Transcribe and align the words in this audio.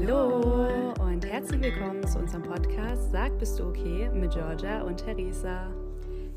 Hallo 0.00 0.94
und 1.00 1.26
herzlich 1.26 1.60
willkommen 1.60 2.06
zu 2.06 2.20
unserem 2.20 2.44
Podcast 2.44 3.10
Sag, 3.10 3.36
bist 3.40 3.58
du 3.58 3.64
okay 3.64 4.08
mit 4.10 4.32
Georgia 4.32 4.82
und 4.82 4.98
Theresa. 4.98 5.74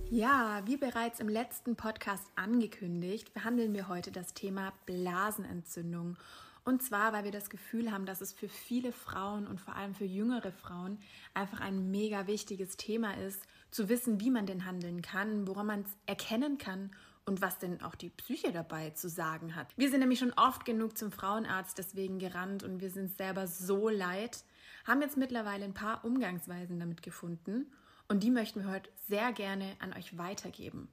Ja, 0.10 0.64
wie 0.66 0.78
bereits 0.78 1.20
im 1.20 1.30
letzten 1.30 1.76
Podcast 1.76 2.24
angekündigt, 2.36 3.36
behandeln 3.36 3.76
wir 3.76 3.88
heute 3.88 4.12
das 4.12 4.34
Thema 4.34 4.74
Blasenentzündung. 4.88 6.18
Und 6.66 6.82
zwar, 6.82 7.14
weil 7.14 7.24
wir 7.24 7.32
das 7.32 7.52
Gefühl 7.52 7.92
haben, 7.92 8.08
dass 8.08 8.22
es 8.22 8.34
für 8.34 8.50
viele 8.50 8.92
Frauen 8.92 9.46
und 9.46 9.62
vor 9.62 9.76
allem 9.76 9.94
für 9.94 10.06
jüngere 10.06 10.52
Frauen 10.52 10.98
einfach 11.36 11.62
ein 11.62 11.92
mega 11.92 12.26
wichtiges 12.26 12.78
Thema 12.78 13.16
ist, 13.16 13.44
zu 13.70 13.90
wissen, 13.90 14.20
wie 14.20 14.32
man 14.32 14.48
denn 14.48 14.66
handeln 14.66 15.04
kann, 15.04 15.48
woran 15.48 15.68
man 15.68 15.82
es 15.82 15.98
erkennen 16.08 16.58
kann 16.58 16.90
und 17.26 17.42
was 17.42 17.60
denn 17.60 17.82
auch 17.82 17.96
die 17.96 18.10
Psyche 18.10 18.52
dabei 18.52 18.92
zu 18.92 19.10
sagen 19.10 19.56
hat. 19.56 19.68
Wir 19.78 19.90
sind 19.90 20.00
nämlich 20.00 20.20
schon 20.20 20.34
oft 20.34 20.66
genug 20.66 20.98
zum 20.98 21.12
Frauenarzt 21.12 21.78
deswegen 21.78 22.20
gerannt 22.20 22.64
und 22.64 22.82
wir 22.82 22.90
sind 22.90 23.16
selber 23.16 23.48
so 23.48 23.90
leid, 23.90 24.44
haben 24.86 25.02
jetzt 25.02 25.18
mittlerweile 25.18 25.66
ein 25.66 25.74
paar 25.74 26.04
Umgangsweisen 26.04 26.80
damit 26.80 27.04
gefunden 27.04 27.72
und 28.08 28.24
die 28.24 28.32
möchten 28.32 28.64
wir 28.64 28.72
heute 28.72 28.90
sehr 29.08 29.32
gerne 29.34 29.76
an 29.80 29.94
euch 29.94 30.18
weitergeben. 30.18 30.90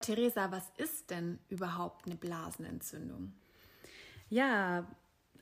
Theresa, 0.00 0.50
was 0.50 0.70
ist 0.76 1.10
denn 1.10 1.38
überhaupt 1.48 2.06
eine 2.06 2.16
Blasenentzündung? 2.16 3.32
Ja, 4.28 4.86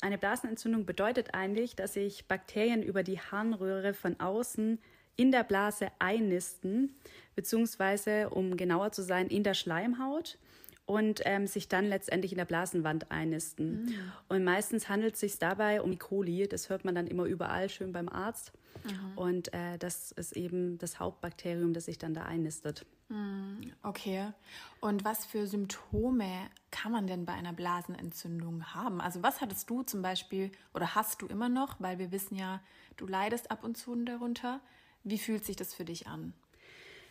eine 0.01 0.19
Blasenentzündung 0.19 0.87
bedeutet 0.87 1.35
eigentlich, 1.35 1.75
dass 1.75 1.95
sich 1.95 2.29
Bakterien 2.29 2.83
über 2.83 3.03
die 3.03 3.21
Harnröhre 3.21 3.95
von 3.95 4.19
außen 4.21 4.81
in 5.19 5.33
der 5.33 5.45
Blase 5.45 5.89
einnisten, 5.99 6.95
beziehungsweise, 7.35 8.31
um 8.31 8.57
genauer 8.57 8.93
zu 8.93 9.03
sein, 9.03 9.27
in 9.27 9.43
der 9.43 9.55
Schleimhaut 9.55 10.39
und 10.87 11.21
ähm, 11.27 11.47
sich 11.47 11.69
dann 11.69 11.85
letztendlich 11.85 12.33
in 12.33 12.39
der 12.39 12.47
Blasenwand 12.47 13.11
einnisten. 13.11 13.85
Mhm. 13.85 14.13
Und 14.29 14.45
meistens 14.45 14.89
handelt 14.89 15.15
es 15.15 15.21
sich 15.21 15.39
dabei 15.39 15.83
um 15.83 15.93
E. 15.93 15.97
coli, 15.97 16.49
das 16.49 16.71
hört 16.71 16.87
man 16.87 16.95
dann 16.95 17.07
immer 17.07 17.25
überall 17.25 17.69
schön 17.69 17.93
beim 17.93 18.09
Arzt. 18.09 18.53
Mhm. 18.85 19.19
Und 19.19 19.53
äh, 19.53 19.77
das 19.79 20.13
ist 20.13 20.33
eben 20.33 20.79
das 20.79 20.99
Hauptbakterium, 21.01 21.75
das 21.75 21.87
sich 21.87 21.99
dann 21.99 22.15
da 22.15 22.23
einnistet. 22.23 22.87
Mhm. 23.09 23.73
Okay. 23.83 24.33
Und 24.81 25.05
was 25.05 25.27
für 25.27 25.47
Symptome 25.47 26.49
kann 26.71 26.93
man 26.93 27.07
denn 27.07 27.25
bei 27.25 27.33
einer 27.33 27.53
Blasenentzündung 27.53 28.73
haben? 28.73 29.01
Also 29.01 29.23
was 29.23 29.41
hattest 29.41 29.69
du 29.69 29.83
zum 29.83 30.01
Beispiel 30.01 30.53
oder 30.75 30.95
hast 30.95 31.23
du 31.23 31.27
immer 31.27 31.49
noch, 31.49 31.81
weil 31.81 31.99
wir 31.99 32.13
wissen 32.13 32.37
ja, 32.37 32.61
du 32.97 33.07
leidest 33.07 33.51
ab 33.51 33.65
und 33.65 33.77
zu 33.77 33.95
darunter. 34.05 34.61
Wie 35.09 35.19
fühlt 35.19 35.45
sich 35.45 35.57
das 35.57 35.75
für 35.75 35.85
dich 35.85 36.07
an? 36.07 36.35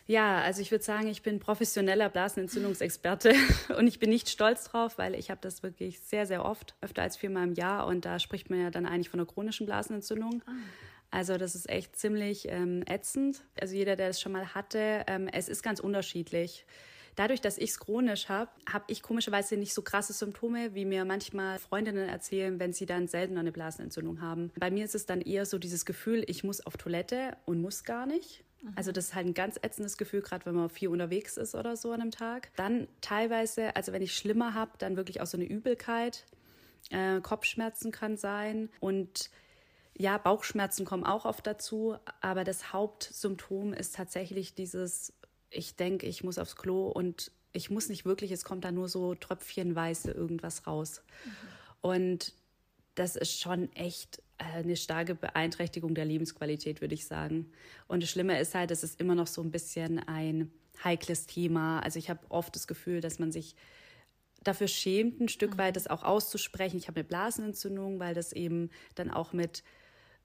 Ja, 0.06 0.40
also 0.40 0.62
ich 0.62 0.70
würde 0.70 0.84
sagen, 0.84 1.08
ich 1.08 1.22
bin 1.22 1.38
professioneller 1.38 2.08
Blasenentzündungsexperte 2.08 3.34
und 3.76 3.86
ich 3.86 3.98
bin 3.98 4.08
nicht 4.08 4.30
stolz 4.30 4.64
drauf, 4.64 4.96
weil 4.96 5.14
ich 5.14 5.30
habe 5.30 5.40
das 5.42 5.62
wirklich 5.62 6.00
sehr, 6.00 6.24
sehr 6.24 6.44
oft, 6.44 6.74
öfter 6.80 7.02
als 7.02 7.16
viermal 7.16 7.46
im 7.46 7.52
Jahr 7.54 7.86
und 7.86 8.04
da 8.04 8.18
spricht 8.18 8.48
man 8.48 8.60
ja 8.60 8.70
dann 8.70 8.86
eigentlich 8.86 9.10
von 9.10 9.20
einer 9.20 9.28
chronischen 9.28 9.66
Blasenentzündung. 9.66 10.42
Ah. 10.46 10.52
Also 11.10 11.36
das 11.36 11.54
ist 11.54 11.68
echt 11.68 11.96
ziemlich 11.96 12.48
ähm, 12.48 12.84
ätzend. 12.86 13.42
Also 13.60 13.74
jeder, 13.74 13.96
der 13.96 14.08
es 14.08 14.20
schon 14.20 14.32
mal 14.32 14.54
hatte, 14.54 15.04
ähm, 15.06 15.28
es 15.28 15.48
ist 15.48 15.62
ganz 15.62 15.80
unterschiedlich. 15.80 16.64
Dadurch, 17.18 17.40
dass 17.40 17.58
ich 17.58 17.70
es 17.70 17.80
chronisch 17.80 18.28
habe, 18.28 18.48
habe 18.72 18.84
ich 18.86 19.02
komischerweise 19.02 19.56
nicht 19.56 19.74
so 19.74 19.82
krasse 19.82 20.12
Symptome, 20.12 20.76
wie 20.76 20.84
mir 20.84 21.04
manchmal 21.04 21.58
Freundinnen 21.58 22.08
erzählen, 22.08 22.60
wenn 22.60 22.72
sie 22.72 22.86
dann 22.86 23.08
seltener 23.08 23.40
eine 23.40 23.50
Blasenentzündung 23.50 24.20
haben. 24.20 24.52
Bei 24.56 24.70
mir 24.70 24.84
ist 24.84 24.94
es 24.94 25.04
dann 25.04 25.20
eher 25.20 25.44
so 25.44 25.58
dieses 25.58 25.84
Gefühl, 25.84 26.22
ich 26.28 26.44
muss 26.44 26.64
auf 26.64 26.76
Toilette 26.76 27.36
und 27.44 27.60
muss 27.60 27.82
gar 27.82 28.06
nicht. 28.06 28.44
Mhm. 28.62 28.72
Also 28.76 28.92
das 28.92 29.06
ist 29.06 29.14
halt 29.16 29.26
ein 29.26 29.34
ganz 29.34 29.58
ätzendes 29.60 29.98
Gefühl, 29.98 30.22
gerade 30.22 30.46
wenn 30.46 30.54
man 30.54 30.70
viel 30.70 30.90
unterwegs 30.90 31.36
ist 31.36 31.56
oder 31.56 31.76
so 31.76 31.90
an 31.90 32.02
einem 32.02 32.12
Tag. 32.12 32.50
Dann 32.54 32.86
teilweise, 33.00 33.74
also 33.74 33.92
wenn 33.92 34.02
ich 34.02 34.14
schlimmer 34.14 34.54
habe, 34.54 34.70
dann 34.78 34.96
wirklich 34.96 35.20
auch 35.20 35.26
so 35.26 35.38
eine 35.38 35.46
Übelkeit. 35.46 36.24
Äh, 36.90 37.20
Kopfschmerzen 37.20 37.90
kann 37.90 38.16
sein 38.16 38.68
und 38.78 39.30
ja, 39.96 40.16
Bauchschmerzen 40.18 40.84
kommen 40.84 41.02
auch 41.02 41.24
oft 41.24 41.44
dazu, 41.44 41.96
aber 42.20 42.44
das 42.44 42.72
Hauptsymptom 42.72 43.72
ist 43.72 43.96
tatsächlich 43.96 44.54
dieses, 44.54 45.12
ich 45.50 45.76
denke, 45.76 46.06
ich 46.06 46.24
muss 46.24 46.38
aufs 46.38 46.56
Klo 46.56 46.88
und 46.88 47.32
ich 47.52 47.70
muss 47.70 47.88
nicht 47.88 48.04
wirklich, 48.04 48.30
es 48.30 48.44
kommt 48.44 48.64
da 48.64 48.72
nur 48.72 48.88
so 48.88 49.14
tröpfchenweise 49.14 50.10
irgendwas 50.10 50.66
raus. 50.66 51.02
Mhm. 51.24 51.30
Und 51.80 52.34
das 52.94 53.16
ist 53.16 53.40
schon 53.40 53.72
echt 53.74 54.22
äh, 54.38 54.58
eine 54.58 54.76
starke 54.76 55.14
Beeinträchtigung 55.14 55.94
der 55.94 56.04
Lebensqualität, 56.04 56.80
würde 56.80 56.94
ich 56.94 57.06
sagen. 57.06 57.50
Und 57.86 58.02
das 58.02 58.10
Schlimme 58.10 58.38
ist 58.38 58.54
halt, 58.54 58.70
es 58.70 58.82
ist 58.82 59.00
immer 59.00 59.14
noch 59.14 59.26
so 59.26 59.42
ein 59.42 59.50
bisschen 59.50 59.98
ein 60.00 60.50
heikles 60.84 61.26
Thema. 61.26 61.80
Also 61.80 61.98
ich 61.98 62.10
habe 62.10 62.20
oft 62.28 62.54
das 62.54 62.66
Gefühl, 62.66 63.00
dass 63.00 63.18
man 63.18 63.32
sich 63.32 63.56
dafür 64.42 64.68
schämt, 64.68 65.20
ein 65.20 65.28
Stück 65.28 65.54
mhm. 65.54 65.58
weit 65.58 65.76
das 65.76 65.86
auch 65.86 66.02
auszusprechen. 66.02 66.76
Ich 66.76 66.88
habe 66.88 67.00
eine 67.00 67.08
Blasenentzündung, 67.08 67.98
weil 67.98 68.14
das 68.14 68.32
eben 68.32 68.70
dann 68.94 69.10
auch 69.10 69.32
mit 69.32 69.62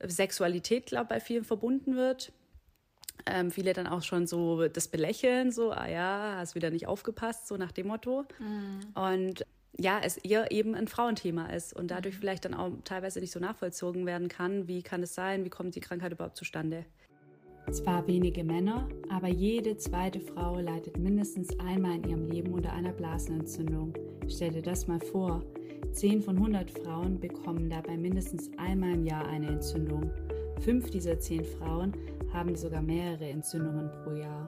Sexualität, 0.06 0.88
glaube 0.88 1.06
ich, 1.06 1.10
bei 1.10 1.20
vielen 1.20 1.44
verbunden 1.44 1.96
wird. 1.96 2.32
Ähm, 3.26 3.52
viele 3.52 3.74
dann 3.74 3.88
auch 3.88 4.02
schon 4.02 4.28
so 4.28 4.68
das 4.68 4.90
Belächeln, 4.90 5.52
so, 5.52 5.72
ah 5.72 5.88
ja, 5.88 6.36
hast 6.38 6.56
wieder 6.56 6.72
nicht 6.72 6.88
aufgepasst, 6.88 7.48
so 7.48 7.56
nach 7.56 7.72
dem 7.72 7.88
Motto. 7.88 8.26
Mhm. 8.40 8.80
Und 8.96 9.46
ja, 9.78 10.00
es 10.04 10.18
eher 10.18 10.52
eben 10.52 10.76
ein 10.76 10.88
Frauenthema 10.88 11.48
ist 11.48 11.74
und 11.74 11.90
dadurch 11.90 12.16
mhm. 12.16 12.20
vielleicht 12.20 12.46
dann 12.46 12.54
auch 12.54 12.72
teilweise 12.84 13.20
nicht 13.20 13.32
so 13.32 13.40
nachvollzogen 13.40 14.06
werden 14.06 14.28
kann, 14.28 14.68
wie 14.68 14.84
kann 14.84 15.04
es 15.04 15.16
sein, 15.16 15.46
wie 15.46 15.50
kommt 15.50 15.76
die 15.76 15.80
Krankheit 15.80 16.12
überhaupt 16.12 16.38
zustande. 16.38 16.86
Zwar 17.72 18.06
wenige 18.08 18.44
Männer, 18.44 18.90
aber 19.10 19.30
jede 19.30 19.78
zweite 19.78 20.20
Frau 20.20 20.60
leidet 20.60 20.98
mindestens 20.98 21.58
einmal 21.60 21.96
in 21.96 22.10
ihrem 22.10 22.26
Leben 22.30 22.54
unter 22.54 22.74
einer 22.74 22.92
Blasenentzündung. 22.92 23.94
Stell 24.28 24.52
dir 24.52 24.62
das 24.62 24.88
mal 24.88 25.00
vor. 25.00 25.44
10 25.94 26.22
von 26.22 26.38
100 26.38 26.72
Frauen 26.72 27.20
bekommen 27.20 27.70
dabei 27.70 27.98
mindestens 27.98 28.50
einmal 28.58 28.94
im 28.94 29.06
Jahr 29.06 29.28
eine 29.28 29.48
Entzündung. 29.48 30.12
Fünf 30.62 30.90
dieser 30.90 31.20
zehn 31.20 31.44
Frauen 31.44 31.94
haben 32.32 32.56
sogar 32.56 32.82
mehrere 32.82 33.30
Entzündungen 33.30 33.92
pro 33.92 34.12
Jahr. 34.12 34.48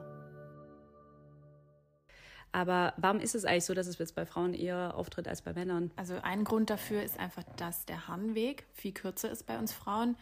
Aber 2.52 2.94
warum 2.96 3.20
ist 3.20 3.34
es 3.34 3.44
eigentlich 3.44 3.66
so, 3.66 3.74
dass 3.74 3.86
es 3.86 3.98
jetzt 3.98 4.14
bei 4.14 4.24
Frauen 4.24 4.54
eher 4.54 4.94
auftritt 4.96 5.28
als 5.28 5.42
bei 5.42 5.52
Männern? 5.52 5.90
Also 5.94 6.14
ein 6.22 6.42
Grund 6.42 6.70
dafür 6.70 7.02
ist 7.02 7.18
einfach, 7.18 7.42
dass 7.58 7.84
der 7.84 8.08
Harnweg 8.08 8.64
viel 8.72 8.92
kürzer 8.92 9.30
ist 9.30 9.46
bei 9.46 9.58
uns 9.58 9.74
Frauen. 9.74 10.16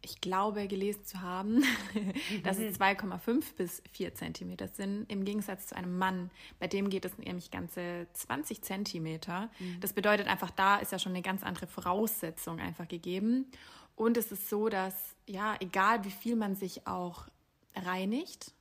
Ich 0.00 0.22
glaube, 0.22 0.66
gelesen 0.66 1.04
zu 1.04 1.20
haben, 1.20 1.62
dass 2.42 2.58
es 2.58 2.80
2,5 2.80 3.54
bis 3.56 3.82
4 3.92 4.14
Zentimeter 4.14 4.68
sind, 4.68 5.10
im 5.10 5.26
Gegensatz 5.26 5.66
zu 5.66 5.76
einem 5.76 5.98
Mann. 5.98 6.30
Bei 6.58 6.68
dem 6.68 6.88
geht 6.88 7.04
es 7.04 7.18
nämlich 7.18 7.50
ganze 7.50 8.06
20 8.14 8.62
Zentimeter. 8.62 9.50
Mhm. 9.58 9.80
Das 9.80 9.92
bedeutet 9.92 10.26
einfach, 10.26 10.50
da 10.50 10.76
ist 10.76 10.92
ja 10.92 10.98
schon 10.98 11.12
eine 11.12 11.22
ganz 11.22 11.42
andere 11.42 11.66
Voraussetzung 11.66 12.60
einfach 12.60 12.88
gegeben. 12.88 13.50
Und 13.96 14.16
es 14.16 14.32
ist 14.32 14.48
so, 14.48 14.68
dass, 14.68 14.94
ja, 15.26 15.56
egal 15.60 16.04
wie 16.04 16.10
viel 16.10 16.36
man 16.36 16.56
sich 16.56 16.86
auch 16.86 17.28
reinigt 17.74 18.52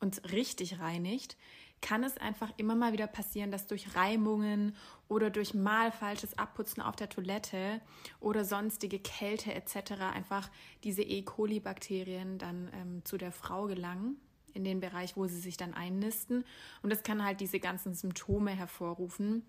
und 0.00 0.32
richtig 0.32 0.78
reinigt, 0.78 1.36
kann 1.80 2.02
es 2.02 2.16
einfach 2.16 2.52
immer 2.56 2.74
mal 2.74 2.92
wieder 2.92 3.06
passieren, 3.06 3.50
dass 3.50 3.66
durch 3.66 3.94
Reimungen 3.94 4.74
oder 5.08 5.30
durch 5.30 5.54
mal 5.54 5.92
falsches 5.92 6.36
Abputzen 6.36 6.82
auf 6.82 6.96
der 6.96 7.08
Toilette 7.08 7.80
oder 8.20 8.44
sonstige 8.44 8.98
Kälte 8.98 9.54
etc. 9.54 9.92
einfach 10.12 10.50
diese 10.84 11.02
E. 11.02 11.22
coli-Bakterien 11.22 12.38
dann 12.38 12.70
ähm, 12.74 13.04
zu 13.04 13.16
der 13.16 13.32
Frau 13.32 13.66
gelangen 13.66 14.16
in 14.54 14.64
den 14.64 14.80
Bereich, 14.80 15.16
wo 15.16 15.26
sie 15.26 15.38
sich 15.38 15.56
dann 15.56 15.74
einnisten. 15.74 16.44
Und 16.82 16.90
das 16.90 17.02
kann 17.02 17.24
halt 17.24 17.40
diese 17.40 17.60
ganzen 17.60 17.94
Symptome 17.94 18.50
hervorrufen. 18.50 19.44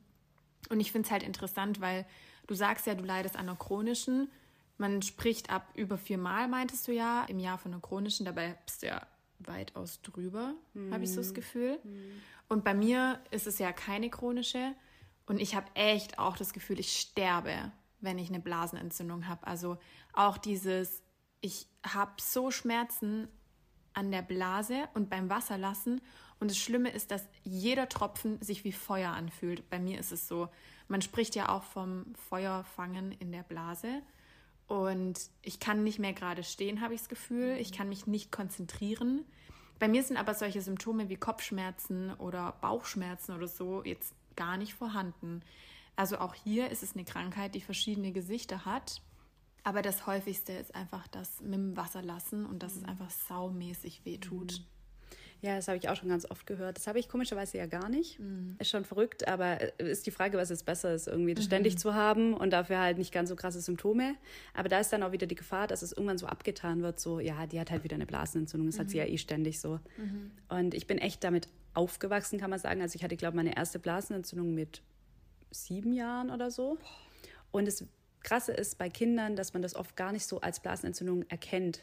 Und 0.70 0.80
ich 0.80 0.92
finde 0.92 1.08
es 1.08 1.12
halt 1.12 1.24
interessant, 1.24 1.82
weil 1.82 2.06
du 2.48 2.54
sagst 2.54 2.86
ja, 2.86 2.96
du 2.96 3.04
leidest 3.04 3.36
an 3.36 3.50
einer 3.50 3.58
chronischen. 3.58 4.30
Man 4.80 5.02
spricht 5.02 5.50
ab 5.50 5.68
über 5.76 5.98
viermal, 5.98 6.48
meintest 6.48 6.88
du 6.88 6.94
ja, 6.94 7.26
im 7.26 7.38
Jahr 7.38 7.58
von 7.58 7.74
einer 7.74 7.82
chronischen. 7.82 8.26
Dabei 8.26 8.58
bist 8.66 8.82
du 8.82 8.88
ja 8.88 9.06
weitaus 9.40 10.02
drüber, 10.02 10.54
mhm. 10.74 10.94
habe 10.94 11.04
ich 11.04 11.12
so 11.12 11.18
das 11.18 11.34
Gefühl. 11.34 11.80
Mhm. 11.84 12.22
Und 12.48 12.64
bei 12.64 12.74
mir 12.74 13.20
ist 13.30 13.46
es 13.46 13.60
ja 13.60 13.74
keine 13.74 14.10
chronische. 14.10 14.74
Und 15.26 15.40
ich 15.40 15.54
habe 15.54 15.68
echt 15.76 16.18
auch 16.18 16.38
das 16.38 16.54
Gefühl, 16.54 16.80
ich 16.80 16.98
sterbe, 16.98 17.74
wenn 18.00 18.18
ich 18.18 18.30
eine 18.30 18.40
Blasenentzündung 18.40 19.28
habe. 19.28 19.46
Also 19.46 19.78
auch 20.14 20.38
dieses, 20.38 21.04
ich 21.42 21.68
habe 21.86 22.14
so 22.20 22.50
Schmerzen 22.50 23.28
an 23.94 24.12
der 24.12 24.22
Blase 24.22 24.88
und 24.94 25.10
beim 25.10 25.30
Wasserlassen. 25.30 26.00
Und 26.40 26.52
das 26.52 26.58
Schlimme 26.58 26.90
ist, 26.90 27.12
dass 27.12 27.28
jeder 27.44 27.90
Tropfen 27.90 28.42
sich 28.42 28.64
wie 28.64 28.72
Feuer 28.72 29.12
anfühlt. 29.12 29.70
Bei 29.70 29.78
mir 29.78 30.00
ist 30.00 30.14
es 30.14 30.30
so, 30.30 30.48
man 30.88 31.02
spricht 31.02 31.36
ja 31.36 31.50
auch 31.50 31.64
vom 31.64 32.16
Feuerfangen 32.30 33.12
in 33.12 33.34
der 33.34 33.44
Blase. 33.44 34.02
Und 34.70 35.20
ich 35.42 35.60
kann 35.60 35.84
nicht 35.84 35.98
mehr 35.98 36.14
gerade 36.14 36.44
stehen, 36.44 36.80
habe 36.80 36.94
ich 36.94 37.02
das 37.02 37.10
Gefühl. 37.10 37.58
Ich 37.60 37.72
kann 37.72 37.90
mich 37.90 38.06
nicht 38.06 38.32
konzentrieren. 38.32 39.26
Bei 39.80 39.88
mir 39.88 40.04
sind 40.04 40.16
aber 40.16 40.36
solche 40.36 40.62
Symptome 40.62 41.10
wie 41.10 41.16
Kopfschmerzen 41.16 42.14
oder 42.14 42.54
Bauchschmerzen 42.62 43.36
oder 43.36 43.48
so 43.48 43.84
jetzt 43.84 44.14
gar 44.36 44.58
nicht 44.58 44.76
vorhanden. 44.76 45.42
Also 45.96 46.20
auch 46.20 46.36
hier 46.36 46.70
ist 46.70 46.84
es 46.84 46.94
eine 46.94 47.04
Krankheit, 47.04 47.56
die 47.56 47.62
verschiedene 47.62 48.12
Gesichter 48.12 48.64
hat. 48.64 49.02
Aber 49.64 49.82
das 49.82 50.06
häufigste 50.06 50.54
ist 50.54 50.76
einfach 50.76 51.08
das 51.08 51.42
mit 51.42 51.56
dem 51.56 51.76
Wasser 51.76 52.04
lassen 52.04 52.46
und 52.46 52.62
dass 52.62 52.76
es 52.76 52.84
mhm. 52.84 52.90
einfach 52.90 53.10
saumäßig 53.10 54.06
wehtut. 54.06 54.62
Ja, 55.42 55.56
das 55.56 55.68
habe 55.70 55.78
ich 55.78 55.88
auch 55.88 55.96
schon 55.96 56.10
ganz 56.10 56.30
oft 56.30 56.46
gehört. 56.46 56.78
Das 56.78 56.88
habe 56.88 57.00
ich 57.00 57.08
komischerweise 57.08 57.58
ja 57.58 57.66
gar 57.66 57.88
nicht. 57.88 58.20
Mhm. 58.20 58.58
Ist 58.60 58.70
schon 58.70 58.84
verrückt, 58.84 59.28
aber 59.28 59.62
äh, 59.80 59.90
ist 59.90 60.06
die 60.06 60.12
Frage, 60.12 60.38
was 60.38 60.50
jetzt 60.50 60.66
besser 60.66 60.94
ist, 60.94 61.08
irgendwie 61.08 61.34
das 61.34 61.46
mhm. 61.46 61.50
ständig 61.50 61.78
zu 61.78 61.94
haben 61.94 62.34
und 62.34 62.52
dafür 62.52 62.80
halt 62.80 62.98
nicht 62.98 63.14
ganz 63.14 63.30
so 63.30 63.36
krasse 63.36 63.62
Symptome. 63.62 64.16
Aber 64.54 64.68
da 64.68 64.80
ist 64.80 64.92
dann 64.92 65.02
auch 65.02 65.14
wieder 65.14 65.28
die 65.28 65.36
Gefahr, 65.36 65.68
dass 65.68 65.82
es 65.82 65.94
irgendwann 65.94 66.18
so 66.18 66.28
abgetan 66.28 66.82
wird, 66.82 67.00
so, 67.00 67.20
ja, 67.20 67.48
die 67.48 67.60
hat 67.60 67.72
halt 67.72 67.84
wieder 67.84 67.96
eine 67.96 68.06
Blasenentzündung, 68.06 68.68
das 68.68 68.76
mhm. 68.76 68.82
hat 68.82 68.90
sie 68.90 68.98
ja 68.98 69.06
mhm. 69.06 69.14
eh 69.14 69.18
ständig 69.18 69.60
so. 69.62 69.80
Mhm. 69.98 70.32
Und 70.50 70.74
ich 70.74 70.88
bin 70.88 70.98
echt 70.98 71.24
damit 71.24 71.48
aufgewachsen, 71.74 72.40
kann 72.40 72.50
man 72.50 72.60
sagen. 72.60 72.82
Also 72.82 72.96
ich 72.96 73.04
hatte, 73.04 73.16
glaube 73.16 73.34
ich, 73.34 73.44
meine 73.44 73.56
erste 73.56 73.80
Blasenentzündung 73.80 74.54
mit 74.54 74.82
sieben 75.52 75.94
Jahren 75.94 76.32
oder 76.32 76.52
so. 76.52 76.78
Und 77.52 77.66
das 77.68 77.86
Krasse 78.24 78.52
ist 78.52 78.78
bei 78.78 78.90
Kindern, 78.90 79.38
dass 79.38 79.54
man 79.54 79.62
das 79.62 79.76
oft 79.76 79.96
gar 79.96 80.12
nicht 80.12 80.26
so 80.26 80.42
als 80.42 80.60
Blasenentzündung 80.60 81.24
erkennt 81.30 81.82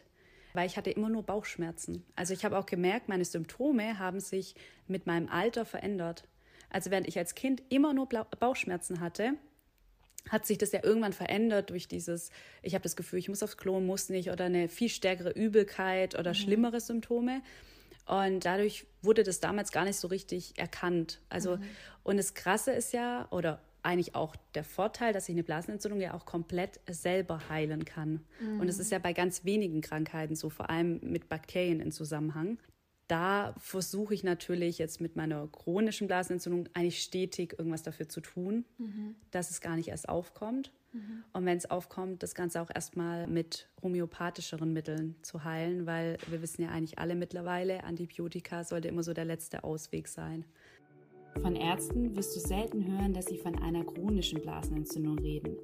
weil 0.57 0.67
ich 0.67 0.77
hatte 0.77 0.91
immer 0.91 1.09
nur 1.09 1.23
Bauchschmerzen. 1.23 2.05
Also 2.17 2.35
ich 2.35 2.45
habe 2.45 2.59
auch 2.59 2.67
gemerkt, 2.67 3.09
meine 3.09 3.25
Symptome 3.25 3.99
haben 3.99 4.21
sich 4.21 4.55
mit 4.89 5.07
meinem 5.07 5.29
Alter 5.29 5.65
verändert. 5.65 6.25
Also 6.71 6.91
während 6.91 7.07
ich 7.07 7.19
als 7.19 7.35
Kind 7.35 7.63
immer 7.69 7.93
nur 7.93 8.09
Bauchschmerzen 8.09 9.01
hatte, 9.01 9.35
hat 10.29 10.47
sich 10.47 10.59
das 10.59 10.73
ja 10.73 10.83
irgendwann 10.83 11.13
verändert 11.13 11.71
durch 11.71 11.87
dieses, 11.87 12.31
ich 12.63 12.75
habe 12.75 12.83
das 12.83 12.97
Gefühl, 12.97 13.19
ich 13.19 13.29
muss 13.29 13.43
aufs 13.43 13.57
Klo, 13.57 13.79
muss 13.81 14.09
nicht, 14.09 14.31
oder 14.31 14.47
eine 14.47 14.69
viel 14.69 14.89
stärkere 14.89 15.31
Übelkeit 15.31 16.19
oder 16.19 16.31
mhm. 16.31 16.35
schlimmere 16.35 16.81
Symptome. 16.81 17.43
Und 18.07 18.45
dadurch 18.45 18.87
wurde 19.03 19.23
das 19.23 19.41
damals 19.41 19.73
gar 19.73 19.85
nicht 19.85 19.97
so 19.97 20.09
richtig 20.09 20.59
erkannt. 20.59 21.21
Also, 21.29 21.57
mhm. 21.57 21.63
und 22.03 22.17
das 22.17 22.35
Krasse 22.35 22.73
ist 22.73 22.93
ja, 22.93 23.29
oder 23.31 23.61
eigentlich 23.87 24.15
auch 24.15 24.37
der 24.55 24.65
Vorteil, 24.65 25.13
dass 25.13 25.29
ich 25.29 25.35
eine 25.35 25.45
Blasenentzündung 25.45 26.01
ja 26.01 26.15
auch 26.15 26.27
komplett 26.27 26.81
selber 26.89 27.49
heilen 27.49 27.85
kann. 27.85 28.21
Mhm. 28.41 28.61
Und 28.61 28.69
es 28.69 28.79
ist 28.79 28.91
ja 28.91 28.99
bei 28.99 29.13
ganz 29.13 29.45
wenigen 29.45 29.81
Krankheiten 29.81 30.35
so, 30.35 30.51
vor 30.51 30.69
allem 30.69 31.01
mit 31.03 31.29
Bakterien 31.29 31.81
in 31.81 31.93
Zusammenhang. 31.93 32.59
Da 33.09 33.55
versuche 33.59 34.13
ich 34.15 34.25
natürlich 34.25 34.79
jetzt 34.79 35.01
mit 35.01 35.15
meiner 35.15 35.47
chronischen 35.47 36.09
Blasenentzündung 36.09 36.69
eigentlich 36.75 37.01
stetig 37.01 37.55
irgendwas 37.57 37.85
dafür 37.85 38.09
zu 38.09 38.21
tun, 38.21 38.65
mhm. 38.79 39.15
dass 39.31 39.51
es 39.51 39.61
gar 39.61 39.77
nicht 39.77 39.89
erst 39.89 40.09
aufkommt. 40.09 40.73
Mhm. 40.93 41.23
Und 41.33 41.47
wenn 41.47 41.57
es 41.57 41.71
aufkommt, 41.71 42.25
das 42.25 42.35
Ganze 42.35 42.61
auch 42.61 42.71
erstmal 42.75 43.29
mit 43.29 43.69
homöopathischeren 43.83 44.73
Mitteln 44.73 45.15
zu 45.23 45.45
heilen, 45.45 45.87
weil 45.87 46.19
wir 46.27 46.43
wissen 46.43 46.63
ja 46.63 46.71
eigentlich 46.71 46.99
alle 46.99 47.15
mittlerweile, 47.15 47.85
Antibiotika 47.85 48.65
sollte 48.65 48.89
immer 48.89 49.05
so 49.05 49.13
der 49.13 49.25
letzte 49.25 49.63
Ausweg 49.63 50.09
sein. 50.09 50.45
Von 51.43 51.55
Ärzten 51.55 52.17
wirst 52.17 52.35
du 52.35 52.41
selten 52.41 52.87
hören, 52.87 53.13
dass 53.13 53.27
sie 53.27 53.37
von 53.37 53.59
einer 53.59 53.85
chronischen 53.85 54.41
Blasenentzündung 54.41 55.19
reden. 55.19 55.57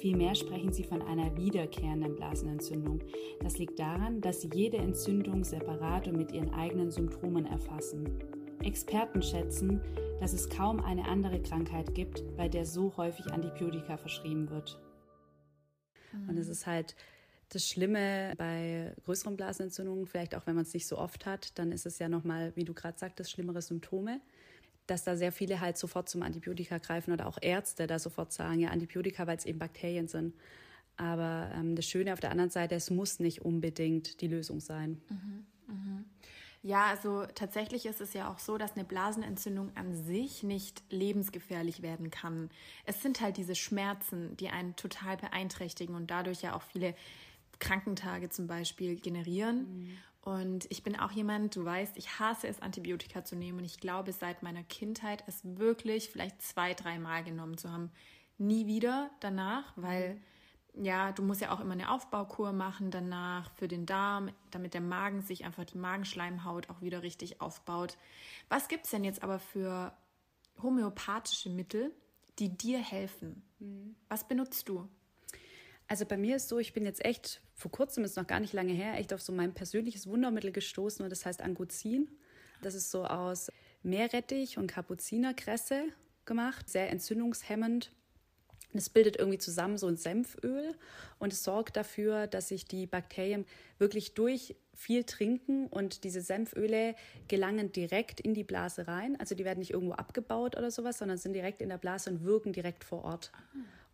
Vielmehr 0.00 0.34
sprechen 0.34 0.72
sie 0.72 0.84
von 0.84 1.02
einer 1.02 1.36
wiederkehrenden 1.36 2.14
Blasenentzündung. 2.14 3.00
Das 3.40 3.58
liegt 3.58 3.78
daran, 3.78 4.20
dass 4.20 4.42
sie 4.42 4.50
jede 4.52 4.76
Entzündung 4.76 5.44
separat 5.44 6.08
und 6.08 6.16
mit 6.16 6.32
ihren 6.32 6.52
eigenen 6.52 6.90
Symptomen 6.90 7.46
erfassen. 7.46 8.18
Experten 8.62 9.22
schätzen, 9.22 9.80
dass 10.20 10.32
es 10.32 10.48
kaum 10.48 10.80
eine 10.80 11.06
andere 11.06 11.40
Krankheit 11.40 11.94
gibt, 11.94 12.36
bei 12.36 12.48
der 12.48 12.66
so 12.66 12.96
häufig 12.96 13.26
Antibiotika 13.32 13.96
verschrieben 13.96 14.50
wird. 14.50 14.80
Und 16.28 16.38
es 16.38 16.48
ist 16.48 16.66
halt 16.66 16.94
das 17.48 17.68
Schlimme 17.68 18.34
bei 18.36 18.94
größeren 19.04 19.36
Blasenentzündungen, 19.36 20.06
vielleicht 20.06 20.34
auch 20.34 20.46
wenn 20.46 20.54
man 20.54 20.64
es 20.64 20.74
nicht 20.74 20.86
so 20.86 20.98
oft 20.98 21.26
hat, 21.26 21.58
dann 21.58 21.72
ist 21.72 21.86
es 21.86 21.98
ja 21.98 22.08
nochmal, 22.08 22.54
wie 22.56 22.64
du 22.64 22.74
gerade 22.74 22.98
sagtest, 22.98 23.30
schlimmere 23.30 23.62
Symptome 23.62 24.20
dass 24.86 25.04
da 25.04 25.16
sehr 25.16 25.32
viele 25.32 25.60
halt 25.60 25.76
sofort 25.76 26.08
zum 26.08 26.22
Antibiotika 26.22 26.78
greifen 26.78 27.12
oder 27.12 27.26
auch 27.26 27.38
Ärzte 27.40 27.86
da 27.86 27.98
sofort 27.98 28.32
sagen, 28.32 28.60
ja, 28.60 28.70
Antibiotika, 28.70 29.26
weil 29.26 29.36
es 29.36 29.46
eben 29.46 29.58
Bakterien 29.58 30.08
sind. 30.08 30.34
Aber 30.96 31.50
ähm, 31.54 31.74
das 31.74 31.86
Schöne 31.86 32.12
auf 32.12 32.20
der 32.20 32.30
anderen 32.30 32.50
Seite, 32.50 32.74
es 32.74 32.90
muss 32.90 33.18
nicht 33.18 33.42
unbedingt 33.42 34.20
die 34.20 34.28
Lösung 34.28 34.60
sein. 34.60 35.00
Mhm, 35.08 35.46
mh. 35.66 36.04
Ja, 36.62 36.86
also 36.86 37.26
tatsächlich 37.34 37.84
ist 37.84 38.00
es 38.00 38.14
ja 38.14 38.32
auch 38.32 38.38
so, 38.38 38.56
dass 38.56 38.72
eine 38.72 38.84
Blasenentzündung 38.84 39.70
an 39.74 39.94
sich 39.94 40.42
nicht 40.42 40.82
lebensgefährlich 40.88 41.82
werden 41.82 42.10
kann. 42.10 42.48
Es 42.86 43.02
sind 43.02 43.20
halt 43.20 43.36
diese 43.36 43.54
Schmerzen, 43.54 44.34
die 44.38 44.48
einen 44.48 44.74
total 44.74 45.18
beeinträchtigen 45.18 45.94
und 45.94 46.10
dadurch 46.10 46.40
ja 46.40 46.56
auch 46.56 46.62
viele 46.62 46.94
Krankentage 47.58 48.30
zum 48.30 48.46
Beispiel 48.46 48.96
generieren. 48.96 49.58
Mhm. 49.58 49.98
Und 50.24 50.66
ich 50.70 50.82
bin 50.82 50.98
auch 50.98 51.10
jemand, 51.10 51.54
du 51.54 51.64
weißt, 51.64 51.98
ich 51.98 52.18
hasse 52.18 52.48
es, 52.48 52.62
Antibiotika 52.62 53.24
zu 53.24 53.36
nehmen. 53.36 53.58
Und 53.58 53.64
ich 53.64 53.78
glaube, 53.78 54.12
seit 54.12 54.42
meiner 54.42 54.62
Kindheit 54.62 55.22
es 55.26 55.40
wirklich 55.44 56.08
vielleicht 56.08 56.40
zwei, 56.40 56.72
dreimal 56.72 57.22
genommen 57.22 57.58
zu 57.58 57.70
haben. 57.70 57.90
Nie 58.38 58.66
wieder 58.66 59.10
danach, 59.20 59.72
weil 59.76 60.18
ja, 60.82 61.12
du 61.12 61.22
musst 61.22 61.40
ja 61.40 61.52
auch 61.52 61.60
immer 61.60 61.74
eine 61.74 61.90
Aufbaukur 61.90 62.52
machen 62.52 62.90
danach 62.90 63.50
für 63.52 63.68
den 63.68 63.86
Darm, 63.86 64.30
damit 64.50 64.74
der 64.74 64.80
Magen 64.80 65.20
sich 65.20 65.44
einfach 65.44 65.64
die 65.64 65.78
Magenschleimhaut 65.78 66.68
auch 66.68 66.80
wieder 66.80 67.02
richtig 67.02 67.40
aufbaut. 67.40 67.96
Was 68.48 68.68
gibt 68.68 68.84
es 68.84 68.90
denn 68.90 69.04
jetzt 69.04 69.22
aber 69.22 69.38
für 69.38 69.96
homöopathische 70.62 71.50
Mittel, 71.50 71.92
die 72.38 72.56
dir 72.56 72.78
helfen? 72.78 73.42
Mhm. 73.60 73.94
Was 74.08 74.26
benutzt 74.26 74.68
du? 74.68 74.88
Also 75.86 76.06
bei 76.06 76.16
mir 76.16 76.36
ist 76.36 76.48
so, 76.48 76.58
ich 76.58 76.72
bin 76.72 76.84
jetzt 76.84 77.04
echt, 77.04 77.40
vor 77.54 77.70
kurzem 77.70 78.04
ist 78.04 78.16
noch 78.16 78.26
gar 78.26 78.40
nicht 78.40 78.52
lange 78.52 78.72
her, 78.72 78.98
echt 78.98 79.12
auf 79.12 79.22
so 79.22 79.32
mein 79.32 79.54
persönliches 79.54 80.06
Wundermittel 80.06 80.52
gestoßen 80.52 81.04
und 81.04 81.10
das 81.10 81.24
heißt 81.24 81.40
Anguzin. 81.40 82.08
Das 82.62 82.74
ist 82.74 82.90
so 82.90 83.04
aus 83.04 83.50
Meerrettich 83.82 84.58
und 84.58 84.66
Kapuzinerkresse 84.66 85.84
gemacht, 86.24 86.68
sehr 86.68 86.90
entzündungshemmend. 86.90 87.92
Es 88.76 88.90
bildet 88.90 89.16
irgendwie 89.16 89.38
zusammen 89.38 89.78
so 89.78 89.86
ein 89.86 89.96
Senföl 89.96 90.74
und 91.20 91.32
es 91.32 91.44
sorgt 91.44 91.76
dafür, 91.76 92.26
dass 92.26 92.48
sich 92.48 92.64
die 92.64 92.86
Bakterien 92.86 93.46
wirklich 93.78 94.14
durch 94.14 94.56
viel 94.74 95.04
trinken 95.04 95.68
und 95.68 96.02
diese 96.02 96.20
Senföle 96.20 96.96
gelangen 97.28 97.70
direkt 97.70 98.20
in 98.20 98.34
die 98.34 98.42
Blase 98.42 98.88
rein. 98.88 99.18
Also 99.20 99.36
die 99.36 99.44
werden 99.44 99.60
nicht 99.60 99.70
irgendwo 99.70 99.94
abgebaut 99.94 100.56
oder 100.56 100.72
sowas, 100.72 100.98
sondern 100.98 101.18
sind 101.18 101.34
direkt 101.34 101.62
in 101.62 101.68
der 101.68 101.78
Blase 101.78 102.10
und 102.10 102.24
wirken 102.24 102.52
direkt 102.52 102.82
vor 102.82 103.04
Ort. 103.04 103.30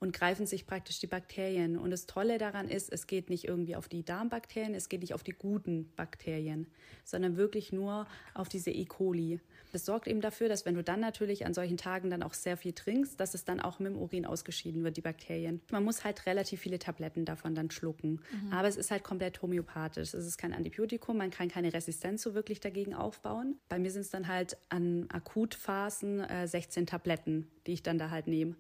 Und 0.01 0.15
greifen 0.15 0.47
sich 0.47 0.67
praktisch 0.67 0.99
die 0.99 1.07
Bakterien. 1.07 1.79
Und 1.79 1.91
das 1.91 2.07
Tolle 2.07 2.39
daran 2.39 2.69
ist, 2.69 2.91
es 2.91 3.07
geht 3.07 3.29
nicht 3.29 3.45
irgendwie 3.45 3.77
auf 3.77 3.87
die 3.87 4.03
Darmbakterien, 4.03 4.75
es 4.75 4.89
geht 4.89 5.03
nicht 5.03 5.13
auf 5.13 5.23
die 5.23 5.33
guten 5.33 5.93
Bakterien, 5.95 6.67
sondern 7.05 7.37
wirklich 7.37 7.71
nur 7.71 8.07
auf 8.35 8.49
diese 8.49 8.71
E. 8.71 8.87
coli. 8.87 9.41
Das 9.73 9.85
sorgt 9.85 10.09
eben 10.09 10.21
dafür, 10.21 10.49
dass 10.49 10.65
wenn 10.65 10.75
du 10.75 10.83
dann 10.83 11.01
natürlich 11.01 11.47
an 11.47 11.55
solchen 11.55 11.77
Tagen 11.77 12.11
dann 12.11 12.23
auch 12.23 12.35
sehr 12.35 12.57
viel 12.57 12.73
trinkst, 12.73 13.21
dass 13.21 13.35
es 13.35 13.45
dann 13.45 13.61
auch 13.61 13.79
mit 13.79 13.93
dem 13.93 13.99
Urin 13.99 14.27
ausgeschieden 14.27 14.83
wird, 14.85 14.97
die 14.97 15.03
Bakterien. 15.03 15.61
Man 15.71 15.85
muss 15.85 16.05
halt 16.05 16.27
relativ 16.27 16.61
viele 16.61 16.79
Tabletten 16.79 17.25
davon 17.25 17.55
dann 17.55 17.71
schlucken. 17.71 18.21
Mhm. 18.33 18.53
Aber 18.53 18.69
es 18.69 18.77
ist 18.77 18.91
halt 18.91 19.05
komplett 19.05 19.41
homöopathisch. 19.43 20.15
Es 20.15 20.27
ist 20.27 20.39
kein 20.39 20.53
Antibiotikum, 20.53 21.17
man 21.17 21.31
kann 21.31 21.49
keine 21.49 21.73
Resistenz 21.73 22.23
so 22.23 22.35
wirklich 22.35 22.61
dagegen 22.61 22.95
aufbauen. 22.95 23.59
Bei 23.69 23.79
mir 23.79 23.91
sind 23.91 24.03
es 24.03 24.11
dann 24.11 24.29
halt 24.29 24.57
an 24.69 25.07
Akutphasen 25.11 26.21
äh, 26.21 26.49
16 26.49 26.87
Tabletten, 26.87 27.49
die 27.67 27.73
ich 27.73 27.83
dann 27.83 27.99
da 27.99 28.11
halt 28.11 28.27
nehme. 28.27 28.57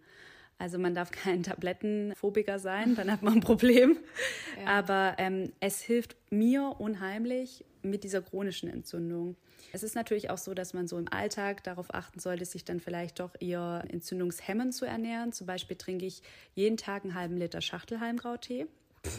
Also 0.61 0.79
man 0.79 0.95
darf 0.95 1.11
kein 1.11 1.43
Tablettenphobiker 1.43 2.59
sein, 2.59 2.95
dann 2.95 3.11
hat 3.11 3.23
man 3.23 3.35
ein 3.35 3.41
Problem. 3.41 3.99
Ja. 4.61 4.67
Aber 4.67 5.15
ähm, 5.17 5.53
es 5.61 5.81
hilft 5.81 6.17
mir 6.29 6.75
unheimlich 6.79 7.65
mit 7.83 8.05
dieser 8.05 8.21
chronischen 8.21 8.69
Entzündung. 8.69 9.37
Es 9.73 9.83
ist 9.83 9.95
natürlich 9.95 10.29
auch 10.29 10.37
so, 10.37 10.53
dass 10.53 10.75
man 10.75 10.87
so 10.87 10.99
im 10.99 11.11
Alltag 11.11 11.65
darauf 11.65 11.95
achten 11.95 12.21
sollte, 12.21 12.45
sich 12.45 12.67
dann 12.67 12.79
vielleicht 12.79 13.21
doch 13.21 13.31
eher 13.41 13.85
entzündungshemmend 13.89 14.75
zu 14.75 14.85
ernähren. 14.85 15.33
Zum 15.33 15.47
Beispiel 15.47 15.79
trinke 15.79 16.05
ich 16.05 16.23
jeden 16.55 16.77
Tag 16.77 17.05
einen 17.05 17.15
halben 17.15 17.39
Liter 17.39 17.63
Schachtelhalmkraut-Tee. 17.63 18.67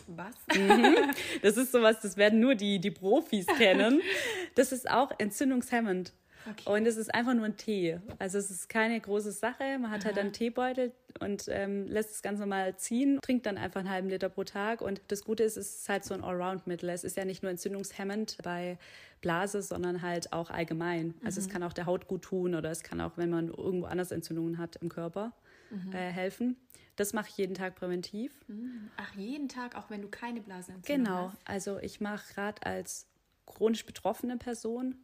Was? 0.07 0.35
Mhm. 0.55 0.95
Das 1.41 1.57
ist 1.57 1.71
sowas, 1.71 2.01
das 2.01 2.17
werden 2.17 2.39
nur 2.39 2.53
die, 2.53 2.79
die 2.79 2.91
Profis 2.91 3.47
kennen. 3.57 4.01
Das 4.55 4.71
ist 4.71 4.91
auch 4.91 5.11
entzündungshemmend. 5.17 6.13
Okay. 6.49 6.69
Und 6.69 6.85
es 6.85 6.97
ist 6.97 7.13
einfach 7.13 7.33
nur 7.33 7.45
ein 7.45 7.57
Tee. 7.57 7.99
Also 8.19 8.37
es 8.37 8.49
ist 8.49 8.69
keine 8.69 8.99
große 8.99 9.31
Sache. 9.31 9.77
Man 9.79 9.91
hat 9.91 10.01
Aha. 10.01 10.07
halt 10.07 10.17
einen 10.17 10.33
Teebeutel 10.33 10.91
und 11.19 11.45
ähm, 11.49 11.87
lässt 11.87 12.11
es 12.11 12.21
ganz 12.21 12.39
normal 12.39 12.75
ziehen, 12.77 13.19
trinkt 13.21 13.45
dann 13.45 13.57
einfach 13.57 13.81
einen 13.81 13.89
halben 13.89 14.09
Liter 14.09 14.29
pro 14.29 14.43
Tag. 14.43 14.81
Und 14.81 15.01
das 15.07 15.23
Gute 15.23 15.43
ist, 15.43 15.57
es 15.57 15.81
ist 15.81 15.89
halt 15.89 16.03
so 16.03 16.13
ein 16.13 16.23
Allround-Mittel. 16.23 16.89
Es 16.89 17.03
ist 17.03 17.17
ja 17.17 17.25
nicht 17.25 17.43
nur 17.43 17.51
entzündungshemmend 17.51 18.37
bei 18.43 18.77
Blase, 19.21 19.61
sondern 19.61 20.01
halt 20.01 20.33
auch 20.33 20.49
allgemein. 20.49 21.13
Also 21.23 21.39
mhm. 21.39 21.47
es 21.47 21.53
kann 21.53 21.63
auch 21.63 21.73
der 21.73 21.85
Haut 21.85 22.07
gut 22.07 22.23
tun 22.23 22.55
oder 22.55 22.71
es 22.71 22.83
kann 22.83 23.01
auch, 23.01 23.17
wenn 23.17 23.29
man 23.29 23.49
irgendwo 23.49 23.85
anders 23.85 24.11
Entzündungen 24.11 24.57
hat 24.57 24.77
im 24.77 24.89
Körper, 24.89 25.33
mhm. 25.69 25.93
äh, 25.93 26.11
helfen. 26.11 26.57
Das 26.95 27.13
mache 27.13 27.29
ich 27.29 27.37
jeden 27.37 27.55
Tag 27.55 27.75
präventiv. 27.75 28.33
Mhm. 28.47 28.89
Ach, 28.97 29.15
jeden 29.15 29.47
Tag, 29.47 29.75
auch 29.75 29.89
wenn 29.89 30.01
du 30.01 30.07
keine 30.07 30.41
Blasenentzündung 30.41 31.05
genau. 31.05 31.27
hast? 31.27 31.31
Genau. 31.31 31.41
Also 31.45 31.79
ich 31.79 32.01
mache 32.01 32.33
gerade 32.33 32.65
als 32.65 33.07
chronisch 33.45 33.85
betroffene 33.85 34.37
Person 34.37 34.95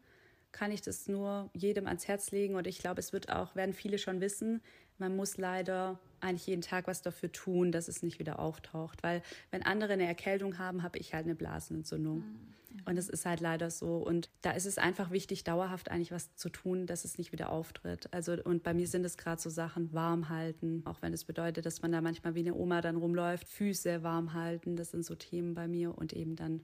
kann 0.52 0.72
ich 0.72 0.82
das 0.82 1.08
nur 1.08 1.50
jedem 1.54 1.88
ans 1.88 2.08
Herz 2.08 2.32
legen. 2.32 2.56
Und 2.56 2.68
ich 2.68 2.80
glaube, 2.80 3.00
es 3.00 3.14
wird 3.14 3.32
auch, 3.32 3.56
werden 3.56 3.74
viele 3.74 3.98
schon 3.98 4.22
wissen, 4.22 4.62
man 5.00 5.16
muss 5.16 5.38
leider 5.38 6.00
eigentlich 6.20 6.48
jeden 6.48 6.62
Tag 6.62 6.88
was 6.88 7.02
dafür 7.02 7.32
tun, 7.32 7.72
dass 7.72 7.88
es 7.88 8.02
nicht 8.02 8.20
wieder 8.20 8.40
auftaucht. 8.40 9.04
Weil 9.04 9.22
wenn 9.52 9.64
andere 9.64 9.94
eine 9.94 10.08
Erkältung 10.08 10.58
haben, 10.58 10.82
habe 10.82 10.98
ich 10.98 11.14
halt 11.14 11.26
eine 11.26 11.36
Blasenentzündung. 11.36 12.20
Mhm. 12.20 12.58
Und 12.86 12.98
es 12.98 13.10
ist 13.10 13.26
halt 13.26 13.40
leider 13.40 13.70
so. 13.70 13.98
Und 13.98 14.30
da 14.42 14.52
ist 14.52 14.66
es 14.66 14.78
einfach 14.78 15.12
wichtig, 15.12 15.44
dauerhaft 15.44 15.90
eigentlich 15.90 16.12
was 16.12 16.36
zu 16.36 16.50
tun, 16.50 16.86
dass 16.86 17.06
es 17.06 17.18
nicht 17.18 17.32
wieder 17.32 17.50
auftritt. 17.50 18.12
Also, 18.14 18.34
und 18.44 18.64
bei 18.64 18.74
mir 18.74 18.88
sind 18.88 19.06
es 19.06 19.18
gerade 19.18 19.42
so 19.42 19.50
Sachen, 19.50 19.94
warm 19.94 20.30
halten, 20.30 20.84
auch 20.86 21.02
wenn 21.02 21.14
es 21.14 21.22
das 21.22 21.28
bedeutet, 21.28 21.66
dass 21.66 21.82
man 21.82 21.92
da 21.92 22.02
manchmal 22.02 22.36
wie 22.36 22.42
eine 22.42 22.56
Oma 22.56 22.82
dann 22.82 22.98
rumläuft, 22.98 23.48
Füße 23.48 24.04
warm 24.04 24.34
halten, 24.34 24.76
das 24.76 24.92
sind 24.92 25.04
so 25.04 25.16
Themen 25.16 25.54
bei 25.54 25.68
mir 25.68 25.98
und 25.98 26.14
eben 26.14 26.36
dann 26.36 26.62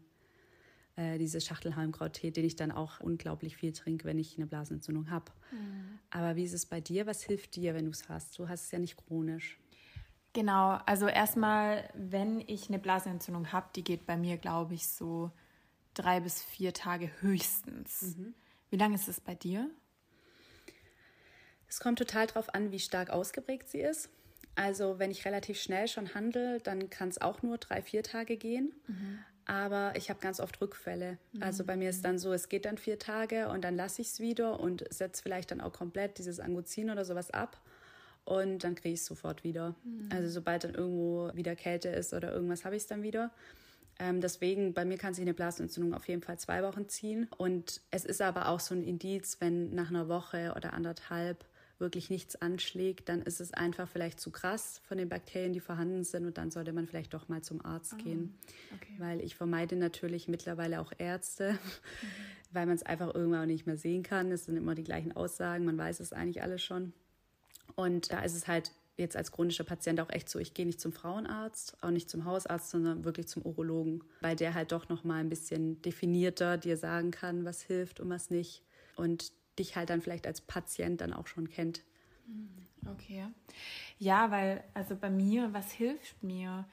äh, 0.95 1.17
dieses 1.17 1.45
Schachtelhalmkrauttee, 1.45 2.31
den 2.31 2.45
ich 2.45 2.55
dann 2.55 2.71
auch 2.71 2.99
unglaublich 2.99 3.57
viel 3.57 3.73
trinke, 3.73 4.05
wenn 4.05 4.19
ich 4.19 4.37
eine 4.37 4.47
Blasenentzündung 4.47 5.09
habe. 5.09 5.31
Mhm. 5.51 5.99
Aber 6.09 6.35
wie 6.35 6.43
ist 6.43 6.53
es 6.53 6.65
bei 6.65 6.81
dir? 6.81 7.07
Was 7.07 7.23
hilft 7.23 7.55
dir, 7.55 7.73
wenn 7.73 7.85
du 7.85 7.91
es 7.91 8.07
hast? 8.09 8.37
Du 8.37 8.47
hast 8.47 8.65
es 8.65 8.71
ja 8.71 8.79
nicht 8.79 8.97
chronisch. 8.97 9.59
Genau, 10.33 10.79
also 10.85 11.07
erstmal, 11.07 11.87
wenn 11.93 12.41
ich 12.41 12.67
eine 12.69 12.79
Blasenentzündung 12.79 13.51
habe, 13.51 13.69
die 13.75 13.83
geht 13.83 14.05
bei 14.05 14.17
mir, 14.17 14.37
glaube 14.37 14.73
ich, 14.73 14.87
so 14.87 15.31
drei 15.93 16.19
bis 16.19 16.41
vier 16.41 16.73
Tage 16.73 17.11
höchstens. 17.21 18.15
Mhm. 18.17 18.33
Wie 18.69 18.77
lange 18.77 18.95
ist 18.95 19.07
es 19.07 19.19
bei 19.19 19.35
dir? 19.35 19.69
Es 21.67 21.79
kommt 21.79 21.99
total 21.99 22.27
darauf 22.27 22.53
an, 22.53 22.71
wie 22.71 22.79
stark 22.79 23.09
ausgeprägt 23.09 23.69
sie 23.69 23.81
ist. 23.81 24.09
Also 24.55 24.99
wenn 24.99 25.09
ich 25.09 25.25
relativ 25.25 25.59
schnell 25.59 25.87
schon 25.87 26.13
handle, 26.13 26.59
dann 26.59 26.89
kann 26.89 27.09
es 27.09 27.19
auch 27.19 27.41
nur 27.41 27.57
drei, 27.57 27.81
vier 27.81 28.03
Tage 28.03 28.37
gehen. 28.37 28.73
Mhm. 28.87 29.19
Aber 29.45 29.93
ich 29.95 30.09
habe 30.09 30.19
ganz 30.19 30.39
oft 30.39 30.61
Rückfälle. 30.61 31.17
Mhm. 31.33 31.43
Also 31.43 31.63
bei 31.63 31.75
mir 31.75 31.89
ist 31.89 32.05
dann 32.05 32.17
so, 32.17 32.31
es 32.33 32.49
geht 32.49 32.65
dann 32.65 32.77
vier 32.77 32.97
Tage 32.99 33.49
und 33.49 33.63
dann 33.63 33.75
lasse 33.75 34.01
ich 34.01 34.07
es 34.09 34.19
wieder 34.19 34.59
und 34.59 34.85
setze 34.89 35.21
vielleicht 35.21 35.51
dann 35.51 35.61
auch 35.61 35.73
komplett 35.73 36.17
dieses 36.17 36.39
Anguzin 36.39 36.89
oder 36.89 37.05
sowas 37.05 37.31
ab. 37.31 37.59
Und 38.25 38.63
dann 38.63 38.75
kriege 38.75 38.93
ich 38.93 39.01
es 39.01 39.05
sofort 39.05 39.43
wieder. 39.43 39.75
Mhm. 39.83 40.09
Also 40.11 40.29
sobald 40.29 40.63
dann 40.63 40.75
irgendwo 40.75 41.29
wieder 41.33 41.55
Kälte 41.55 41.89
ist 41.89 42.13
oder 42.13 42.33
irgendwas, 42.33 42.63
habe 42.63 42.75
ich 42.75 42.83
es 42.83 42.87
dann 42.87 43.03
wieder. 43.03 43.31
Ähm, 43.99 44.21
deswegen, 44.21 44.73
bei 44.73 44.85
mir 44.85 44.97
kann 44.97 45.13
sich 45.13 45.23
eine 45.23 45.33
Blasenentzündung 45.33 45.93
auf 45.93 46.07
jeden 46.07 46.21
Fall 46.21 46.39
zwei 46.39 46.63
Wochen 46.63 46.87
ziehen. 46.87 47.27
Und 47.37 47.81
es 47.91 48.05
ist 48.05 48.21
aber 48.21 48.47
auch 48.47 48.59
so 48.59 48.73
ein 48.73 48.83
Indiz, 48.83 49.37
wenn 49.39 49.75
nach 49.75 49.89
einer 49.89 50.07
Woche 50.07 50.53
oder 50.55 50.73
anderthalb 50.73 51.45
wirklich 51.83 52.09
nichts 52.09 52.35
anschlägt, 52.35 53.09
dann 53.09 53.21
ist 53.21 53.39
es 53.39 53.53
einfach 53.53 53.87
vielleicht 53.87 54.19
zu 54.19 54.31
krass 54.31 54.81
von 54.87 54.97
den 54.97 55.09
Bakterien, 55.09 55.53
die 55.53 55.59
vorhanden 55.59 56.03
sind 56.03 56.25
und 56.25 56.39
dann 56.39 56.49
sollte 56.49 56.73
man 56.73 56.87
vielleicht 56.87 57.13
doch 57.13 57.29
mal 57.29 57.43
zum 57.43 57.63
Arzt 57.63 57.93
oh, 57.99 58.03
gehen. 58.03 58.33
Okay. 58.75 58.95
Weil 58.97 59.21
ich 59.21 59.35
vermeide 59.35 59.75
natürlich 59.75 60.27
mittlerweile 60.27 60.79
auch 60.79 60.91
Ärzte, 60.97 61.51
mhm. 61.51 61.57
weil 62.53 62.65
man 62.65 62.75
es 62.75 62.83
einfach 62.83 63.13
irgendwann 63.13 63.41
auch 63.41 63.45
nicht 63.45 63.67
mehr 63.67 63.77
sehen 63.77 64.01
kann. 64.01 64.31
Es 64.31 64.45
sind 64.45 64.57
immer 64.57 64.73
die 64.73 64.83
gleichen 64.83 65.15
Aussagen, 65.15 65.65
man 65.65 65.77
weiß 65.77 65.99
es 65.99 66.13
eigentlich 66.13 66.41
alles 66.41 66.63
schon. 66.63 66.93
Und 67.75 68.11
da 68.11 68.23
ist 68.23 68.35
es 68.35 68.47
halt 68.47 68.71
jetzt 68.97 69.17
als 69.17 69.31
chronischer 69.31 69.63
Patient 69.63 69.99
auch 69.99 70.09
echt 70.09 70.29
so, 70.29 70.39
ich 70.39 70.53
gehe 70.53 70.65
nicht 70.65 70.79
zum 70.79 70.93
Frauenarzt, 70.93 71.77
auch 71.81 71.89
nicht 71.89 72.09
zum 72.09 72.25
Hausarzt, 72.25 72.69
sondern 72.69 73.03
wirklich 73.03 73.27
zum 73.27 73.43
Urologen, 73.43 74.03
weil 74.21 74.35
der 74.35 74.53
halt 74.53 74.71
doch 74.71 74.89
noch 74.89 75.03
mal 75.03 75.19
ein 75.19 75.29
bisschen 75.29 75.81
definierter 75.81 76.57
dir 76.57 76.77
sagen 76.77 77.11
kann, 77.11 77.45
was 77.45 77.61
hilft 77.61 77.99
und 77.99 78.09
was 78.09 78.29
nicht. 78.29 78.63
Und 78.95 79.31
dich 79.59 79.75
halt 79.75 79.89
dann 79.89 80.01
vielleicht 80.01 80.27
als 80.27 80.41
Patient 80.41 81.01
dann 81.01 81.13
auch 81.13 81.27
schon 81.27 81.49
kennt. 81.49 81.81
Mhm. 82.27 82.63
Okay. 82.91 83.25
Ja, 83.99 84.31
weil, 84.31 84.63
also 84.73 84.95
bei 84.95 85.09
mir, 85.09 85.53
was 85.53 85.71
hilft 85.71 86.21
mir? 86.23 86.65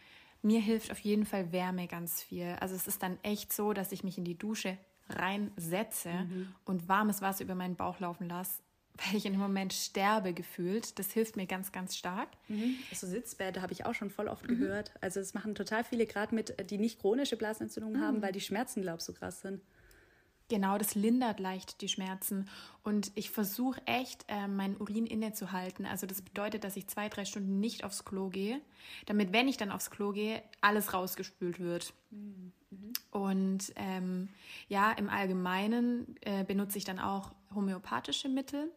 Mir 0.43 0.61
hilft 0.61 0.91
auf 0.91 0.99
jeden 1.01 1.27
Fall 1.27 1.53
Wärme 1.53 1.87
ganz 1.87 2.23
viel. 2.23 2.57
Also 2.61 2.75
es 2.75 2.87
ist 2.87 3.03
dann 3.03 3.19
echt 3.23 3.53
so, 3.53 3.73
dass 3.73 3.93
ich 3.93 4.05
mich 4.05 4.19
in 4.19 4.25
die 4.25 4.39
Dusche 4.39 4.79
reinsetze 5.09 6.11
mhm. 6.11 6.55
und 6.65 6.89
warmes 6.89 7.21
Wasser 7.21 7.45
über 7.45 7.55
meinen 7.55 7.77
Bauch 7.77 8.01
laufen 8.01 8.29
lasse, 8.29 8.61
weil 8.95 9.17
ich 9.17 9.27
in 9.27 9.33
dem 9.33 9.41
Moment 9.41 9.73
sterbe 9.73 10.33
gefühlt. 10.33 10.99
Das 10.99 11.13
hilft 11.13 11.37
mir 11.37 11.47
ganz, 11.47 11.73
ganz 11.73 11.97
stark. 11.97 12.29
Mhm. 12.49 12.77
So 12.93 13.07
Sitzbäder 13.07 13.61
habe 13.63 13.73
ich 13.73 13.85
auch 13.85 13.95
schon 13.95 14.11
voll 14.11 14.29
oft 14.29 14.49
mhm. 14.49 14.59
gehört. 14.59 14.93
Also 15.01 15.21
das 15.21 15.35
machen 15.35 15.55
total 15.55 15.85
viele, 15.85 16.07
gerade 16.07 16.35
mit, 16.35 16.71
die 16.71 16.79
nicht 16.79 17.01
chronische 17.01 17.37
Blasenentzündungen 17.37 18.01
haben, 18.01 18.19
mhm. 18.19 18.23
weil 18.23 18.33
die 18.33 18.41
Schmerzen, 18.41 18.83
glaube 18.83 18.99
ich, 18.99 19.05
so 19.05 19.13
krass 19.13 19.41
sind. 19.41 19.61
Genau, 20.51 20.79
das 20.79 20.97
lindert 20.97 21.39
leicht 21.39 21.81
die 21.81 21.89
Schmerzen. 21.89 22.51
Und 22.83 23.13
ich 23.15 23.31
versuche 23.31 23.81
echt, 23.87 24.25
äh, 24.27 24.49
meinen 24.49 24.77
Urin 24.79 25.07
innezuhalten. 25.07 25.87
Also 25.87 26.09
das 26.09 26.23
bedeutet, 26.23 26.65
dass 26.65 26.77
ich 26.77 26.89
zwei, 26.89 27.09
drei 27.09 27.25
Stunden 27.25 27.61
nicht 27.61 27.85
aufs 27.85 28.05
Klo 28.05 28.31
gehe, 28.31 28.61
damit, 29.07 29.33
wenn 29.33 29.47
ich 29.47 29.57
dann 29.59 29.71
aufs 29.71 29.93
Klo 29.93 30.11
gehe, 30.11 30.43
alles 30.61 30.93
rausgespült 30.93 31.61
wird. 31.61 31.95
Mhm. 32.11 32.53
Und 33.13 33.73
ähm, 33.77 34.29
ja, 34.69 34.91
im 34.91 35.09
Allgemeinen 35.09 36.17
äh, 36.23 36.43
benutze 36.43 36.79
ich 36.79 36.85
dann 36.85 36.99
auch 36.99 37.31
homöopathische 37.55 38.29
Mittel. 38.29 38.73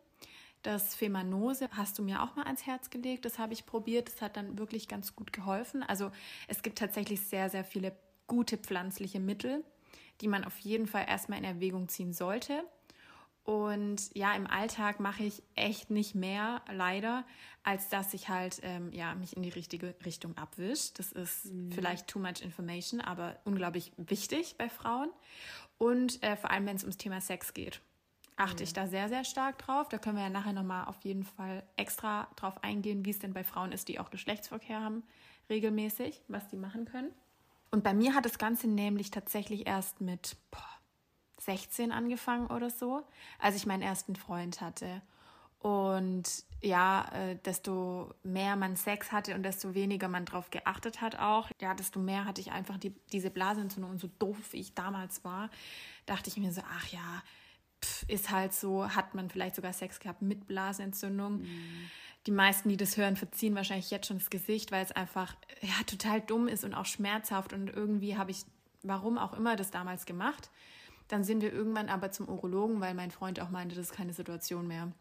Das 0.61 0.93
Femanose 0.93 1.69
hast 1.71 1.97
du 1.97 2.03
mir 2.03 2.21
auch 2.21 2.35
mal 2.35 2.45
ans 2.45 2.67
Herz 2.67 2.91
gelegt. 2.91 3.25
Das 3.25 3.39
habe 3.39 3.53
ich 3.53 3.65
probiert. 3.65 4.09
Das 4.09 4.21
hat 4.21 4.37
dann 4.37 4.59
wirklich 4.59 4.87
ganz 4.87 5.15
gut 5.15 5.33
geholfen. 5.33 5.81
Also 5.81 6.11
es 6.47 6.61
gibt 6.61 6.77
tatsächlich 6.77 7.21
sehr, 7.21 7.49
sehr 7.49 7.63
viele 7.63 7.95
gute 8.27 8.57
pflanzliche 8.57 9.19
Mittel 9.19 9.63
die 10.21 10.27
man 10.27 10.43
auf 10.43 10.57
jeden 10.59 10.87
Fall 10.87 11.05
erstmal 11.07 11.39
in 11.39 11.45
Erwägung 11.45 11.89
ziehen 11.89 12.13
sollte. 12.13 12.63
Und 13.43 14.15
ja, 14.15 14.33
im 14.35 14.47
Alltag 14.47 15.01
mache 15.01 15.23
ich 15.23 15.43
echt 15.55 15.89
nicht 15.89 16.15
mehr, 16.15 16.61
leider, 16.71 17.25
als 17.63 17.89
dass 17.89 18.13
ich 18.13 18.29
halt 18.29 18.61
ähm, 18.63 18.91
ja, 18.93 19.15
mich 19.15 19.35
in 19.35 19.43
die 19.43 19.49
richtige 19.49 19.95
Richtung 20.05 20.37
abwische. 20.37 20.93
Das 20.95 21.11
ist 21.11 21.45
mhm. 21.45 21.71
vielleicht 21.71 22.07
too 22.07 22.19
much 22.19 22.41
information, 22.41 23.01
aber 23.01 23.37
unglaublich 23.43 23.91
wichtig 23.97 24.55
bei 24.57 24.69
Frauen. 24.69 25.09
Und 25.77 26.23
äh, 26.23 26.37
vor 26.37 26.51
allem, 26.51 26.65
wenn 26.65 26.77
es 26.77 26.83
ums 26.83 26.97
Thema 26.97 27.19
Sex 27.19 27.53
geht, 27.53 27.81
achte 28.37 28.63
ja. 28.63 28.67
ich 28.67 28.73
da 28.73 28.87
sehr, 28.87 29.09
sehr 29.09 29.25
stark 29.25 29.57
drauf. 29.57 29.89
Da 29.89 29.97
können 29.97 30.15
wir 30.15 30.23
ja 30.23 30.29
nachher 30.29 30.53
nochmal 30.53 30.85
auf 30.85 31.01
jeden 31.03 31.23
Fall 31.23 31.63
extra 31.75 32.29
drauf 32.37 32.63
eingehen, 32.63 33.05
wie 33.05 33.09
es 33.09 33.19
denn 33.19 33.33
bei 33.33 33.43
Frauen 33.43 33.73
ist, 33.73 33.89
die 33.89 33.99
auch 33.99 34.09
Geschlechtsverkehr 34.09 34.79
haben, 34.79 35.03
regelmäßig, 35.49 36.23
was 36.29 36.47
die 36.47 36.55
machen 36.55 36.85
können. 36.85 37.11
Und 37.73 37.83
bei 37.83 37.95
mir 37.95 38.13
hat 38.13 38.25
das 38.25 38.37
Ganze 38.37 38.67
nämlich 38.67 39.09
tatsächlich 39.09 39.65
erst 39.65 39.99
mit 39.99 40.37
boah, 40.51 40.59
16 41.39 41.91
angefangen 41.91 42.45
oder 42.45 42.69
so, 42.69 43.01
als 43.39 43.55
ich 43.55 43.65
meinen 43.65 43.81
ersten 43.81 44.15
Freund 44.15 44.61
hatte. 44.61 45.01
Und 45.57 46.23
ja, 46.61 47.09
äh, 47.15 47.35
desto 47.43 48.13
mehr 48.21 48.57
man 48.57 48.75
Sex 48.75 49.11
hatte 49.11 49.33
und 49.33 49.41
desto 49.41 49.73
weniger 49.73 50.07
man 50.07 50.25
drauf 50.25 50.51
geachtet 50.51 51.01
hat 51.01 51.17
auch, 51.17 51.49
ja, 51.59 51.73
desto 51.73 51.99
mehr 51.99 52.25
hatte 52.25 52.41
ich 52.41 52.51
einfach 52.51 52.77
die, 52.77 52.93
diese 53.11 53.31
Blasenentzündung. 53.31 53.89
Und 53.89 53.99
so 53.99 54.09
doof 54.19 54.37
wie 54.51 54.59
ich 54.59 54.75
damals 54.75 55.23
war, 55.23 55.49
dachte 56.05 56.29
ich 56.29 56.37
mir 56.37 56.53
so, 56.53 56.61
ach 56.77 56.87
ja, 56.89 57.23
pff, 57.83 58.07
ist 58.07 58.29
halt 58.29 58.53
so, 58.53 58.87
hat 58.87 59.15
man 59.15 59.31
vielleicht 59.31 59.55
sogar 59.55 59.73
Sex 59.73 59.99
gehabt 59.99 60.21
mit 60.21 60.45
Blasenentzündung. 60.45 61.41
Mhm 61.41 61.89
die 62.25 62.31
meisten, 62.31 62.69
die 62.69 62.77
das 62.77 62.97
hören, 62.97 63.15
verziehen 63.15 63.55
wahrscheinlich 63.55 63.91
jetzt 63.91 64.07
schon 64.07 64.17
das 64.17 64.29
Gesicht, 64.29 64.71
weil 64.71 64.83
es 64.83 64.91
einfach 64.91 65.35
ja, 65.61 65.83
total 65.85 66.21
dumm 66.21 66.47
ist 66.47 66.63
und 66.63 66.73
auch 66.73 66.85
schmerzhaft. 66.85 67.53
Und 67.53 67.69
irgendwie 67.69 68.17
habe 68.17 68.31
ich, 68.31 68.45
warum 68.81 69.17
auch 69.17 69.33
immer, 69.33 69.55
das 69.55 69.71
damals 69.71 70.05
gemacht. 70.05 70.49
Dann 71.09 71.23
sind 71.23 71.41
wir 71.41 71.51
irgendwann 71.51 71.89
aber 71.89 72.11
zum 72.11 72.29
Urologen, 72.29 72.79
weil 72.79 72.93
mein 72.93 73.11
Freund 73.11 73.39
auch 73.39 73.49
meinte, 73.49 73.75
das 73.75 73.87
ist 73.89 73.95
keine 73.95 74.13
Situation 74.13 74.67
mehr. 74.67 74.91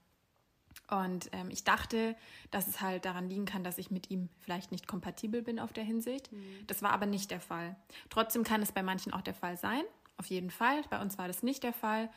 Und 0.91 1.31
ähm, 1.33 1.49
ich 1.51 1.65
dachte, 1.65 2.17
dass 2.51 2.67
es 2.67 2.81
halt 2.81 3.05
daran 3.05 3.29
liegen 3.29 3.45
kann, 3.45 3.63
dass 3.65 3.79
ich 3.79 3.91
mit 3.91 4.11
ihm 4.11 4.29
vielleicht 4.41 4.73
nicht 4.73 4.87
kompatibel 4.87 5.43
bin 5.43 5.59
auf 5.59 5.73
der 5.73 5.85
Hinsicht. 5.85 6.33
Mhm. 6.33 6.67
Das 6.67 6.83
war 6.83 6.93
aber 6.93 7.07
nicht 7.07 7.31
der 7.31 7.41
Fall. 7.41 7.77
Trotzdem 8.11 8.43
kann 8.43 8.63
es 8.63 8.73
bei 8.73 8.83
manchen 8.83 9.13
auch 9.13 9.23
der 9.23 9.35
Fall 9.35 9.57
sein. 9.57 9.83
Auf 10.17 10.27
jeden 10.27 10.51
Fall. 10.51 10.83
Bei 10.91 11.01
uns 11.01 11.19
war 11.19 11.29
das 11.29 11.43
nicht 11.43 11.63
der 11.63 11.73
Fall. 11.73 12.11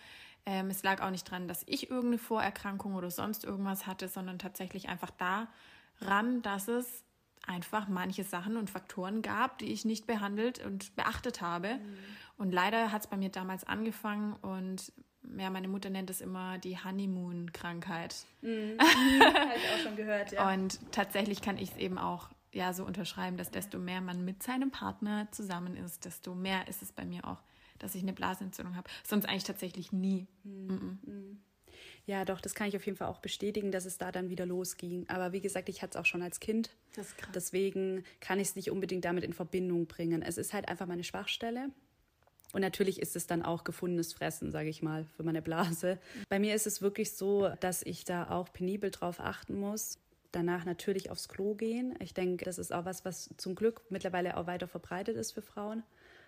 Ähm, 0.45 0.69
es 0.69 0.83
lag 0.83 1.01
auch 1.01 1.09
nicht 1.09 1.29
dran, 1.29 1.47
dass 1.47 1.63
ich 1.65 1.89
irgendeine 1.89 2.19
Vorerkrankung 2.19 2.95
oder 2.95 3.09
sonst 3.09 3.43
irgendwas 3.43 3.87
hatte, 3.87 4.07
sondern 4.07 4.39
tatsächlich 4.39 4.89
einfach 4.89 5.11
daran, 5.11 6.41
dass 6.41 6.67
es 6.67 7.03
einfach 7.47 7.87
manche 7.87 8.23
Sachen 8.23 8.57
und 8.57 8.69
Faktoren 8.69 9.21
gab, 9.21 9.57
die 9.57 9.71
ich 9.71 9.85
nicht 9.85 10.07
behandelt 10.07 10.63
und 10.63 10.95
beachtet 10.95 11.41
habe. 11.41 11.75
Mhm. 11.75 11.97
Und 12.37 12.51
leider 12.53 12.91
hat 12.91 13.01
es 13.01 13.07
bei 13.07 13.17
mir 13.17 13.29
damals 13.29 13.63
angefangen 13.63 14.33
und 14.41 14.91
ja, 15.37 15.49
meine 15.49 15.67
Mutter 15.67 15.89
nennt 15.89 16.09
es 16.09 16.21
immer 16.21 16.57
die 16.59 16.77
Honeymoon-Krankheit. 16.77 18.15
Mhm. 18.41 18.77
Habe 18.79 19.51
ich 19.55 19.73
auch 19.73 19.83
schon 19.83 19.95
gehört, 19.95 20.31
ja. 20.31 20.53
Und 20.53 20.79
tatsächlich 20.91 21.41
kann 21.41 21.57
ich 21.57 21.71
es 21.71 21.77
eben 21.77 21.97
auch 21.97 22.29
ja 22.51 22.73
so 22.73 22.85
unterschreiben, 22.85 23.37
dass 23.37 23.51
desto 23.51 23.79
mehr 23.79 24.01
man 24.01 24.23
mit 24.23 24.43
seinem 24.43 24.71
Partner 24.71 25.27
zusammen 25.31 25.75
ist, 25.75 26.05
desto 26.05 26.35
mehr 26.35 26.67
ist 26.67 26.81
es 26.81 26.91
bei 26.91 27.05
mir 27.05 27.27
auch 27.27 27.41
dass 27.79 27.95
ich 27.95 28.03
eine 28.03 28.13
Blasenentzündung 28.13 28.75
habe. 28.75 28.89
Sonst 29.03 29.25
eigentlich 29.25 29.43
tatsächlich 29.43 29.91
nie. 29.91 30.27
Mhm. 30.43 31.39
Ja, 32.05 32.23
doch, 32.23 32.39
das 32.39 32.53
kann 32.53 32.67
ich 32.67 32.75
auf 32.75 32.85
jeden 32.85 32.97
Fall 32.97 33.07
auch 33.07 33.19
bestätigen, 33.19 33.71
dass 33.71 33.85
es 33.85 33.97
da 33.97 34.11
dann 34.11 34.29
wieder 34.29 34.45
losging. 34.45 35.09
Aber 35.09 35.31
wie 35.31 35.41
gesagt, 35.41 35.69
ich 35.69 35.81
hatte 35.81 35.97
es 35.97 36.01
auch 36.01 36.05
schon 36.05 36.21
als 36.21 36.39
Kind. 36.39 36.69
Das 36.95 37.07
ist 37.07 37.17
krass. 37.17 37.31
Deswegen 37.33 38.03
kann 38.19 38.39
ich 38.39 38.49
es 38.49 38.55
nicht 38.55 38.69
unbedingt 38.69 39.05
damit 39.05 39.23
in 39.23 39.33
Verbindung 39.33 39.87
bringen. 39.87 40.21
Es 40.21 40.37
ist 40.37 40.53
halt 40.53 40.67
einfach 40.67 40.85
meine 40.85 41.03
Schwachstelle. 41.03 41.69
Und 42.53 42.61
natürlich 42.61 43.01
ist 43.01 43.15
es 43.15 43.27
dann 43.27 43.41
auch 43.41 43.63
gefundenes 43.63 44.13
Fressen, 44.13 44.51
sage 44.51 44.69
ich 44.69 44.81
mal, 44.81 45.05
für 45.17 45.23
meine 45.23 45.41
Blase. 45.41 45.99
Bei 46.29 46.39
mir 46.39 46.55
ist 46.55 46.67
es 46.67 46.81
wirklich 46.81 47.11
so, 47.11 47.49
dass 47.59 47.81
ich 47.81 48.05
da 48.05 48.29
auch 48.29 48.53
penibel 48.53 48.91
drauf 48.91 49.19
achten 49.19 49.55
muss. 49.55 49.99
Danach 50.31 50.63
natürlich 50.63 51.09
aufs 51.09 51.27
Klo 51.27 51.55
gehen. 51.55 51.95
Ich 51.99 52.13
denke, 52.13 52.45
das 52.45 52.57
ist 52.57 52.71
auch 52.71 52.85
was, 52.85 53.03
was 53.03 53.29
zum 53.37 53.55
Glück 53.55 53.81
mittlerweile 53.89 54.37
auch 54.37 54.47
weiter 54.47 54.67
verbreitet 54.67 55.17
ist 55.17 55.31
für 55.31 55.41
Frauen. 55.41 55.83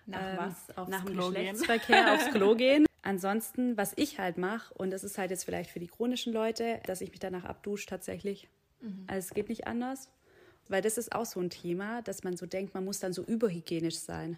Nach 0.08 0.20
ähm, 0.22 0.38
was? 0.38 0.78
Aufs 0.78 0.90
nach 0.90 1.04
dem 1.04 1.14
Klo 1.14 1.28
Geschlechtsverkehr 1.28 2.04
gehen. 2.04 2.10
aufs 2.14 2.32
Klo 2.32 2.56
gehen. 2.56 2.86
Ansonsten, 3.04 3.78
was 3.78 3.94
ich 3.96 4.20
halt 4.20 4.38
mache, 4.38 4.74
und 4.74 4.92
das 4.92 5.04
ist 5.04 5.18
halt 5.18 5.32
jetzt 5.32 5.46
vielleicht 5.46 5.70
für 5.70 5.80
die 5.80 5.88
chronischen 5.88 6.34
Leute, 6.34 6.80
dass 6.86 7.02
ich 7.02 7.12
mich 7.12 7.20
danach 7.20 7.46
abdusche 7.46 7.86
tatsächlich. 7.86 8.50
Mhm. 8.82 9.06
Also 9.08 9.28
es 9.28 9.34
geht 9.34 9.50
nicht 9.50 9.68
anders. 9.68 10.10
Weil 10.70 10.82
das 10.82 10.98
ist 10.98 11.16
auch 11.16 11.26
so 11.26 11.40
ein 11.40 11.50
Thema, 11.50 12.02
dass 12.02 12.24
man 12.24 12.36
so 12.36 12.46
denkt, 12.46 12.74
man 12.74 12.84
muss 12.84 13.00
dann 13.00 13.14
so 13.14 13.24
überhygienisch 13.24 14.00
sein 14.00 14.38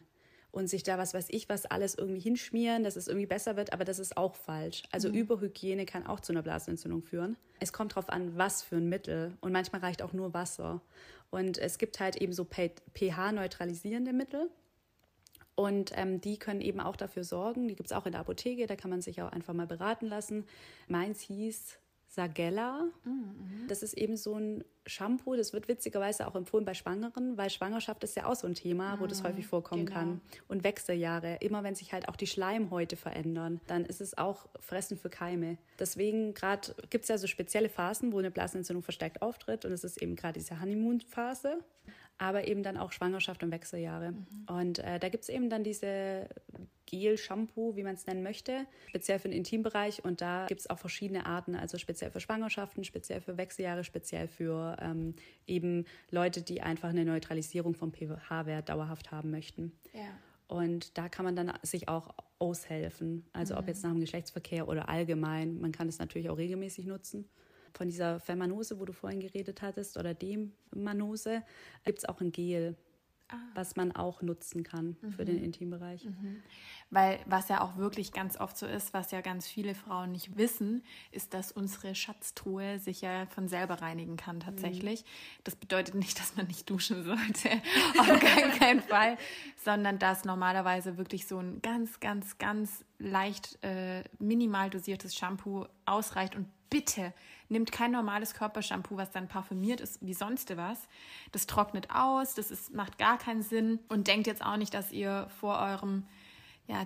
und 0.52 0.68
sich 0.68 0.84
da 0.84 0.98
was 0.98 1.14
weiß 1.14 1.28
ich 1.30 1.50
was 1.50 1.66
alles 1.66 1.96
irgendwie 1.96 2.22
hinschmieren, 2.22 2.84
dass 2.84 2.96
es 2.96 3.08
irgendwie 3.08 3.28
besser 3.28 3.56
wird, 3.56 3.74
aber 3.74 3.86
das 3.86 4.00
ist 4.00 4.18
auch 4.18 4.36
falsch. 4.36 4.84
Also 4.92 5.10
mhm. 5.10 5.16
Überhygiene 5.16 5.86
kann 5.86 6.06
auch 6.06 6.20
zu 6.20 6.32
einer 6.32 6.42
Blasenentzündung 6.42 7.02
führen. 7.02 7.36
Es 7.60 7.74
kommt 7.74 7.94
darauf 7.94 8.10
an, 8.10 8.38
was 8.38 8.62
für 8.62 8.78
ein 8.78 8.90
Mittel 8.90 9.38
und 9.42 9.52
manchmal 9.52 9.82
reicht 9.82 10.02
auch 10.02 10.14
nur 10.14 10.34
Wasser. 10.34 10.82
Und 11.32 11.58
es 11.58 11.78
gibt 11.78 12.00
halt 12.00 12.16
eben 12.16 12.34
so 12.34 12.46
pH-neutralisierende 12.46 14.14
Mittel 14.14 14.50
Und 15.60 15.92
ähm, 15.96 16.22
die 16.22 16.40
können 16.40 16.62
eben 16.62 16.80
auch 16.80 16.96
dafür 16.96 17.26
sorgen, 17.26 17.68
die 17.68 17.76
gibt 17.76 17.92
es 17.92 17.92
auch 17.92 18.06
in 18.06 18.14
der 18.14 18.22
Apotheke, 18.22 18.66
da 18.66 18.78
kann 18.78 18.90
man 18.90 19.02
sich 19.02 19.22
auch 19.22 19.30
einfach 19.34 19.54
mal 19.54 19.68
beraten 19.68 20.06
lassen. 20.06 20.46
Meins 20.88 21.20
hieß 21.20 21.78
Sagella. 22.08 22.88
Mhm. 23.04 23.68
Das 23.68 23.84
ist 23.84 23.94
eben 23.94 24.16
so 24.16 24.36
ein 24.36 24.64
Shampoo, 24.86 25.36
das 25.36 25.52
wird 25.52 25.68
witzigerweise 25.68 26.30
auch 26.30 26.36
empfohlen 26.36 26.64
bei 26.64 26.74
Schwangeren, 26.74 27.38
weil 27.38 27.50
Schwangerschaft 27.50 28.06
ist 28.06 28.16
ja 28.16 28.26
auch 28.26 28.38
so 28.38 28.48
ein 28.48 28.56
Thema, 28.56 28.96
mhm. 28.96 29.02
wo 29.02 29.08
das 29.08 29.22
häufig 29.22 29.48
vorkommen 29.48 29.86
genau. 29.86 30.00
kann. 30.00 30.22
Und 30.48 30.64
Wechseljahre, 30.64 31.40
immer 31.42 31.62
wenn 31.64 31.76
sich 31.76 31.92
halt 31.92 32.08
auch 32.08 32.16
die 32.16 32.28
Schleimhäute 32.28 32.96
verändern, 32.96 33.60
dann 33.68 33.84
ist 33.84 34.00
es 34.00 34.18
auch 34.18 34.48
Fressen 34.62 34.98
für 34.98 35.10
Keime. 35.10 35.58
Deswegen 35.78 36.34
gerade 36.34 36.74
gibt 36.90 37.04
es 37.04 37.10
ja 37.10 37.18
so 37.18 37.28
spezielle 37.28 37.68
Phasen, 37.68 38.14
wo 38.14 38.20
eine 38.20 38.32
Blasenentzündung 38.32 38.82
verstärkt 38.82 39.22
auftritt 39.22 39.66
und 39.66 39.74
es 39.74 39.84
ist 39.84 40.02
eben 40.02 40.16
gerade 40.16 40.40
diese 40.40 40.62
Honeymoon-Phase 40.62 41.60
aber 42.20 42.48
eben 42.48 42.64
dann 42.64 42.78
auch 42.78 42.92
Schwangerschaft 42.92 43.42
und 43.44 43.52
Wechseljahre. 43.52 44.12
Mhm. 44.12 44.46
Und 44.48 44.80
äh, 44.80 45.00
da 45.00 45.10
gibt 45.10 45.24
es 45.24 45.30
eben 45.30 45.50
dann 45.50 45.64
diese 45.64 46.28
Gel-Shampoo, 46.86 47.76
wie 47.76 47.84
man 47.84 47.96
es 47.96 48.06
nennen 48.06 48.24
möchte, 48.24 48.66
speziell 48.88 49.20
für 49.20 49.30
den 49.30 49.38
Intimbereich. 49.38 50.04
Und 50.04 50.22
da 50.22 50.46
gibt 50.48 50.62
es 50.62 50.70
auch 50.70 50.78
verschiedene 50.78 51.26
Arten, 51.26 51.56
also 51.56 51.78
speziell 51.78 52.12
für 52.12 52.20
Schwangerschaften, 52.20 52.84
speziell 52.84 53.22
für 53.22 53.38
Wechseljahre, 53.38 53.84
speziell 53.84 54.28
für 54.28 54.76
ähm, 54.82 55.16
eben 55.48 55.86
Leute, 56.12 56.42
die 56.42 56.62
einfach 56.62 56.90
eine 56.90 57.06
Neutralisierung 57.06 57.74
vom 57.74 57.94
pH-Wert 57.94 58.70
dauerhaft 58.70 59.12
haben 59.12 59.32
möchten. 59.32 59.72
Ja. 59.94 60.02
Und 60.48 60.98
da 60.98 61.10
kann 61.10 61.26
man 61.26 61.36
dann 61.36 61.54
sich 61.62 61.88
auch 61.88 62.14
aushelfen. 62.40 63.26
Also 63.34 63.54
mhm. 63.54 63.60
ob 63.60 63.68
jetzt 63.68 63.84
nach 63.84 63.92
dem 63.92 64.02
Geschlechtsverkehr 64.02 64.68
oder 64.68 64.90
allgemein. 64.90 65.60
Man 65.62 65.72
kann 65.72 65.88
es 65.88 66.00
natürlich 66.00 66.30
auch 66.30 66.38
regelmäßig 66.38 66.86
nutzen 66.86 67.30
von 67.74 67.88
dieser 67.88 68.20
Fermanose, 68.20 68.80
wo 68.80 68.86
du 68.86 68.94
vorhin 68.94 69.20
geredet 69.20 69.62
hattest, 69.62 69.98
oder 69.98 70.14
dem 70.14 70.54
Manose, 70.76 71.44
gibt 71.86 72.00
es 72.00 72.06
auch 72.06 72.22
ein 72.22 72.32
Gel, 72.32 72.76
ah. 73.30 73.36
was 73.54 73.76
man 73.76 73.92
auch 73.92 74.22
nutzen 74.22 74.64
kann 74.64 74.98
mhm. 75.02 75.12
für 75.12 75.26
den 75.26 75.38
mhm. 75.38 75.46
Intimbereich. 75.46 76.06
Mhm. 76.06 76.42
Weil 76.90 77.20
was 77.26 77.50
ja 77.50 77.62
auch 77.62 77.78
wirklich 77.78 78.12
ganz 78.12 78.40
oft 78.40 78.58
so 78.58 78.66
ist, 78.66 78.94
was 78.94 79.12
ja 79.12 79.22
ganz 79.22 79.48
viele 79.48 79.76
Frauen 79.76 80.12
nicht 80.12 80.38
wissen, 80.38 80.84
ist, 81.12 81.34
dass 81.34 81.52
unsere 81.52 81.96
Schatztruhe 81.96 82.80
sich 82.80 83.02
ja 83.02 83.26
von 83.28 83.48
selber 83.48 83.82
reinigen 83.82 84.18
kann 84.18 84.40
tatsächlich. 84.40 85.04
Mhm. 85.04 85.08
Das 85.44 85.56
bedeutet 85.56 85.96
nicht, 85.96 86.20
dass 86.20 86.36
man 86.36 86.48
nicht 86.48 86.70
duschen 86.70 87.04
sollte, 87.04 87.50
auf 88.00 88.08
gar 88.08 88.50
keinen 88.58 88.82
Fall, 88.82 89.18
sondern 89.56 90.00
dass 90.00 90.26
normalerweise 90.26 90.98
wirklich 90.98 91.28
so 91.28 91.38
ein 91.40 91.62
ganz, 91.62 92.00
ganz, 92.00 92.38
ganz 92.38 92.84
leicht 93.00 93.58
äh, 93.64 94.04
minimal 94.20 94.70
dosiertes 94.70 95.16
Shampoo 95.16 95.66
ausreicht 95.86 96.36
und 96.36 96.48
bitte 96.70 97.14
Nehmt 97.52 97.72
kein 97.72 97.92
normales 97.92 98.36
Körpershampoo, 98.36 98.96
was 98.98 99.10
dann 99.10 99.28
parfümiert 99.28 99.82
ist 99.82 99.98
wie 100.06 100.14
sonst 100.14 100.56
was. 100.56 100.88
Das 101.32 101.48
trocknet 101.48 101.90
aus, 101.90 102.36
das 102.36 102.52
ist, 102.52 102.74
macht 102.76 103.00
gar 103.00 103.18
keinen 103.18 103.42
Sinn. 103.42 103.80
Und 103.90 104.08
denkt 104.08 104.28
jetzt 104.28 104.46
auch 104.46 104.56
nicht, 104.56 104.76
dass 104.76 104.92
ihr 104.92 105.28
vor 105.40 105.58
eurem 105.60 106.06
ja, 106.68 106.86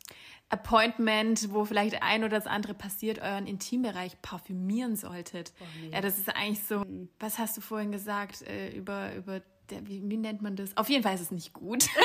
Appointment, 0.50 1.54
wo 1.54 1.64
vielleicht 1.64 2.02
ein 2.02 2.22
oder 2.22 2.36
das 2.36 2.46
andere 2.46 2.74
passiert, 2.74 3.18
euren 3.18 3.46
Intimbereich 3.46 4.20
parfümieren 4.20 4.94
solltet. 4.94 5.54
Oh, 5.58 5.64
nee. 5.80 5.94
Ja, 5.94 6.02
das 6.02 6.18
ist 6.18 6.28
eigentlich 6.28 6.62
so, 6.62 6.80
mhm. 6.80 7.08
was 7.18 7.38
hast 7.38 7.56
du 7.56 7.62
vorhin 7.62 7.90
gesagt 7.90 8.42
äh, 8.42 8.76
über, 8.76 9.14
über 9.14 9.40
der, 9.70 9.86
wie, 9.86 10.02
wie, 10.06 10.18
nennt 10.18 10.42
man 10.42 10.54
das? 10.54 10.76
Auf 10.76 10.90
jeden 10.90 11.02
Fall 11.02 11.14
ist 11.14 11.22
es 11.22 11.30
nicht 11.30 11.54
gut. 11.54 11.86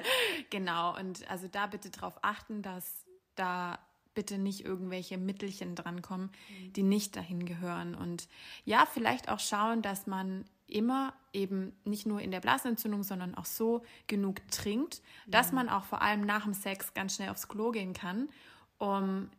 genau, 0.50 0.96
und 0.98 1.28
also 1.30 1.48
da 1.48 1.66
bitte 1.66 1.90
darauf 1.90 2.18
achten, 2.22 2.62
dass 2.62 3.06
da 3.34 3.78
bitte 4.14 4.38
nicht 4.38 4.64
irgendwelche 4.64 5.18
Mittelchen 5.18 5.74
drankommen, 5.74 6.30
mhm. 6.48 6.72
die 6.72 6.82
nicht 6.82 7.16
dahin 7.16 7.46
gehören. 7.46 7.94
Und 7.94 8.28
ja, 8.64 8.86
vielleicht 8.86 9.28
auch 9.28 9.38
schauen, 9.38 9.82
dass 9.82 10.06
man 10.06 10.44
immer 10.66 11.14
eben 11.32 11.72
nicht 11.84 12.06
nur 12.06 12.20
in 12.20 12.30
der 12.30 12.40
Blasenentzündung, 12.40 13.02
sondern 13.02 13.34
auch 13.34 13.44
so 13.44 13.82
genug 14.06 14.46
trinkt, 14.50 15.00
mhm. 15.26 15.30
dass 15.30 15.52
man 15.52 15.68
auch 15.68 15.84
vor 15.84 16.02
allem 16.02 16.22
nach 16.22 16.44
dem 16.44 16.54
Sex 16.54 16.94
ganz 16.94 17.16
schnell 17.16 17.30
aufs 17.30 17.48
Klo 17.48 17.70
gehen 17.70 17.92
kann, 17.92 18.28
um 18.78 19.30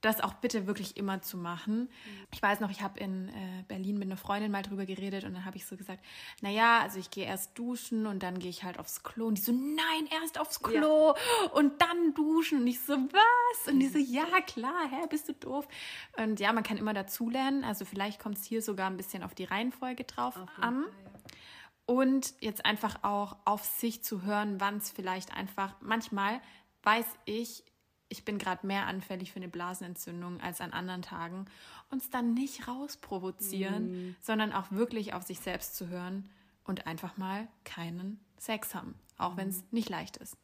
das 0.00 0.20
auch 0.20 0.34
bitte 0.34 0.66
wirklich 0.66 0.96
immer 0.96 1.22
zu 1.22 1.36
machen. 1.36 1.88
Ich 2.32 2.42
weiß 2.42 2.60
noch, 2.60 2.70
ich 2.70 2.82
habe 2.82 3.00
in 3.00 3.28
äh, 3.28 3.64
Berlin 3.66 3.98
mit 3.98 4.08
einer 4.08 4.16
Freundin 4.16 4.52
mal 4.52 4.62
drüber 4.62 4.84
geredet 4.84 5.24
und 5.24 5.34
dann 5.34 5.44
habe 5.44 5.56
ich 5.56 5.66
so 5.66 5.76
gesagt, 5.76 6.04
naja, 6.42 6.80
also 6.80 6.98
ich 6.98 7.10
gehe 7.10 7.24
erst 7.24 7.58
duschen 7.58 8.06
und 8.06 8.22
dann 8.22 8.38
gehe 8.38 8.50
ich 8.50 8.62
halt 8.62 8.78
aufs 8.78 9.02
Klo. 9.02 9.26
Und 9.26 9.38
die 9.38 9.42
so, 9.42 9.52
nein, 9.52 10.08
erst 10.22 10.38
aufs 10.38 10.62
Klo 10.62 11.14
ja. 11.14 11.50
und 11.52 11.80
dann 11.80 12.14
duschen. 12.14 12.60
Und 12.60 12.66
ich 12.66 12.80
so, 12.80 12.94
was? 12.94 13.72
Und 13.72 13.80
die 13.80 13.88
so, 13.88 13.98
ja, 13.98 14.40
klar, 14.46 14.88
hä, 14.90 15.06
bist 15.08 15.28
du 15.28 15.32
doof? 15.32 15.66
Und 16.16 16.40
ja, 16.40 16.52
man 16.52 16.62
kann 16.62 16.76
immer 16.76 16.94
dazulernen. 16.94 17.64
Also 17.64 17.84
vielleicht 17.84 18.20
kommt 18.20 18.36
es 18.36 18.44
hier 18.44 18.62
sogar 18.62 18.90
ein 18.90 18.96
bisschen 18.96 19.22
auf 19.22 19.34
die 19.34 19.44
Reihenfolge 19.44 20.04
drauf 20.04 20.36
an. 20.60 20.84
Fall, 20.84 20.92
ja. 21.04 21.10
Und 21.86 22.34
jetzt 22.40 22.66
einfach 22.66 23.02
auch 23.02 23.36
auf 23.44 23.64
sich 23.64 24.02
zu 24.02 24.22
hören, 24.22 24.60
wann 24.60 24.78
es 24.78 24.90
vielleicht 24.90 25.34
einfach, 25.34 25.74
manchmal 25.80 26.40
weiß 26.82 27.06
ich, 27.24 27.64
ich 28.08 28.24
bin 28.24 28.38
gerade 28.38 28.66
mehr 28.66 28.86
anfällig 28.86 29.32
für 29.32 29.36
eine 29.36 29.48
Blasenentzündung 29.48 30.40
als 30.40 30.60
an 30.60 30.72
anderen 30.72 31.02
Tagen, 31.02 31.46
uns 31.90 32.10
dann 32.10 32.34
nicht 32.34 32.68
rausprovozieren, 32.68 34.10
mm. 34.10 34.16
sondern 34.20 34.52
auch 34.52 34.70
wirklich 34.70 35.14
auf 35.14 35.24
sich 35.24 35.40
selbst 35.40 35.76
zu 35.76 35.88
hören 35.88 36.28
und 36.64 36.86
einfach 36.86 37.16
mal 37.16 37.48
keinen 37.64 38.20
Sex 38.38 38.74
haben, 38.74 38.94
auch 39.18 39.34
mm. 39.34 39.36
wenn 39.38 39.48
es 39.48 39.64
nicht 39.70 39.88
leicht 39.88 40.16
ist. 40.18 40.36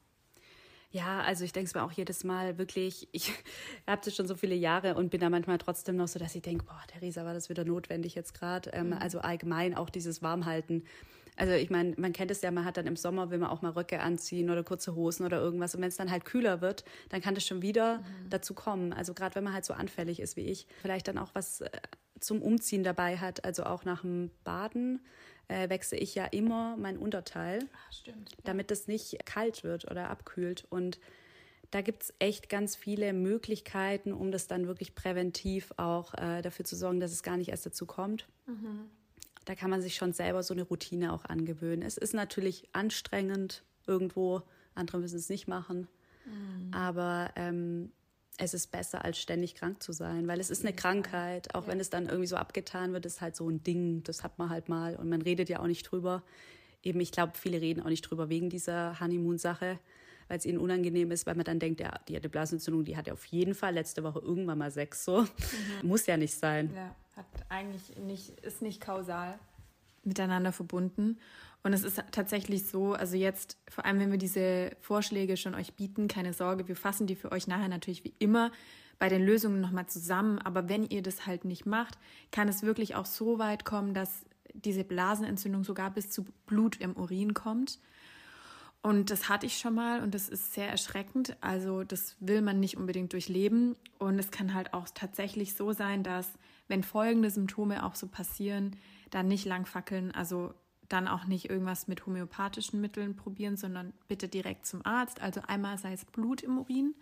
Ja, 0.92 1.22
also 1.22 1.44
ich 1.44 1.53
denke 1.55 1.68
es 1.68 1.75
mir 1.75 1.83
auch 1.83 1.92
jedes 1.92 2.22
Mal 2.22 2.59
wirklich, 2.59 3.09
ich 3.12 3.33
habe 3.87 4.03
das 4.05 4.14
schon 4.14 4.29
so 4.29 4.35
viele 4.35 4.55
Jahre 4.55 4.94
und 4.94 5.11
bin 5.11 5.20
da 5.20 5.31
manchmal 5.31 5.59
trotzdem 5.59 5.96
noch 5.96 6.09
so, 6.09 6.18
dass 6.18 6.35
ich 6.35 6.42
denke, 6.42 6.66
boah, 6.66 6.83
Theresa, 6.88 7.25
war 7.25 7.33
das 7.33 7.48
wieder 7.48 7.64
notwendig 7.64 8.14
jetzt 8.14 8.35
gerade. 8.35 8.70
Ähm, 8.70 8.88
mhm. 8.88 8.92
Also 8.94 9.20
allgemein 9.20 9.75
auch 9.75 9.88
dieses 9.88 10.20
Warmhalten 10.22 10.85
also 11.36 11.52
ich 11.54 11.70
meine, 11.70 11.94
man 11.96 12.12
kennt 12.12 12.30
es 12.30 12.42
ja, 12.42 12.50
man 12.50 12.64
hat 12.64 12.76
dann 12.76 12.86
im 12.86 12.96
Sommer, 12.96 13.30
will 13.30 13.38
man 13.38 13.50
auch 13.50 13.62
mal 13.62 13.70
Röcke 13.70 14.00
anziehen 14.00 14.50
oder 14.50 14.62
kurze 14.62 14.94
Hosen 14.94 15.24
oder 15.24 15.40
irgendwas. 15.40 15.74
Und 15.74 15.80
wenn 15.80 15.88
es 15.88 15.96
dann 15.96 16.10
halt 16.10 16.24
kühler 16.24 16.60
wird, 16.60 16.84
dann 17.08 17.20
kann 17.20 17.34
das 17.34 17.46
schon 17.46 17.62
wieder 17.62 17.98
mhm. 17.98 18.30
dazu 18.30 18.54
kommen. 18.54 18.92
Also 18.92 19.14
gerade 19.14 19.34
wenn 19.34 19.44
man 19.44 19.54
halt 19.54 19.64
so 19.64 19.72
anfällig 19.72 20.20
ist 20.20 20.36
wie 20.36 20.42
ich, 20.42 20.66
vielleicht 20.82 21.08
dann 21.08 21.18
auch 21.18 21.30
was 21.34 21.62
äh, 21.62 21.70
zum 22.20 22.42
Umziehen 22.42 22.84
dabei 22.84 23.16
hat. 23.16 23.44
Also 23.44 23.64
auch 23.64 23.84
nach 23.84 24.02
dem 24.02 24.30
Baden 24.44 25.00
äh, 25.48 25.68
wechsle 25.70 25.98
ich 25.98 26.14
ja 26.14 26.26
immer 26.26 26.76
mein 26.76 26.98
Unterteil, 26.98 27.60
Ach, 27.72 27.92
stimmt, 27.92 28.30
damit 28.44 28.70
es 28.70 28.86
nicht 28.86 29.24
kalt 29.24 29.64
wird 29.64 29.90
oder 29.90 30.10
abkühlt. 30.10 30.66
Und 30.68 31.00
da 31.70 31.80
gibt 31.80 32.02
es 32.02 32.14
echt 32.18 32.50
ganz 32.50 32.76
viele 32.76 33.14
Möglichkeiten, 33.14 34.12
um 34.12 34.30
das 34.30 34.48
dann 34.48 34.66
wirklich 34.66 34.94
präventiv 34.94 35.72
auch 35.78 36.12
äh, 36.12 36.42
dafür 36.42 36.66
zu 36.66 36.76
sorgen, 36.76 37.00
dass 37.00 37.12
es 37.12 37.22
gar 37.22 37.38
nicht 37.38 37.48
erst 37.48 37.64
dazu 37.64 37.86
kommt. 37.86 38.28
Mhm 38.46 38.90
da 39.44 39.55
kann 39.55 39.70
man 39.70 39.83
sich 39.83 39.94
schon 39.94 40.12
selber 40.12 40.42
so 40.42 40.55
eine 40.55 40.62
Routine 40.62 41.12
auch 41.12 41.24
angewöhnen. 41.24 41.83
Es 41.83 41.96
ist 41.96 42.14
natürlich 42.14 42.68
anstrengend 42.72 43.62
irgendwo, 43.87 44.42
andere 44.74 44.98
müssen 44.98 45.18
es 45.18 45.28
nicht 45.28 45.48
machen, 45.48 45.88
mhm. 46.24 46.72
aber 46.72 47.31
ähm, 47.37 47.92
es 48.38 48.55
ist 48.55 48.70
besser, 48.70 49.05
als 49.05 49.18
ständig 49.18 49.55
krank 49.55 49.83
zu 49.83 49.92
sein, 49.92 50.26
weil 50.26 50.40
es 50.40 50.50
ist 50.50 50.64
eine 50.64 50.74
Krankheit, 50.74 51.55
auch 51.55 51.62
ja. 51.62 51.68
wenn 51.68 51.81
es 51.81 51.90
dann 51.90 52.07
irgendwie 52.07 52.26
so 52.26 52.37
abgetan 52.37 52.92
wird, 52.92 53.07
ist 53.07 53.20
halt 53.20 53.37
so 53.37 53.48
ein 53.48 53.62
Ding, 53.62 54.02
das 54.05 54.22
hat 54.24 54.38
man 54.38 54.50
halt 54.50 54.68
mal 54.68 54.96
und 54.96 55.09
man 55.09 55.22
redet 55.22 55.48
ja 55.48 55.61
auch 55.61 55.66
nicht 55.66 55.85
drüber. 55.85 56.22
Eben, 56.83 57.00
ich 57.00 57.12
glaube, 57.12 57.33
viele 57.37 57.61
reden 57.61 57.83
auch 57.83 57.88
nicht 57.88 58.02
drüber 58.02 58.28
wegen 58.28 58.50
dieser 58.50 58.98
Honeymoon-Sache, 58.98 59.78
weil 60.28 60.38
es 60.38 60.46
ihnen 60.46 60.58
unangenehm 60.58 61.11
ist, 61.11 61.26
weil 61.26 61.35
man 61.35 61.44
dann 61.44 61.58
denkt, 61.58 61.80
ja, 61.80 61.98
die 62.08 62.16
hat 62.16 62.22
eine 62.22 62.30
Blasenentzündung, 62.30 62.85
die 62.85 62.96
hat 62.96 63.06
ja 63.06 63.12
auf 63.12 63.24
jeden 63.26 63.54
Fall 63.54 63.74
letzte 63.74 64.02
Woche 64.02 64.20
irgendwann 64.20 64.58
mal 64.58 64.70
Sex, 64.70 65.04
so. 65.04 65.22
Mhm. 65.22 65.28
Muss 65.88 66.06
ja 66.06 66.16
nicht 66.16 66.35
sein. 66.35 66.70
Ja 66.74 66.94
hat 67.16 67.26
eigentlich 67.48 67.96
nicht, 67.98 68.40
ist 68.40 68.62
nicht 68.62 68.80
kausal 68.80 69.38
miteinander 70.04 70.52
verbunden. 70.52 71.18
Und 71.62 71.72
es 71.72 71.85
ist 71.85 72.02
tatsächlich 72.11 72.66
so, 72.66 72.94
also 72.94 73.16
jetzt, 73.16 73.56
vor 73.68 73.85
allem 73.85 74.00
wenn 74.00 74.11
wir 74.11 74.18
diese 74.18 74.72
Vorschläge 74.80 75.37
schon 75.37 75.54
euch 75.54 75.74
bieten, 75.74 76.08
keine 76.08 76.32
Sorge, 76.32 76.66
wir 76.66 76.74
fassen 76.74 77.06
die 77.06 77.14
für 77.14 77.30
euch 77.30 77.46
nachher 77.46 77.68
natürlich 77.68 78.02
wie 78.02 78.14
immer 78.18 78.50
bei 78.98 79.08
den 79.08 79.24
Lösungen 79.24 79.61
nochmal 79.61 79.87
zusammen. 79.87 80.38
Aber 80.40 80.68
wenn 80.68 80.85
ihr 80.85 81.02
das 81.02 81.26
halt 81.26 81.44
nicht 81.44 81.66
macht, 81.66 81.98
kann 82.32 82.48
es 82.48 82.62
wirklich 82.62 82.96
auch 82.96 83.06
so 83.06 83.38
weit 83.38 83.64
kommen, 83.64 83.94
dass 83.94 84.24
diese 84.54 84.82
Blasenentzündung 84.82 85.62
sogar 85.62 85.90
bis 85.92 86.11
zu 86.11 86.24
Blut 86.46 86.80
im 86.80 86.96
Urin 86.96 87.32
kommt. 87.32 87.78
Und 88.82 89.10
das 89.10 89.28
hatte 89.28 89.46
ich 89.46 89.58
schon 89.58 89.74
mal 89.74 90.02
und 90.02 90.12
das 90.12 90.28
ist 90.28 90.54
sehr 90.54 90.68
erschreckend. 90.68 91.36
Also 91.40 91.84
das 91.84 92.16
will 92.18 92.42
man 92.42 92.58
nicht 92.58 92.76
unbedingt 92.76 93.12
durchleben. 93.12 93.76
Und 93.98 94.18
es 94.18 94.32
kann 94.32 94.54
halt 94.54 94.74
auch 94.74 94.88
tatsächlich 94.92 95.54
so 95.54 95.72
sein, 95.72 96.02
dass 96.02 96.28
wenn 96.66 96.82
folgende 96.82 97.30
Symptome 97.30 97.84
auch 97.84 97.94
so 97.94 98.08
passieren, 98.08 98.76
dann 99.10 99.28
nicht 99.28 99.44
lang 99.44 99.66
fackeln, 99.66 100.10
also 100.10 100.52
dann 100.88 101.06
auch 101.06 101.26
nicht 101.26 101.48
irgendwas 101.48 101.86
mit 101.86 102.04
homöopathischen 102.06 102.80
Mitteln 102.80 103.14
probieren, 103.14 103.56
sondern 103.56 103.92
bitte 104.08 104.28
direkt 104.28 104.66
zum 104.66 104.84
Arzt. 104.84 105.22
Also 105.22 105.40
einmal 105.46 105.78
sei 105.78 105.92
es 105.92 106.04
Blut 106.04 106.42
im 106.42 106.58
Urin, 106.58 106.94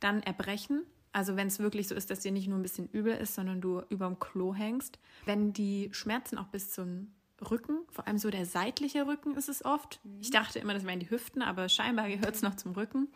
dann 0.00 0.22
Erbrechen. 0.22 0.82
Also 1.12 1.36
wenn 1.36 1.48
es 1.48 1.58
wirklich 1.58 1.88
so 1.88 1.94
ist, 1.94 2.10
dass 2.10 2.20
dir 2.20 2.32
nicht 2.32 2.48
nur 2.48 2.58
ein 2.58 2.62
bisschen 2.62 2.88
übel 2.88 3.14
ist, 3.14 3.34
sondern 3.34 3.60
du 3.60 3.82
überm 3.90 4.18
Klo 4.18 4.54
hängst. 4.54 4.98
Wenn 5.26 5.52
die 5.52 5.90
Schmerzen 5.92 6.38
auch 6.38 6.48
bis 6.48 6.70
zum 6.70 7.12
Rücken, 7.42 7.80
vor 7.90 8.06
allem 8.06 8.18
so 8.18 8.30
der 8.30 8.46
seitliche 8.46 9.06
Rücken 9.06 9.36
ist 9.36 9.48
es 9.48 9.64
oft. 9.64 10.00
Mhm. 10.04 10.18
Ich 10.20 10.30
dachte 10.30 10.58
immer, 10.58 10.74
das 10.74 10.84
wären 10.84 11.00
die 11.00 11.10
Hüften, 11.10 11.42
aber 11.42 11.68
scheinbar 11.68 12.08
gehört 12.08 12.34
es 12.34 12.42
noch 12.42 12.56
zum 12.56 12.72
Rücken. 12.72 13.08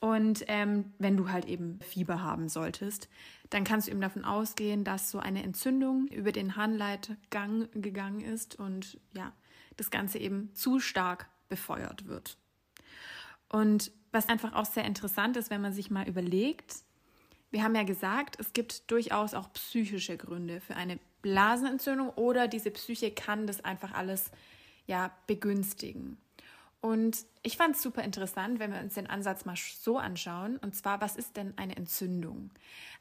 Und 0.00 0.44
ähm, 0.48 0.92
wenn 0.98 1.16
du 1.16 1.30
halt 1.30 1.44
eben 1.44 1.78
Fieber 1.80 2.22
haben 2.22 2.48
solltest, 2.48 3.08
dann 3.50 3.62
kannst 3.62 3.86
du 3.86 3.92
eben 3.92 4.00
davon 4.00 4.24
ausgehen, 4.24 4.82
dass 4.82 5.10
so 5.10 5.20
eine 5.20 5.44
Entzündung 5.44 6.08
über 6.08 6.32
den 6.32 6.56
Harnleitgang 6.56 7.68
gegangen 7.72 8.20
ist 8.20 8.58
und 8.58 8.98
ja, 9.12 9.32
das 9.76 9.90
Ganze 9.90 10.18
eben 10.18 10.52
zu 10.54 10.80
stark 10.80 11.28
befeuert 11.48 12.08
wird. 12.08 12.36
Und 13.48 13.92
was 14.10 14.28
einfach 14.28 14.54
auch 14.54 14.64
sehr 14.64 14.84
interessant 14.84 15.36
ist, 15.36 15.50
wenn 15.50 15.60
man 15.60 15.72
sich 15.72 15.90
mal 15.90 16.08
überlegt, 16.08 16.78
wir 17.52 17.62
haben 17.62 17.76
ja 17.76 17.84
gesagt, 17.84 18.40
es 18.40 18.52
gibt 18.54 18.90
durchaus 18.90 19.34
auch 19.34 19.52
psychische 19.52 20.16
Gründe 20.16 20.60
für 20.60 20.74
eine 20.74 20.98
Blasenentzündung 21.22 22.10
oder 22.10 22.48
diese 22.48 22.70
Psyche 22.70 23.10
kann 23.12 23.46
das 23.46 23.64
einfach 23.64 23.92
alles 23.92 24.30
ja 24.86 25.10
begünstigen. 25.26 26.18
Und 26.82 27.26
ich 27.44 27.56
fand 27.56 27.76
es 27.76 27.82
super 27.82 28.02
interessant, 28.02 28.58
wenn 28.58 28.72
wir 28.72 28.80
uns 28.80 28.94
den 28.94 29.06
Ansatz 29.06 29.44
mal 29.44 29.54
so 29.56 29.98
anschauen. 29.98 30.56
Und 30.56 30.74
zwar, 30.74 31.00
was 31.00 31.14
ist 31.14 31.36
denn 31.36 31.54
eine 31.56 31.76
Entzündung? 31.76 32.50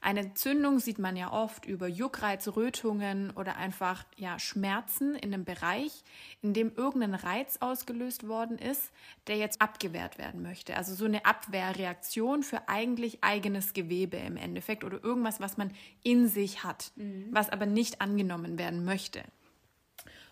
Eine 0.01 0.19
Entzündung 0.19 0.77
sieht 0.77 0.99
man 0.99 1.17
ja 1.17 1.33
oft 1.33 1.65
über 1.65 1.87
Juckreiz, 1.87 2.47
Rötungen 2.49 3.31
oder 3.31 3.55
einfach 3.55 4.05
ja, 4.17 4.37
Schmerzen 4.37 5.15
in 5.15 5.33
einem 5.33 5.45
Bereich, 5.45 6.03
in 6.43 6.53
dem 6.53 6.71
irgendein 6.75 7.15
Reiz 7.15 7.57
ausgelöst 7.59 8.27
worden 8.27 8.59
ist, 8.59 8.91
der 9.25 9.37
jetzt 9.37 9.61
abgewehrt 9.61 10.19
werden 10.19 10.43
möchte. 10.43 10.77
Also 10.77 10.93
so 10.93 11.05
eine 11.05 11.25
Abwehrreaktion 11.25 12.43
für 12.43 12.69
eigentlich 12.69 13.23
eigenes 13.23 13.73
Gewebe 13.73 14.17
im 14.17 14.37
Endeffekt 14.37 14.83
oder 14.83 15.03
irgendwas, 15.03 15.39
was 15.39 15.57
man 15.57 15.71
in 16.03 16.27
sich 16.27 16.63
hat, 16.63 16.91
mhm. 16.97 17.29
was 17.31 17.49
aber 17.49 17.65
nicht 17.65 17.99
angenommen 17.99 18.59
werden 18.59 18.85
möchte. 18.85 19.23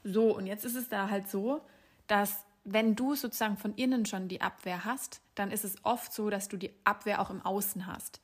So, 0.03 0.37
und 0.37 0.45
jetzt 0.45 0.65
ist 0.65 0.75
es 0.75 0.87
da 0.87 1.09
halt 1.09 1.27
so, 1.27 1.61
dass 2.05 2.45
wenn 2.73 2.95
du 2.95 3.15
sozusagen 3.15 3.57
von 3.57 3.73
innen 3.75 4.05
schon 4.05 4.27
die 4.27 4.41
Abwehr 4.41 4.85
hast, 4.85 5.21
dann 5.35 5.51
ist 5.51 5.65
es 5.65 5.75
oft 5.83 6.13
so, 6.13 6.29
dass 6.29 6.47
du 6.47 6.57
die 6.57 6.73
Abwehr 6.83 7.21
auch 7.21 7.29
im 7.29 7.41
Außen 7.41 7.87
hast. 7.87 8.21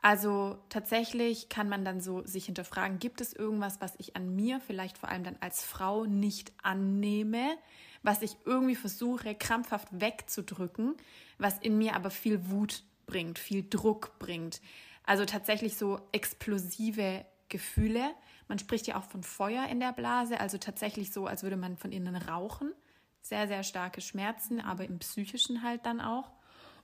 Also 0.00 0.58
tatsächlich 0.68 1.48
kann 1.48 1.68
man 1.68 1.84
dann 1.84 2.00
so 2.00 2.26
sich 2.26 2.46
hinterfragen, 2.46 2.98
gibt 2.98 3.20
es 3.20 3.32
irgendwas, 3.32 3.80
was 3.80 3.94
ich 3.98 4.16
an 4.16 4.34
mir 4.36 4.60
vielleicht 4.60 4.98
vor 4.98 5.08
allem 5.08 5.24
dann 5.24 5.38
als 5.40 5.64
Frau 5.64 6.04
nicht 6.04 6.52
annehme, 6.62 7.56
was 8.02 8.20
ich 8.20 8.36
irgendwie 8.44 8.74
versuche 8.74 9.34
krampfhaft 9.34 9.88
wegzudrücken, 9.92 10.94
was 11.38 11.58
in 11.58 11.78
mir 11.78 11.96
aber 11.96 12.10
viel 12.10 12.50
Wut 12.50 12.82
bringt, 13.06 13.38
viel 13.38 13.66
Druck 13.68 14.18
bringt. 14.18 14.60
Also 15.04 15.24
tatsächlich 15.24 15.76
so 15.76 16.00
explosive 16.12 17.24
Gefühle. 17.48 18.14
Man 18.46 18.58
spricht 18.58 18.86
ja 18.86 18.98
auch 18.98 19.04
von 19.04 19.22
Feuer 19.22 19.66
in 19.68 19.80
der 19.80 19.92
Blase, 19.92 20.38
also 20.38 20.58
tatsächlich 20.58 21.12
so, 21.12 21.26
als 21.26 21.42
würde 21.42 21.56
man 21.56 21.78
von 21.78 21.92
innen 21.92 22.16
rauchen 22.16 22.74
sehr, 23.24 23.48
sehr 23.48 23.62
starke 23.62 24.02
Schmerzen, 24.02 24.60
aber 24.60 24.84
im 24.84 24.98
psychischen 24.98 25.62
halt 25.62 25.86
dann 25.86 26.00
auch. 26.00 26.30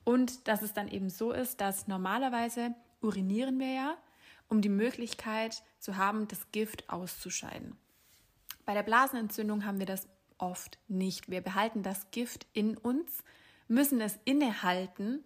Und 0.04 0.48
dass 0.48 0.62
es 0.62 0.72
dann 0.72 0.88
eben 0.88 1.10
so 1.10 1.32
ist, 1.32 1.60
dass 1.60 1.86
normalerweise 1.86 2.74
urinieren 3.02 3.58
wir 3.58 3.72
ja, 3.72 3.96
um 4.48 4.62
die 4.62 4.70
Möglichkeit 4.70 5.62
zu 5.78 5.96
haben, 5.96 6.26
das 6.28 6.50
Gift 6.50 6.88
auszuscheiden. 6.88 7.76
Bei 8.64 8.72
der 8.72 8.82
Blasenentzündung 8.82 9.66
haben 9.66 9.78
wir 9.78 9.86
das 9.86 10.08
oft 10.38 10.78
nicht. 10.88 11.30
Wir 11.30 11.42
behalten 11.42 11.82
das 11.82 12.10
Gift 12.10 12.46
in 12.54 12.78
uns, 12.78 13.22
müssen 13.68 14.00
es 14.00 14.18
innehalten. 14.24 15.22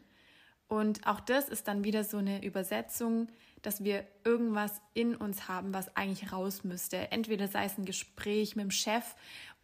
Und 0.66 1.06
auch 1.06 1.20
das 1.20 1.48
ist 1.48 1.68
dann 1.68 1.84
wieder 1.84 2.02
so 2.02 2.16
eine 2.16 2.44
Übersetzung 2.44 3.28
dass 3.64 3.82
wir 3.82 4.06
irgendwas 4.24 4.80
in 4.92 5.16
uns 5.16 5.48
haben, 5.48 5.72
was 5.72 5.96
eigentlich 5.96 6.32
raus 6.32 6.64
müsste. 6.64 7.10
Entweder 7.10 7.48
sei 7.48 7.64
es 7.64 7.78
ein 7.78 7.86
Gespräch 7.86 8.56
mit 8.56 8.64
dem 8.64 8.70
Chef 8.70 9.14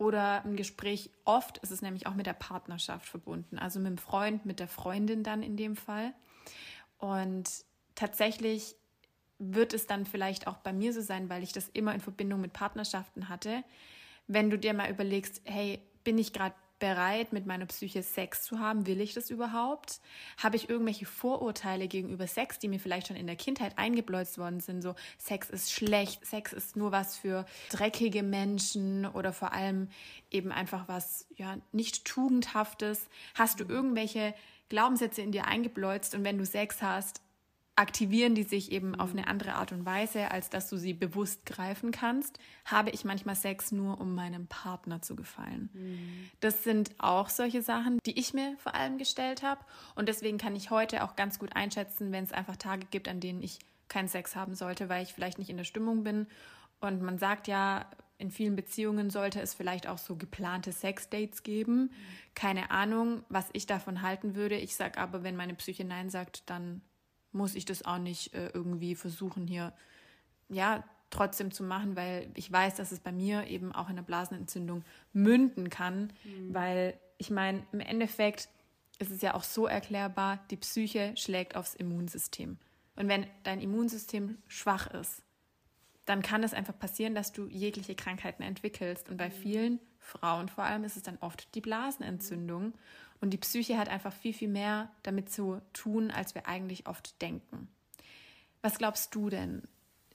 oder 0.01 0.43
ein 0.47 0.57
Gespräch, 0.57 1.11
oft 1.27 1.59
ist 1.59 1.71
es 1.71 1.83
nämlich 1.83 2.07
auch 2.07 2.15
mit 2.15 2.25
der 2.25 2.33
Partnerschaft 2.33 3.07
verbunden, 3.07 3.59
also 3.59 3.79
mit 3.79 3.89
dem 3.89 3.99
Freund, 3.99 4.47
mit 4.47 4.59
der 4.59 4.67
Freundin 4.67 5.23
dann 5.23 5.43
in 5.43 5.59
dem 5.59 5.77
Fall. 5.77 6.15
Und 6.97 7.51
tatsächlich 7.95 8.77
wird 9.39 9.75
es 9.75 9.87
dann 9.87 10.07
vielleicht 10.07 10.47
auch 10.47 10.57
bei 10.57 10.73
mir 10.73 10.95
so 10.95 11.03
sein, 11.03 11.29
weil 11.29 11.43
ich 11.43 11.53
das 11.53 11.69
immer 11.69 11.95
in 11.95 12.01
Verbindung 12.01 12.41
mit 12.41 12.55
Partnerschaften 12.55 13.29
hatte. 13.29 13.63
Wenn 14.27 14.49
du 14.49 14.59
dir 14.59 14.73
mal 14.73 14.91
überlegst, 14.91 15.43
hey, 15.45 15.83
bin 16.03 16.17
ich 16.17 16.33
gerade 16.33 16.55
bereit, 16.81 17.33
mit 17.33 17.47
meiner 17.47 17.67
Psyche 17.67 18.03
Sex 18.03 18.43
zu 18.43 18.59
haben? 18.59 18.87
Will 18.87 19.01
ich 19.01 19.15
das 19.15 19.31
überhaupt? 19.31 20.01
Habe 20.43 20.57
ich 20.57 20.69
irgendwelche 20.69 21.07
Vorurteile 21.07 21.87
gegenüber 21.87 22.27
Sex, 22.27 22.59
die 22.59 22.67
mir 22.67 22.81
vielleicht 22.81 23.07
schon 23.07 23.17
in 23.17 23.29
der 23.29 23.37
Kindheit 23.37 23.79
eingebläut 23.79 24.37
worden 24.37 24.59
sind? 24.59 24.83
So, 24.83 24.97
Sex 25.19 25.49
ist 25.51 25.73
schlecht, 25.73 26.27
Sex 26.27 26.53
ist 26.53 26.77
nur 26.77 26.91
was 26.91 27.17
für 27.17 27.47
dreckige 27.71 28.25
Menschen 28.25 29.07
oder 29.07 29.33
vor 29.33 29.53
allem 29.53 29.89
eben 30.33 30.51
einfach 30.51 30.89
was, 30.89 31.27
ja, 31.37 31.59
nicht 31.71 32.05
tugendhaftes. 32.05 33.09
Hast 33.35 33.61
du 33.61 33.65
irgendwelche 33.65 34.35
Glaubenssätze 34.69 35.23
in 35.23 35.33
dir 35.33 35.47
eingebläut 35.47 36.13
und 36.15 36.25
wenn 36.25 36.39
du 36.39 36.47
Sex 36.47 36.83
hast, 36.83 37.21
aktivieren 37.81 38.35
die 38.35 38.43
sich 38.43 38.73
eben 38.73 38.95
auf 38.95 39.13
eine 39.13 39.27
andere 39.27 39.55
Art 39.55 39.73
und 39.73 39.87
Weise, 39.87 40.31
als 40.31 40.51
dass 40.51 40.69
du 40.69 40.77
sie 40.77 40.93
bewusst 40.93 41.47
greifen 41.47 41.93
kannst. 41.93 42.39
Habe 42.67 42.91
ich 42.91 43.07
manchmal 43.07 43.37
Sex 43.37 43.73
nur, 43.73 43.99
um 43.99 44.15
meinem 44.15 44.47
Partner 44.49 45.01
zu 45.01 45.17
gefallen? 45.17 45.71
Mhm. 45.73 46.31
Das 46.41 46.63
sind 46.63 46.91
auch 46.99 47.31
solche 47.31 47.63
Sachen, 47.63 47.99
die 48.05 48.19
ich 48.19 48.35
mir 48.35 48.55
vor 48.59 48.75
allem 48.75 48.99
gestellt 48.99 49.43
habe. 49.43 49.65
Und 49.95 50.11
deswegen 50.11 50.37
kann 50.37 50.55
ich 50.57 50.71
heute 50.71 51.03
auch 51.05 51.17
ganz 51.17 51.39
gut 51.39 51.57
einschätzen, 51.57 52.13
wenn 52.13 52.25
es 52.25 52.33
einfach 52.33 52.57
Tage 52.57 52.87
gibt, 52.91 53.09
an 53.09 53.19
denen 53.19 53.43
ich 53.43 53.59
keinen 53.89 54.09
Sex 54.09 54.37
haben 54.37 54.55
sollte, 54.55 54.91
weil 54.91 55.03
ich 55.03 55.15
vielleicht 55.15 55.39
nicht 55.39 55.49
in 55.49 55.57
der 55.57 55.65
Stimmung 55.65 56.05
bin. 56.05 56.27
Und 56.81 57.01
man 57.01 57.17
sagt 57.17 57.49
ja, 57.49 57.87
in 58.19 58.31
vielen 58.31 58.57
Beziehungen 58.57 59.09
sollte 59.09 59.41
es 59.41 59.55
vielleicht 59.55 59.87
auch 59.87 59.97
so 59.97 60.17
geplante 60.17 60.73
Sexdates 60.73 61.43
geben. 61.43 61.85
Mhm. 61.85 61.91
Keine 62.35 62.71
Ahnung, 62.71 63.25
was 63.31 63.49
ich 63.55 63.65
davon 63.65 64.03
halten 64.03 64.35
würde. 64.35 64.57
Ich 64.57 64.77
sage 64.77 64.99
aber, 64.99 65.23
wenn 65.23 65.35
meine 65.35 65.55
Psyche 65.55 65.87
Nein 65.87 66.11
sagt, 66.11 66.43
dann 66.51 66.83
muss 67.33 67.55
ich 67.55 67.65
das 67.65 67.85
auch 67.85 67.99
nicht 67.99 68.35
äh, 68.35 68.51
irgendwie 68.53 68.95
versuchen 68.95 69.47
hier, 69.47 69.73
ja, 70.49 70.85
trotzdem 71.11 71.51
zu 71.51 71.65
machen, 71.65 71.97
weil 71.97 72.31
ich 72.35 72.51
weiß, 72.51 72.77
dass 72.77 72.93
es 72.93 73.01
bei 73.01 73.13
mir 73.13 73.49
eben 73.49 73.73
auch 73.73 73.89
in 73.89 73.97
einer 73.97 74.03
Blasenentzündung 74.03 74.85
münden 75.13 75.69
kann, 75.69 76.13
mhm. 76.25 76.55
weil 76.55 76.99
ich 77.19 77.31
meine, 77.31 77.67
im 77.73 77.81
Endeffekt 77.81 78.49
ist 78.99 79.11
es 79.11 79.23
ja 79.23 79.35
auch 79.35 79.43
so 79.43 79.67
erklärbar, 79.67 80.39
die 80.51 80.57
Psyche 80.57 81.15
schlägt 81.17 81.57
aufs 81.57 81.75
Immunsystem. 81.75 82.59
Und 82.97 83.09
wenn 83.09 83.27
dein 83.43 83.61
Immunsystem 83.61 84.39
schwach 84.47 84.87
ist, 84.89 85.23
dann 86.05 86.23
kann 86.23 86.43
es 86.43 86.55
einfach 86.55 86.79
passieren, 86.79 87.15
dass 87.15 87.33
du 87.33 87.47
jegliche 87.49 87.95
Krankheiten 87.95 88.43
entwickelst. 88.43 89.09
Und 89.09 89.17
bei 89.17 89.29
mhm. 89.29 89.33
vielen 89.33 89.81
Frauen 89.99 90.49
vor 90.49 90.65
allem 90.65 90.85
ist 90.85 90.97
es 90.97 91.03
dann 91.03 91.19
oft 91.21 91.55
die 91.55 91.61
Blasenentzündung. 91.61 92.75
Und 93.21 93.31
die 93.31 93.39
Psyche 93.39 93.77
hat 93.77 93.89
einfach 93.89 94.13
viel, 94.13 94.33
viel 94.33 94.49
mehr 94.49 94.91
damit 95.03 95.31
zu 95.31 95.61
tun, 95.73 96.11
als 96.11 96.35
wir 96.35 96.47
eigentlich 96.47 96.87
oft 96.87 97.21
denken. 97.21 97.69
Was 98.63 98.79
glaubst 98.79 99.15
du 99.15 99.29
denn? 99.31 99.63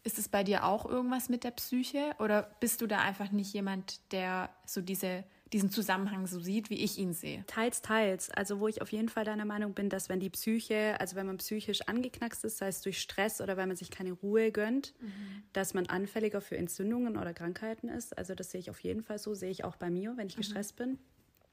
Ist 0.03 0.19
es 0.19 0.29
bei 0.29 0.43
dir 0.43 0.65
auch 0.65 0.85
irgendwas 0.85 1.29
mit 1.29 1.43
der 1.43 1.51
Psyche 1.51 2.15
oder 2.19 2.55
bist 2.59 2.81
du 2.81 2.87
da 2.87 2.99
einfach 2.99 3.31
nicht 3.31 3.51
jemand, 3.53 3.99
der 4.11 4.51
so 4.65 4.81
diese, 4.81 5.23
diesen 5.51 5.71
Zusammenhang 5.71 6.27
so 6.27 6.39
sieht, 6.39 6.69
wie 6.69 6.83
ich 6.83 6.99
ihn 6.99 7.13
sehe? 7.13 7.43
Teils, 7.47 7.81
teils. 7.81 8.29
Also 8.29 8.59
wo 8.59 8.67
ich 8.67 8.83
auf 8.83 8.91
jeden 8.91 9.09
Fall 9.09 9.25
deiner 9.25 9.45
Meinung 9.45 9.73
bin, 9.73 9.89
dass 9.89 10.07
wenn 10.07 10.19
die 10.19 10.29
Psyche, 10.29 10.95
also 10.99 11.15
wenn 11.15 11.25
man 11.25 11.37
psychisch 11.37 11.81
angeknackst 11.87 12.45
ist, 12.45 12.59
sei 12.59 12.67
es 12.67 12.81
durch 12.81 12.99
Stress 13.01 13.41
oder 13.41 13.57
weil 13.57 13.65
man 13.65 13.75
sich 13.75 13.89
keine 13.89 14.11
Ruhe 14.11 14.51
gönnt, 14.51 14.93
mhm. 14.99 15.43
dass 15.53 15.73
man 15.73 15.87
anfälliger 15.87 16.39
für 16.39 16.57
Entzündungen 16.57 17.17
oder 17.17 17.33
Krankheiten 17.33 17.89
ist. 17.89 18.15
Also 18.15 18.35
das 18.35 18.51
sehe 18.51 18.59
ich 18.59 18.69
auf 18.69 18.81
jeden 18.81 19.01
Fall 19.01 19.17
so, 19.17 19.33
sehe 19.33 19.49
ich 19.49 19.63
auch 19.63 19.75
bei 19.75 19.89
mir, 19.89 20.17
wenn 20.17 20.27
ich 20.27 20.35
mhm. 20.35 20.41
gestresst 20.41 20.75
bin. 20.75 20.99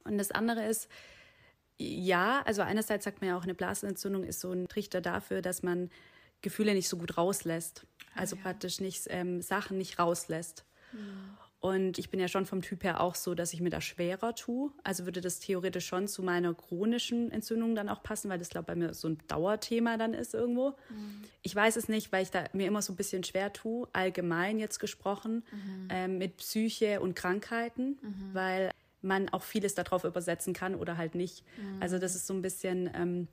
Und 0.04 0.18
das 0.18 0.30
andere 0.30 0.66
ist, 0.66 0.90
ja, 1.78 2.42
also 2.44 2.62
einerseits 2.62 3.04
sagt 3.04 3.20
man 3.20 3.30
ja 3.30 3.38
auch, 3.38 3.42
eine 3.42 3.54
Blasenentzündung 3.54 4.24
ist 4.24 4.40
so 4.40 4.52
ein 4.52 4.68
Trichter 4.68 5.00
dafür, 5.00 5.42
dass 5.42 5.62
man 5.62 5.90
Gefühle 6.40 6.74
nicht 6.74 6.88
so 6.88 6.96
gut 6.96 7.16
rauslässt. 7.16 7.86
Ah, 8.14 8.20
also 8.20 8.36
ja. 8.36 8.42
praktisch 8.42 8.80
nicht 8.80 9.04
ähm, 9.08 9.42
Sachen 9.42 9.78
nicht 9.78 9.98
rauslässt. 9.98 10.64
Ja. 10.92 10.98
Und 11.62 11.96
ich 11.96 12.10
bin 12.10 12.18
ja 12.18 12.26
schon 12.26 12.44
vom 12.44 12.60
Typ 12.60 12.82
her 12.82 13.00
auch 13.00 13.14
so, 13.14 13.36
dass 13.36 13.52
ich 13.52 13.60
mir 13.60 13.70
da 13.70 13.80
schwerer 13.80 14.34
tue. 14.34 14.72
Also 14.82 15.04
würde 15.04 15.20
das 15.20 15.38
theoretisch 15.38 15.86
schon 15.86 16.08
zu 16.08 16.24
meiner 16.24 16.54
chronischen 16.54 17.30
Entzündung 17.30 17.76
dann 17.76 17.88
auch 17.88 18.02
passen, 18.02 18.28
weil 18.28 18.40
das, 18.40 18.48
glaube 18.48 18.64
ich, 18.64 18.66
bei 18.66 18.74
mir 18.74 18.94
so 18.94 19.06
ein 19.06 19.18
Dauerthema 19.28 19.96
dann 19.96 20.12
ist 20.12 20.34
irgendwo. 20.34 20.70
Mhm. 20.90 21.22
Ich 21.42 21.54
weiß 21.54 21.76
es 21.76 21.88
nicht, 21.88 22.10
weil 22.10 22.24
ich 22.24 22.32
da 22.32 22.46
mir 22.52 22.66
immer 22.66 22.82
so 22.82 22.92
ein 22.92 22.96
bisschen 22.96 23.22
schwer 23.22 23.52
tue, 23.52 23.86
allgemein 23.92 24.58
jetzt 24.58 24.80
gesprochen, 24.80 25.44
mhm. 25.52 25.88
ähm, 25.88 26.18
mit 26.18 26.38
Psyche 26.38 27.00
und 27.00 27.14
Krankheiten, 27.14 27.96
mhm. 28.02 28.30
weil 28.32 28.72
man 29.02 29.28
auch 29.28 29.42
vieles 29.42 29.74
darauf 29.74 30.04
übersetzen 30.04 30.54
kann 30.54 30.74
oder 30.74 30.96
halt 30.96 31.14
nicht. 31.14 31.44
Mhm. 31.56 31.82
Also 31.82 31.98
das 31.98 32.14
ist 32.14 32.26
so 32.26 32.34
ein 32.34 32.42
bisschen 32.42 32.90
ähm, 32.94 33.28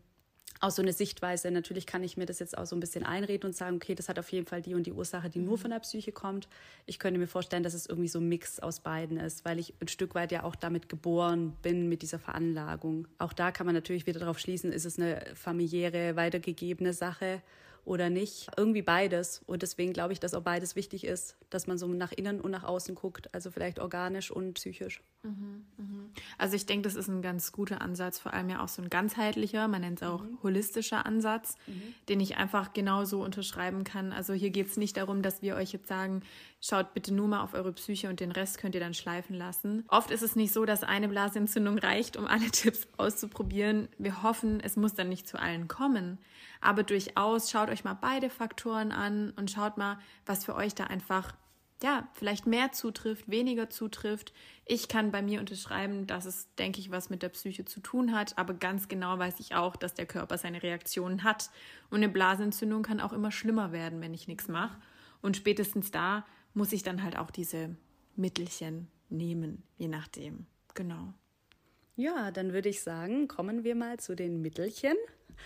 auch 0.61 0.71
so 0.71 0.81
eine 0.81 0.93
Sichtweise. 0.93 1.51
Natürlich 1.51 1.85
kann 1.85 2.03
ich 2.03 2.17
mir 2.17 2.25
das 2.25 2.39
jetzt 2.39 2.57
auch 2.57 2.65
so 2.65 2.75
ein 2.75 2.79
bisschen 2.79 3.05
einreden 3.05 3.47
und 3.47 3.55
sagen, 3.55 3.77
okay, 3.77 3.95
das 3.95 4.09
hat 4.09 4.19
auf 4.19 4.29
jeden 4.31 4.45
Fall 4.45 4.61
die 4.61 4.73
und 4.73 4.85
die 4.87 4.91
Ursache, 4.91 5.29
die 5.29 5.39
mhm. 5.39 5.45
nur 5.45 5.57
von 5.57 5.71
der 5.71 5.79
Psyche 5.79 6.11
kommt. 6.11 6.47
Ich 6.85 6.99
könnte 6.99 7.19
mir 7.19 7.27
vorstellen, 7.27 7.63
dass 7.63 7.73
es 7.73 7.85
irgendwie 7.85 8.09
so 8.09 8.19
ein 8.19 8.27
Mix 8.27 8.59
aus 8.59 8.81
beiden 8.81 9.17
ist, 9.17 9.45
weil 9.45 9.59
ich 9.59 9.73
ein 9.79 9.87
Stück 9.87 10.15
weit 10.15 10.31
ja 10.31 10.43
auch 10.43 10.55
damit 10.55 10.89
geboren 10.89 11.53
bin, 11.61 11.87
mit 11.87 12.01
dieser 12.01 12.19
Veranlagung. 12.19 13.07
Auch 13.17 13.33
da 13.33 13.51
kann 13.51 13.65
man 13.65 13.75
natürlich 13.75 14.05
wieder 14.05 14.19
darauf 14.19 14.39
schließen, 14.39 14.71
ist 14.73 14.85
es 14.85 14.99
eine 14.99 15.23
familiäre, 15.33 16.15
weitergegebene 16.15 16.93
Sache 16.93 17.41
oder 17.85 18.09
nicht. 18.09 18.49
Irgendwie 18.57 18.81
beides. 18.81 19.41
Und 19.45 19.61
deswegen 19.61 19.93
glaube 19.93 20.13
ich, 20.13 20.19
dass 20.19 20.33
auch 20.33 20.41
beides 20.41 20.75
wichtig 20.75 21.05
ist, 21.05 21.35
dass 21.49 21.67
man 21.67 21.77
so 21.77 21.87
nach 21.87 22.11
innen 22.11 22.41
und 22.41 22.51
nach 22.51 22.63
außen 22.63 22.95
guckt. 22.95 23.33
Also 23.33 23.51
vielleicht 23.51 23.79
organisch 23.79 24.31
und 24.31 24.53
psychisch. 24.53 25.01
Mhm, 25.23 25.65
mhm. 25.77 26.09
Also 26.37 26.55
ich 26.55 26.65
denke, 26.65 26.83
das 26.83 26.95
ist 26.95 27.09
ein 27.09 27.21
ganz 27.21 27.51
guter 27.51 27.81
Ansatz, 27.81 28.19
vor 28.19 28.33
allem 28.33 28.49
ja 28.49 28.63
auch 28.63 28.69
so 28.69 28.81
ein 28.81 28.89
ganzheitlicher, 28.89 29.67
man 29.67 29.81
nennt 29.81 30.01
es 30.01 30.07
auch 30.07 30.23
mhm. 30.23 30.37
holistischer 30.43 31.05
Ansatz, 31.05 31.55
mhm. 31.67 31.93
den 32.07 32.19
ich 32.21 32.37
einfach 32.37 32.73
genauso 32.73 33.21
unterschreiben 33.21 33.83
kann. 33.83 34.13
Also 34.13 34.33
hier 34.33 34.49
geht 34.49 34.67
es 34.67 34.77
nicht 34.77 34.95
darum, 34.95 35.21
dass 35.21 35.41
wir 35.41 35.55
euch 35.55 35.73
jetzt 35.73 35.87
sagen, 35.87 36.21
schaut 36.61 36.93
bitte 36.93 37.13
nur 37.13 37.27
mal 37.27 37.41
auf 37.41 37.53
eure 37.53 37.73
Psyche 37.73 38.09
und 38.09 38.19
den 38.19 38.31
Rest 38.31 38.59
könnt 38.59 38.75
ihr 38.75 38.81
dann 38.81 38.93
schleifen 38.93 39.35
lassen. 39.35 39.83
Oft 39.89 40.11
ist 40.11 40.21
es 40.21 40.35
nicht 40.35 40.53
so, 40.53 40.65
dass 40.65 40.83
eine 40.83 41.09
Blasenentzündung 41.09 41.77
reicht, 41.77 42.15
um 42.15 42.25
alle 42.25 42.45
Tipps 42.51 42.87
auszuprobieren. 42.97 43.89
Wir 43.97 44.23
hoffen, 44.23 44.61
es 44.61 44.77
muss 44.77 44.93
dann 44.93 45.09
nicht 45.09 45.27
zu 45.27 45.39
allen 45.39 45.67
kommen. 45.67 46.17
Aber 46.61 46.83
durchaus 46.83 47.49
schaut 47.49 47.69
euch 47.69 47.83
mal 47.83 47.93
beide 47.93 48.29
Faktoren 48.29 48.91
an 48.91 49.31
und 49.31 49.51
schaut 49.51 49.77
mal, 49.77 49.97
was 50.25 50.45
für 50.45 50.55
euch 50.55 50.75
da 50.75 50.85
einfach 50.85 51.33
ja, 51.81 52.09
vielleicht 52.13 52.45
mehr 52.45 52.71
zutrifft, 52.71 53.29
weniger 53.29 53.69
zutrifft. 53.69 54.33
Ich 54.65 54.89
kann 54.89 55.11
bei 55.11 55.21
mir 55.21 55.39
unterschreiben, 55.39 56.07
dass 56.07 56.25
es, 56.25 56.53
denke 56.55 56.79
ich, 56.79 56.91
was 56.91 57.09
mit 57.09 57.23
der 57.23 57.29
Psyche 57.29 57.63
zu 57.63 57.79
tun 57.79 58.13
hat, 58.13 58.37
aber 58.37 58.53
ganz 58.53 58.87
genau 58.89 59.17
weiß 59.17 59.39
ich 59.39 59.55
auch, 59.55 59.75
dass 59.75 59.93
der 59.93 60.05
Körper 60.05 60.37
seine 60.37 60.61
Reaktionen 60.61 61.23
hat. 61.23 61.49
Und 61.89 61.97
eine 61.97 62.09
Blasenentzündung 62.09 62.83
kann 62.83 62.99
auch 62.99 63.13
immer 63.13 63.31
schlimmer 63.31 63.71
werden, 63.71 64.01
wenn 64.01 64.13
ich 64.13 64.27
nichts 64.27 64.49
mache. 64.49 64.77
Und 65.21 65.37
spätestens 65.37 65.91
da 65.91 66.25
muss 66.53 66.73
ich 66.73 66.83
dann 66.83 67.01
halt 67.03 67.17
auch 67.17 67.31
diese 67.31 67.75
Mittelchen 68.15 68.89
nehmen, 69.09 69.63
je 69.77 69.87
nachdem. 69.87 70.47
Genau. 70.73 71.13
Ja, 71.95 72.31
dann 72.31 72.53
würde 72.53 72.69
ich 72.69 72.81
sagen, 72.81 73.27
kommen 73.27 73.63
wir 73.63 73.75
mal 73.75 73.99
zu 73.99 74.15
den 74.15 74.41
Mittelchen. 74.41 74.95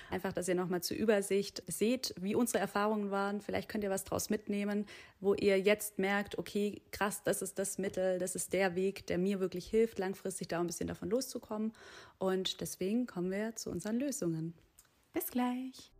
Einfach, 0.09 0.33
dass 0.33 0.47
ihr 0.47 0.55
nochmal 0.55 0.81
zur 0.81 0.97
Übersicht 0.97 1.63
seht, 1.67 2.13
wie 2.19 2.35
unsere 2.35 2.59
Erfahrungen 2.59 3.11
waren. 3.11 3.41
Vielleicht 3.41 3.69
könnt 3.69 3.83
ihr 3.83 3.89
was 3.89 4.03
draus 4.03 4.29
mitnehmen, 4.29 4.85
wo 5.19 5.33
ihr 5.33 5.59
jetzt 5.59 5.99
merkt, 5.99 6.37
okay, 6.37 6.81
krass, 6.91 7.23
das 7.23 7.41
ist 7.41 7.59
das 7.59 7.77
Mittel, 7.77 8.19
das 8.19 8.35
ist 8.35 8.53
der 8.53 8.75
Weg, 8.75 9.07
der 9.07 9.17
mir 9.17 9.39
wirklich 9.39 9.67
hilft, 9.67 9.99
langfristig 9.99 10.47
da 10.47 10.59
ein 10.59 10.67
bisschen 10.67 10.87
davon 10.87 11.09
loszukommen. 11.09 11.73
Und 12.19 12.61
deswegen 12.61 13.07
kommen 13.07 13.31
wir 13.31 13.55
zu 13.55 13.69
unseren 13.69 13.97
Lösungen. 13.97 14.53
Bis 15.13 15.27
gleich. 15.27 15.91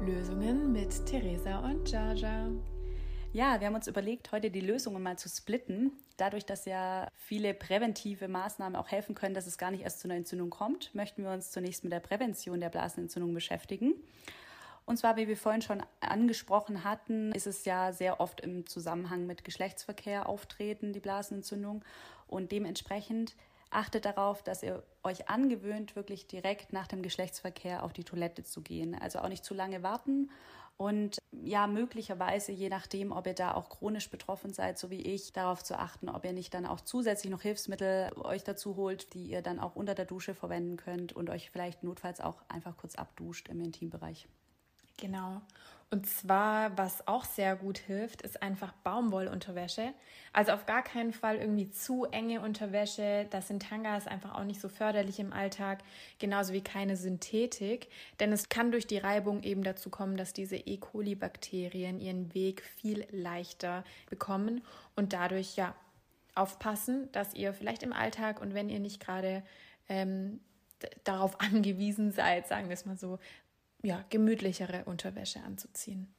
Lösungen 0.00 0.72
mit 0.72 1.04
Theresa 1.04 1.58
und 1.58 1.90
Jaja. 1.90 2.50
Ja, 3.32 3.60
wir 3.60 3.68
haben 3.68 3.76
uns 3.76 3.86
überlegt, 3.86 4.32
heute 4.32 4.50
die 4.50 4.60
Lösungen 4.60 5.00
mal 5.00 5.16
zu 5.16 5.28
splitten. 5.28 5.92
Dadurch, 6.16 6.44
dass 6.44 6.64
ja 6.64 7.06
viele 7.14 7.54
präventive 7.54 8.26
Maßnahmen 8.26 8.74
auch 8.74 8.88
helfen 8.88 9.14
können, 9.14 9.34
dass 9.34 9.46
es 9.46 9.56
gar 9.56 9.70
nicht 9.70 9.84
erst 9.84 10.00
zu 10.00 10.08
einer 10.08 10.16
Entzündung 10.16 10.50
kommt, 10.50 10.92
möchten 10.96 11.22
wir 11.22 11.30
uns 11.30 11.52
zunächst 11.52 11.84
mit 11.84 11.92
der 11.92 12.00
Prävention 12.00 12.58
der 12.58 12.70
Blasenentzündung 12.70 13.32
beschäftigen. 13.32 13.94
Und 14.84 14.96
zwar, 14.96 15.16
wie 15.16 15.28
wir 15.28 15.36
vorhin 15.36 15.62
schon 15.62 15.80
angesprochen 16.00 16.82
hatten, 16.82 17.30
ist 17.30 17.46
es 17.46 17.64
ja 17.64 17.92
sehr 17.92 18.18
oft 18.18 18.40
im 18.40 18.66
Zusammenhang 18.66 19.26
mit 19.26 19.44
Geschlechtsverkehr 19.44 20.28
auftreten, 20.28 20.92
die 20.92 20.98
Blasenentzündung. 20.98 21.84
Und 22.26 22.50
dementsprechend 22.50 23.36
achtet 23.70 24.06
darauf, 24.06 24.42
dass 24.42 24.64
ihr 24.64 24.82
euch 25.04 25.28
angewöhnt, 25.28 25.94
wirklich 25.94 26.26
direkt 26.26 26.72
nach 26.72 26.88
dem 26.88 27.00
Geschlechtsverkehr 27.00 27.84
auf 27.84 27.92
die 27.92 28.02
Toilette 28.02 28.42
zu 28.42 28.60
gehen. 28.60 29.00
Also 29.00 29.20
auch 29.20 29.28
nicht 29.28 29.44
zu 29.44 29.54
lange 29.54 29.84
warten 29.84 30.30
und 30.80 31.18
ja, 31.44 31.66
möglicherweise, 31.66 32.52
je 32.52 32.70
nachdem, 32.70 33.12
ob 33.12 33.26
ihr 33.26 33.34
da 33.34 33.52
auch 33.52 33.68
chronisch 33.68 34.08
betroffen 34.08 34.54
seid, 34.54 34.78
so 34.78 34.88
wie 34.88 35.02
ich, 35.02 35.30
darauf 35.34 35.62
zu 35.62 35.78
achten, 35.78 36.08
ob 36.08 36.24
ihr 36.24 36.32
nicht 36.32 36.54
dann 36.54 36.64
auch 36.64 36.80
zusätzlich 36.80 37.30
noch 37.30 37.42
Hilfsmittel 37.42 38.10
euch 38.16 38.44
dazu 38.44 38.76
holt, 38.76 39.12
die 39.12 39.24
ihr 39.24 39.42
dann 39.42 39.58
auch 39.58 39.76
unter 39.76 39.94
der 39.94 40.06
Dusche 40.06 40.32
verwenden 40.34 40.78
könnt 40.78 41.12
und 41.12 41.28
euch 41.28 41.50
vielleicht 41.50 41.82
notfalls 41.82 42.22
auch 42.22 42.40
einfach 42.48 42.78
kurz 42.78 42.94
abduscht 42.94 43.50
im 43.50 43.60
Intimbereich. 43.60 44.26
Genau. 45.00 45.40
Und 45.92 46.06
zwar, 46.06 46.78
was 46.78 47.08
auch 47.08 47.24
sehr 47.24 47.56
gut 47.56 47.78
hilft, 47.78 48.22
ist 48.22 48.42
einfach 48.44 48.72
Baumwollunterwäsche. 48.84 49.92
Also 50.32 50.52
auf 50.52 50.64
gar 50.64 50.84
keinen 50.84 51.12
Fall 51.12 51.38
irgendwie 51.38 51.68
zu 51.72 52.04
enge 52.04 52.42
Unterwäsche. 52.42 53.26
Das 53.30 53.48
sind 53.48 53.62
Tangas 53.62 54.06
einfach 54.06 54.36
auch 54.36 54.44
nicht 54.44 54.60
so 54.60 54.68
förderlich 54.68 55.18
im 55.18 55.32
Alltag, 55.32 55.80
genauso 56.20 56.52
wie 56.52 56.62
keine 56.62 56.96
Synthetik. 56.96 57.88
Denn 58.20 58.32
es 58.32 58.48
kann 58.48 58.70
durch 58.70 58.86
die 58.86 58.98
Reibung 58.98 59.42
eben 59.42 59.64
dazu 59.64 59.90
kommen, 59.90 60.16
dass 60.16 60.32
diese 60.32 60.54
E. 60.54 60.76
coli-Bakterien 60.76 61.98
ihren 61.98 62.32
Weg 62.34 62.62
viel 62.62 63.04
leichter 63.10 63.82
bekommen 64.08 64.62
und 64.94 65.12
dadurch 65.12 65.56
ja 65.56 65.74
aufpassen, 66.36 67.10
dass 67.10 67.34
ihr 67.34 67.52
vielleicht 67.52 67.82
im 67.82 67.92
Alltag 67.92 68.40
und 68.40 68.54
wenn 68.54 68.68
ihr 68.68 68.78
nicht 68.78 69.00
gerade 69.00 69.42
ähm, 69.88 70.38
darauf 71.04 71.40
angewiesen 71.40 72.12
seid, 72.12 72.46
sagen 72.46 72.68
wir 72.68 72.74
es 72.74 72.86
mal 72.86 72.96
so, 72.96 73.18
ja, 73.82 74.04
gemütlichere 74.10 74.84
Unterwäsche 74.84 75.40
anzuziehen. 75.42 76.12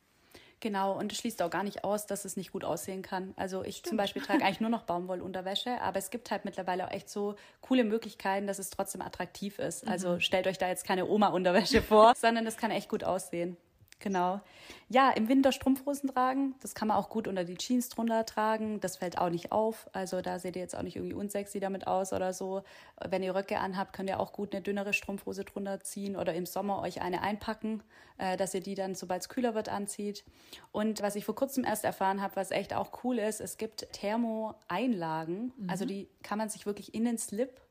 Genau, 0.62 0.95
und 0.97 1.12
es 1.12 1.17
schließt 1.17 1.41
auch 1.41 1.50
gar 1.50 1.63
nicht 1.63 1.84
aus, 1.84 2.06
dass 2.06 2.24
es 2.24 2.38
nicht 2.38 2.52
gut 2.52 2.63
aussehen 2.63 3.02
kann. 3.02 3.34
Also 3.36 3.63
ich 3.63 3.78
Stimmt. 3.78 3.88
zum 3.88 3.97
Beispiel 3.97 4.21
trage 4.21 4.43
eigentlich 4.45 4.62
nur 4.62 4.69
noch 4.69 4.84
Baumwollunterwäsche, 4.84 5.82
aber 5.82 5.97
es 5.97 6.12
gibt 6.12 6.30
halt 6.30 6.45
mittlerweile 6.45 6.88
auch 6.88 6.91
echt 6.91 7.10
so 7.10 7.36
coole 7.62 7.84
Möglichkeiten, 7.84 8.45
dass 8.45 8.60
es 8.60 8.69
trotzdem 8.69 9.02
attraktiv 9.02 9.58
ist. 9.58 9.88
Also 9.88 10.13
mhm. 10.13 10.19
stellt 10.19 10.45
euch 10.45 10.60
da 10.60 10.67
jetzt 10.67 10.86
keine 10.86 11.08
Oma-Unterwäsche 11.08 11.82
vor, 11.82 12.13
sondern 12.15 12.45
es 12.45 12.58
kann 12.58 12.69
echt 12.69 12.89
gut 12.89 13.04
aussehen. 13.04 13.58
Genau. 14.01 14.41
Ja, 14.89 15.11
im 15.11 15.29
Winter 15.29 15.51
Strumpfhosen 15.51 16.09
tragen. 16.09 16.55
Das 16.59 16.75
kann 16.75 16.87
man 16.87 16.97
auch 16.97 17.09
gut 17.09 17.27
unter 17.27 17.45
die 17.45 17.55
Jeans 17.55 17.87
drunter 17.87 18.25
tragen. 18.25 18.79
Das 18.81 18.97
fällt 18.97 19.17
auch 19.17 19.29
nicht 19.29 19.51
auf. 19.51 19.89
Also 19.93 20.21
da 20.21 20.39
seht 20.39 20.55
ihr 20.55 20.61
jetzt 20.61 20.75
auch 20.75 20.81
nicht 20.81 20.95
irgendwie 20.95 21.13
unsexy 21.13 21.59
damit 21.59 21.87
aus 21.87 22.11
oder 22.11 22.33
so. 22.33 22.63
Wenn 23.07 23.21
ihr 23.23 23.35
Röcke 23.35 23.59
anhabt, 23.59 23.93
könnt 23.93 24.09
ihr 24.09 24.19
auch 24.19 24.33
gut 24.33 24.53
eine 24.53 24.61
dünnere 24.61 24.93
Strumpfhose 24.93 25.45
drunter 25.45 25.81
ziehen 25.81 26.17
oder 26.17 26.33
im 26.33 26.47
Sommer 26.47 26.81
euch 26.81 27.01
eine 27.01 27.21
einpacken, 27.21 27.83
äh, 28.17 28.37
dass 28.37 28.53
ihr 28.55 28.61
die 28.61 28.75
dann, 28.75 28.95
sobald 28.95 29.21
es 29.21 29.29
kühler 29.29 29.53
wird, 29.53 29.69
anzieht. 29.69 30.25
Und 30.71 31.01
was 31.01 31.15
ich 31.15 31.25
vor 31.25 31.35
kurzem 31.35 31.63
erst 31.63 31.85
erfahren 31.85 32.21
habe, 32.21 32.35
was 32.35 32.49
echt 32.49 32.73
auch 32.73 33.03
cool 33.03 33.19
ist, 33.19 33.39
es 33.39 33.57
gibt 33.57 33.87
Thermo-Einlagen. 33.93 35.53
Mhm. 35.57 35.69
Also 35.69 35.85
die 35.85 36.09
kann 36.23 36.39
man 36.39 36.49
sich 36.49 36.65
wirklich 36.65 36.95
in 36.95 37.05
den 37.05 37.19
Slip 37.19 37.61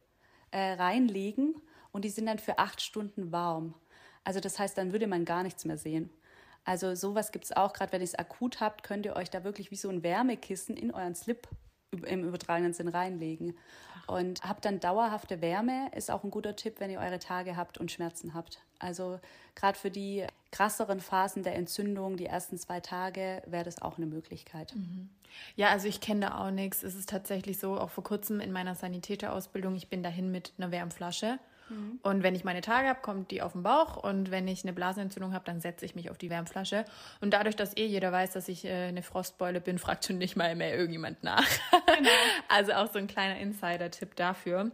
äh, 0.53 0.75
reinlegen 0.75 1.57
und 1.91 2.05
die 2.05 2.09
sind 2.09 2.27
dann 2.27 2.39
für 2.39 2.59
acht 2.59 2.81
Stunden 2.81 3.33
warm. 3.33 3.75
Also 4.25 4.41
das 4.41 4.59
heißt, 4.59 4.77
dann 4.79 4.93
würde 4.93 5.07
man 5.07 5.25
gar 5.25 5.43
nichts 5.43 5.65
mehr 5.65 5.79
sehen. 5.79 6.11
Also 6.65 6.95
sowas 6.95 7.33
gibt 7.33 7.47
es 7.47 7.53
auch, 7.57 7.73
gerade 7.73 7.93
wenn 7.93 8.01
ihr 8.01 8.07
es 8.07 8.15
akut 8.15 8.61
habt, 8.61 8.83
könnt 8.83 9.07
ihr 9.07 9.17
euch 9.17 9.31
da 9.31 9.45
wirklich 9.45 9.71
wie 9.71 9.77
so 9.77 9.89
ein 9.89 10.03
Wärmekissen 10.03 10.77
in 10.77 10.93
euren 10.93 11.15
Slip 11.15 11.49
im 12.07 12.25
übertragenen 12.25 12.73
Sinn 12.73 12.89
reinlegen. 12.89 13.57
Und 14.07 14.43
habt 14.43 14.65
dann 14.65 14.81
dauerhafte 14.81 15.41
Wärme, 15.41 15.89
ist 15.95 16.11
auch 16.11 16.25
ein 16.25 16.31
guter 16.31 16.57
Tipp, 16.57 16.77
wenn 16.79 16.91
ihr 16.91 16.99
eure 16.99 17.21
Tage 17.21 17.57
habt 17.57 17.79
und 17.79 17.93
Schmerzen 17.93 18.35
habt. 18.35 18.61
Also 18.81 19.21
gerade 19.55 19.79
für 19.79 19.91
die 19.91 20.27
krasseren 20.51 21.01
Phasen 21.01 21.45
der 21.45 21.55
Entzündung, 21.55 22.17
die 22.17 22.27
ersten 22.27 22.59
zwei 22.59 22.81
Tage, 22.81 23.43
wäre 23.47 23.65
das 23.65 23.83
auch 23.83 23.99
eine 23.99 24.07
Möglichkeit. 24.07 24.75
Mhm. 24.75 25.11
Ja, 25.55 25.69
also 25.69 25.87
ich 25.87 26.01
kenne 26.01 26.27
da 26.27 26.39
auch 26.39 26.51
nichts. 26.51 26.83
Es 26.83 26.97
ist 26.97 27.09
tatsächlich 27.09 27.59
so, 27.59 27.79
auch 27.79 27.91
vor 27.91 28.03
kurzem 28.03 28.41
in 28.41 28.51
meiner 28.51 28.75
Sanitäterausbildung, 28.75 29.77
ich 29.77 29.89
bin 29.89 30.03
dahin 30.03 30.33
mit 30.33 30.53
einer 30.59 30.73
Wärmflasche 30.73 31.39
Mhm. 31.71 32.01
Und 32.03 32.23
wenn 32.23 32.35
ich 32.35 32.45
meine 32.45 32.61
Tage 32.61 32.89
habe, 32.89 33.01
kommt 33.01 33.31
die 33.31 33.43
auf 33.43 33.53
den 33.53 33.63
Bauch. 33.63 33.97
Und 33.97 34.31
wenn 34.31 34.47
ich 34.49 34.65
eine 34.65 34.73
Blasenentzündung 34.73 35.33
habe, 35.33 35.45
dann 35.45 35.61
setze 35.61 35.85
ich 35.85 35.95
mich 35.95 36.11
auf 36.11 36.19
die 36.19 36.31
Wärmflasche. 36.31 36.85
Und 37.21 37.33
dadurch, 37.33 37.57
dass 37.57 37.77
eh 37.77 37.87
jeder 37.87 38.13
weiß, 38.13 38.33
dass 38.33 38.49
ich 38.49 38.65
äh, 38.65 38.89
eine 38.89 39.03
Frostbeule 39.03 39.61
bin, 39.61 39.79
fragt 39.81 40.05
schon 40.05 40.19
nicht 40.19 40.37
mal 40.37 40.55
mehr 40.57 40.77
irgendjemand 40.77 41.23
nach. 41.23 41.47
Genau. 41.71 42.11
also 42.49 42.73
auch 42.73 42.93
so 42.93 42.99
ein 42.99 43.07
kleiner 43.07 43.39
Insider-Tipp 43.39 44.17
dafür. 44.17 44.71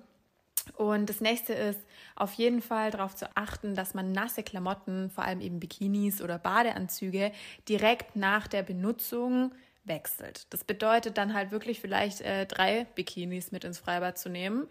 Und 0.74 1.08
das 1.08 1.20
nächste 1.20 1.52
ist 1.52 1.80
auf 2.16 2.32
jeden 2.32 2.60
Fall 2.60 2.90
darauf 2.90 3.14
zu 3.14 3.28
achten, 3.36 3.76
dass 3.76 3.94
man 3.94 4.10
nasse 4.10 4.42
Klamotten, 4.42 5.10
vor 5.10 5.24
allem 5.24 5.40
eben 5.40 5.60
Bikinis 5.60 6.20
oder 6.20 6.38
Badeanzüge, 6.38 7.30
direkt 7.68 8.16
nach 8.16 8.48
der 8.48 8.62
Benutzung 8.62 9.52
wechselt. 9.84 10.52
Das 10.52 10.64
bedeutet 10.64 11.18
dann 11.18 11.34
halt 11.34 11.52
wirklich 11.52 11.80
vielleicht 11.80 12.20
äh, 12.22 12.46
drei 12.46 12.86
Bikinis 12.96 13.52
mit 13.52 13.62
ins 13.62 13.78
Freibad 13.78 14.18
zu 14.18 14.28
nehmen 14.28 14.66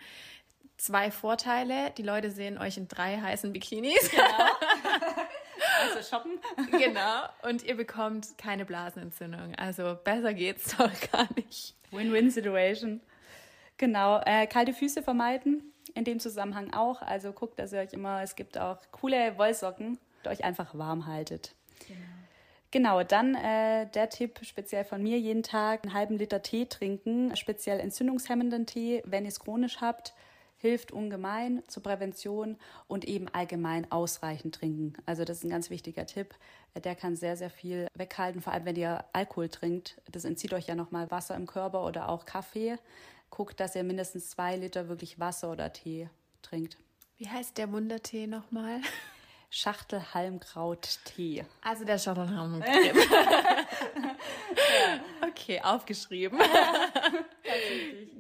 zwei 0.78 1.12
Vorteile. 1.12 1.92
Die 1.92 2.04
Leute 2.04 2.32
sehen 2.32 2.58
euch 2.58 2.78
in 2.78 2.88
drei 2.88 3.18
heißen 3.18 3.52
Bikinis. 3.54 4.12
Genau. 4.12 4.24
also 5.84 6.16
shoppen. 6.16 6.40
Genau. 6.72 7.24
Und 7.44 7.64
ihr 7.64 7.76
bekommt 7.76 8.38
keine 8.38 8.66
Blasenentzündung. 8.66 9.56
Also 9.56 9.98
besser 10.04 10.34
geht's 10.34 10.76
doch 10.78 10.92
gar 11.12 11.28
nicht. 11.36 11.76
Win-win-Situation. 11.92 13.02
Genau. 13.78 14.22
Äh, 14.26 14.48
kalte 14.48 14.74
Füße 14.74 15.04
vermeiden. 15.04 15.72
In 15.94 16.04
dem 16.04 16.20
Zusammenhang 16.20 16.74
auch. 16.74 17.02
Also 17.02 17.32
guckt, 17.32 17.60
dass 17.60 17.72
ihr 17.72 17.80
euch 17.80 17.94
immer, 17.94 18.22
es 18.22 18.36
gibt 18.36 18.58
auch 18.58 18.78
coole 18.92 19.38
Wollsocken, 19.38 19.98
die 20.24 20.30
euch 20.30 20.44
einfach 20.44 20.78
warm 20.78 21.06
haltet. 21.06 21.56
Genau. 21.88 22.00
Genau, 22.72 23.04
dann 23.04 23.36
äh, 23.36 23.88
der 23.88 24.10
Tipp 24.10 24.40
speziell 24.42 24.84
von 24.84 25.02
mir, 25.02 25.18
jeden 25.18 25.44
Tag 25.44 25.86
einen 25.86 25.94
halben 25.94 26.18
Liter 26.18 26.42
Tee 26.42 26.66
trinken, 26.66 27.34
speziell 27.38 27.80
entzündungshemmenden 27.80 28.66
Tee, 28.66 29.02
wenn 29.06 29.24
ihr 29.24 29.30
es 29.30 29.40
chronisch 29.40 29.80
habt 29.80 30.14
hilft 30.58 30.92
ungemein 30.92 31.64
zur 31.68 31.84
Prävention 31.84 32.58
und 32.88 33.06
eben 33.06 33.28
allgemein 33.30 33.92
ausreichend 33.92 34.56
trinken. 34.56 34.94
Also 35.06 35.26
das 35.26 35.38
ist 35.38 35.44
ein 35.44 35.50
ganz 35.50 35.70
wichtiger 35.70 36.06
Tipp. 36.06 36.36
Der 36.76 36.96
kann 36.96 37.16
sehr, 37.16 37.38
sehr 37.38 37.50
viel 37.50 37.88
weghalten, 37.94 38.42
vor 38.42 38.54
allem 38.54 38.66
wenn 38.66 38.76
ihr 38.76 39.06
Alkohol 39.14 39.50
trinkt. 39.50 40.02
Das 40.12 40.26
entzieht 40.26 40.54
euch 40.54 40.68
ja 40.68 40.76
nochmal 40.76 41.10
Wasser 41.12 41.36
im 41.36 41.48
Körper 41.48 41.86
oder 41.86 42.10
auch 42.10 42.26
Kaffee. 42.26 42.78
Guckt, 43.30 43.60
dass 43.60 43.76
ihr 43.76 43.84
mindestens 43.84 44.30
zwei 44.30 44.56
Liter 44.56 44.90
wirklich 44.90 45.20
Wasser 45.20 45.52
oder 45.52 45.72
Tee 45.72 46.10
trinkt. 46.42 46.78
Wie 47.18 47.30
heißt 47.30 47.58
der 47.58 47.72
Wundertee 47.72 48.28
nochmal? 48.28 48.82
Schachtelhalmkraut-Tee. 49.50 51.46
Also 51.62 51.86
der 51.86 51.98
Schachtelhalmkraut. 51.98 52.66
Okay, 55.22 55.62
aufgeschrieben. 55.62 56.40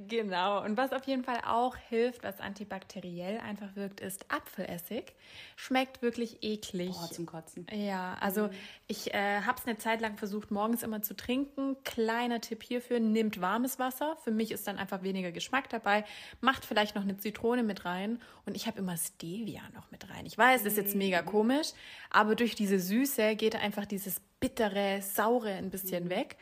Genau. 0.08 0.64
Und 0.64 0.78
was 0.78 0.92
auf 0.92 1.06
jeden 1.06 1.24
Fall 1.24 1.42
auch 1.46 1.76
hilft, 1.76 2.24
was 2.24 2.40
antibakteriell 2.40 3.40
einfach 3.40 3.76
wirkt, 3.76 4.00
ist 4.00 4.32
Apfelessig. 4.32 5.14
Schmeckt 5.56 6.02
wirklich 6.02 6.44
eklig. 6.44 6.92
Boah, 6.92 7.12
zum 7.12 7.26
Kotzen. 7.26 7.68
Ja, 7.72 8.16
also 8.20 8.50
ich 8.88 9.14
äh, 9.14 9.42
habe 9.42 9.60
es 9.60 9.68
eine 9.68 9.78
Zeit 9.78 10.02
lang 10.02 10.18
versucht, 10.18 10.52
morgens 10.52 10.84
immer 10.84 11.02
zu 11.02 11.16
trinken. 11.16 11.78
Kleiner 11.84 12.42
Tipp 12.42 12.64
hierfür, 12.64 13.00
nehmt 13.00 13.42
warmes 13.42 13.80
Wasser. 13.80 14.18
Für 14.24 14.32
mich 14.32 14.52
ist 14.52 14.68
dann 14.68 14.78
einfach 14.78 15.04
weniger 15.04 15.32
Geschmack 15.32 15.70
dabei. 15.70 16.06
Macht 16.42 16.66
vielleicht 16.66 16.96
noch 16.96 17.04
eine 17.04 17.18
Zitrone 17.18 17.64
mit 17.64 17.86
rein. 17.86 18.22
Und 18.46 18.56
ich 18.56 18.68
habe 18.68 18.80
immer 18.80 18.98
Stevia 18.98 19.62
noch 19.74 19.92
mit 19.92 20.10
rein. 20.10 20.26
Ich 20.26 20.38
weiß, 20.38 20.64
das 20.64 20.74
ist 20.74 20.78
jetzt 20.78 20.96
mega 20.96 21.22
komisch, 21.22 21.70
aber 22.10 22.36
durch 22.36 22.56
diese 22.56 22.80
Süße 22.80 23.36
geht 23.36 23.56
einfach 23.56 23.86
dieses 23.86 24.22
bittere, 24.40 25.02
saure 25.02 25.52
ein 25.52 25.70
bisschen 25.70 26.10
weg. 26.10 26.38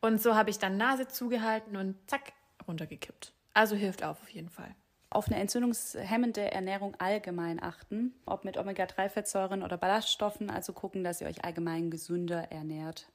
Und 0.00 0.22
so 0.22 0.34
habe 0.34 0.50
ich 0.50 0.58
dann 0.58 0.76
Nase 0.76 1.08
zugehalten 1.08 1.76
und 1.76 1.96
zack, 2.08 2.32
runtergekippt. 2.68 3.32
Also 3.54 3.74
hilft 3.74 4.04
auf, 4.04 4.22
auf 4.22 4.28
jeden 4.28 4.50
Fall. 4.50 4.74
Auf 5.10 5.28
eine 5.28 5.36
entzündungshemmende 5.36 6.52
Ernährung 6.52 6.94
allgemein 6.98 7.62
achten, 7.62 8.14
ob 8.26 8.44
mit 8.44 8.58
Omega-3-Fettsäuren 8.58 9.62
oder 9.62 9.78
Ballaststoffen, 9.78 10.50
also 10.50 10.74
gucken, 10.74 11.02
dass 11.02 11.22
ihr 11.22 11.26
euch 11.26 11.44
allgemein 11.44 11.90
gesünder 11.90 12.52
ernährt. 12.52 13.08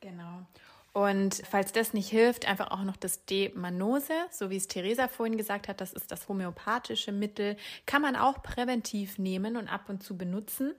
Genau. 0.00 0.46
Und 0.94 1.42
falls 1.50 1.72
das 1.72 1.92
nicht 1.92 2.08
hilft, 2.08 2.46
einfach 2.48 2.70
auch 2.70 2.84
noch 2.84 2.96
das 2.96 3.24
D-Manose, 3.26 4.12
so 4.30 4.48
wie 4.48 4.56
es 4.56 4.68
Theresa 4.68 5.08
vorhin 5.08 5.36
gesagt 5.36 5.66
hat, 5.66 5.80
das 5.80 5.92
ist 5.92 6.12
das 6.12 6.28
homöopathische 6.28 7.10
Mittel, 7.10 7.56
kann 7.84 8.00
man 8.00 8.14
auch 8.14 8.42
präventiv 8.42 9.18
nehmen 9.18 9.56
und 9.56 9.66
ab 9.66 9.88
und 9.88 10.04
zu 10.04 10.16
benutzen 10.16 10.72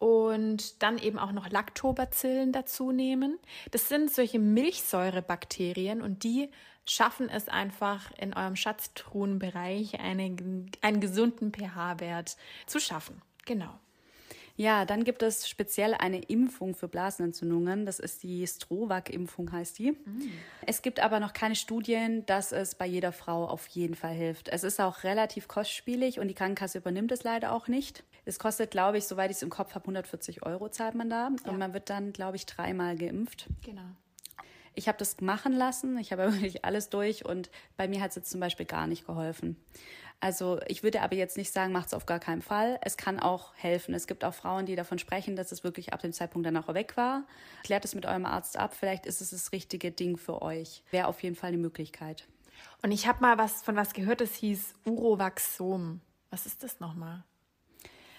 und 0.00 0.82
dann 0.82 0.98
eben 0.98 1.20
auch 1.20 1.30
noch 1.30 1.48
Lactobacillen 1.50 2.50
dazu 2.50 2.90
nehmen. 2.90 3.38
Das 3.70 3.88
sind 3.88 4.12
solche 4.12 4.40
Milchsäurebakterien 4.40 6.02
und 6.02 6.24
die 6.24 6.50
schaffen 6.86 7.28
es 7.28 7.48
einfach 7.48 8.10
in 8.18 8.34
eurem 8.34 8.56
Schatztruhenbereich 8.56 10.00
eine, 10.00 10.36
einen 10.82 11.00
gesunden 11.00 11.52
pH-Wert 11.52 12.36
zu 12.66 12.80
schaffen. 12.80 13.22
Genau. 13.46 13.78
Ja, 14.56 14.84
dann 14.84 15.02
gibt 15.02 15.22
es 15.24 15.48
speziell 15.48 15.94
eine 15.94 16.20
Impfung 16.20 16.76
für 16.76 16.86
Blasenentzündungen. 16.86 17.86
Das 17.86 17.98
ist 17.98 18.22
die 18.22 18.46
Strovac-Impfung, 18.46 19.50
heißt 19.50 19.78
die. 19.80 19.92
Mm. 19.92 20.30
Es 20.64 20.80
gibt 20.80 21.00
aber 21.00 21.18
noch 21.18 21.32
keine 21.32 21.56
Studien, 21.56 22.24
dass 22.26 22.52
es 22.52 22.76
bei 22.76 22.86
jeder 22.86 23.10
Frau 23.10 23.48
auf 23.48 23.66
jeden 23.68 23.96
Fall 23.96 24.14
hilft. 24.14 24.48
Es 24.48 24.62
ist 24.62 24.80
auch 24.80 25.02
relativ 25.02 25.48
kostspielig 25.48 26.20
und 26.20 26.28
die 26.28 26.34
Krankenkasse 26.34 26.78
übernimmt 26.78 27.10
es 27.10 27.24
leider 27.24 27.52
auch 27.52 27.66
nicht. 27.66 28.04
Es 28.24 28.38
kostet, 28.38 28.70
glaube 28.70 28.98
ich, 28.98 29.06
soweit 29.06 29.32
ich 29.32 29.38
es 29.38 29.42
im 29.42 29.50
Kopf 29.50 29.74
habe, 29.74 29.86
140 29.86 30.46
Euro 30.46 30.68
zahlt 30.68 30.94
man 30.94 31.10
da. 31.10 31.30
Ja. 31.44 31.50
Und 31.50 31.58
man 31.58 31.74
wird 31.74 31.90
dann, 31.90 32.12
glaube 32.12 32.36
ich, 32.36 32.46
dreimal 32.46 32.96
geimpft. 32.96 33.48
Genau. 33.64 33.82
Ich 34.74 34.88
habe 34.88 34.98
das 34.98 35.20
machen 35.20 35.52
lassen. 35.52 35.98
Ich 35.98 36.12
habe 36.12 36.32
wirklich 36.32 36.64
alles 36.64 36.90
durch 36.90 37.24
und 37.24 37.50
bei 37.76 37.88
mir 37.88 38.00
hat 38.00 38.10
es 38.10 38.16
jetzt 38.16 38.30
zum 38.30 38.40
Beispiel 38.40 38.66
gar 38.66 38.86
nicht 38.86 39.06
geholfen. 39.06 39.56
Also 40.20 40.58
ich 40.68 40.82
würde 40.82 41.02
aber 41.02 41.16
jetzt 41.16 41.36
nicht 41.36 41.52
sagen, 41.52 41.72
macht 41.72 41.88
es 41.88 41.94
auf 41.94 42.06
gar 42.06 42.18
keinen 42.18 42.40
Fall. 42.40 42.78
Es 42.82 42.96
kann 42.96 43.20
auch 43.20 43.54
helfen. 43.56 43.94
Es 43.94 44.06
gibt 44.06 44.24
auch 44.24 44.32
Frauen, 44.32 44.64
die 44.64 44.76
davon 44.76 44.98
sprechen, 44.98 45.36
dass 45.36 45.52
es 45.52 45.64
wirklich 45.64 45.92
ab 45.92 46.00
dem 46.00 46.12
Zeitpunkt 46.12 46.46
danach 46.46 46.72
weg 46.72 46.96
war. 46.96 47.24
Klärt 47.62 47.84
es 47.84 47.94
mit 47.94 48.06
eurem 48.06 48.24
Arzt 48.24 48.56
ab. 48.56 48.74
Vielleicht 48.74 49.04
ist 49.04 49.20
es 49.20 49.30
das 49.30 49.52
richtige 49.52 49.90
Ding 49.90 50.16
für 50.16 50.40
euch. 50.40 50.82
Wäre 50.90 51.08
auf 51.08 51.22
jeden 51.22 51.36
Fall 51.36 51.48
eine 51.48 51.58
Möglichkeit. 51.58 52.26
Und 52.82 52.92
ich 52.92 53.06
habe 53.06 53.20
mal 53.20 53.38
was 53.38 53.62
von 53.62 53.76
was 53.76 53.92
gehört, 53.92 54.20
das 54.20 54.34
hieß 54.34 54.74
Urovaxom. 54.86 56.00
Was 56.30 56.46
ist 56.46 56.62
das 56.62 56.80
nochmal? 56.80 57.24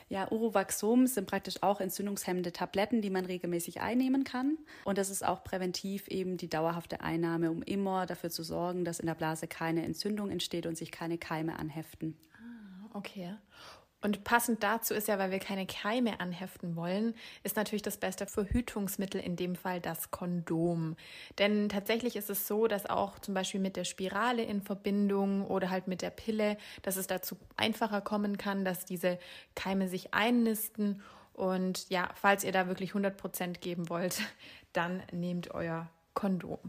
Ja, 0.08 0.32
Urovaxom 0.32 1.08
sind 1.08 1.28
praktisch 1.28 1.64
auch 1.64 1.82
entzündungshemmende 1.82 2.52
Tabletten, 2.52 3.02
die 3.02 3.10
man 3.10 3.26
regelmäßig 3.26 3.82
einnehmen 3.82 4.24
kann. 4.24 4.58
Und 4.84 5.00
das 5.00 5.10
ist 5.10 5.26
auch 5.26 5.44
präventiv 5.44 6.08
eben 6.08 6.38
die 6.38 6.50
dauerhafte 6.50 7.02
Einnahme, 7.02 7.50
um 7.50 7.64
immer 7.64 8.06
dafür 8.06 8.30
zu 8.30 8.44
sorgen, 8.44 8.86
dass 8.86 9.00
in 9.00 9.08
der 9.08 9.16
Blase 9.16 9.48
keine 9.48 9.84
Entzündung 9.84 10.30
entsteht 10.30 10.68
und 10.68 10.78
sich 10.78 10.92
keine 10.92 11.18
Keime 11.18 11.58
anheften. 11.58 12.16
Ah, 12.38 12.90
okay. 12.94 13.36
Und 14.06 14.24
passend 14.24 14.62
dazu 14.62 14.94
ist 14.94 15.08
ja, 15.08 15.18
weil 15.18 15.32
wir 15.32 15.40
keine 15.40 15.66
Keime 15.66 16.20
anheften 16.20 16.76
wollen, 16.76 17.16
ist 17.42 17.56
natürlich 17.56 17.82
das 17.82 17.98
beste 17.98 18.28
Verhütungsmittel 18.28 19.20
in 19.20 19.36
dem 19.36 19.56
Fall 19.56 19.82
das 19.82 20.12
Kondom. 20.12 20.96
Denn 21.40 21.70
tatsächlich 21.70 22.16
ist 22.16 22.30
es 22.30 22.48
so, 22.48 22.68
dass 22.68 22.86
auch 22.86 23.18
zum 23.18 23.34
Beispiel 23.34 23.60
mit 23.60 23.76
der 23.76 23.84
Spirale 23.84 24.44
in 24.44 24.62
Verbindung 24.62 25.48
oder 25.48 25.72
halt 25.72 25.88
mit 25.88 26.04
der 26.04 26.12
Pille, 26.12 26.60
dass 26.84 26.98
es 26.98 27.08
dazu 27.08 27.36
einfacher 27.58 28.00
kommen 28.00 28.38
kann, 28.38 28.64
dass 28.64 28.86
diese 28.86 29.18
Keime 29.56 29.88
sich 29.90 30.14
einnisten. 30.14 31.02
Und 31.34 31.90
ja, 31.90 32.08
falls 32.14 32.44
ihr 32.44 32.52
da 32.52 32.68
wirklich 32.68 32.92
100 32.92 33.18
Prozent 33.18 33.60
geben 33.60 33.90
wollt, 33.90 34.22
dann 34.72 35.02
nehmt 35.14 35.50
euer 35.50 35.90
Kondom. 36.14 36.60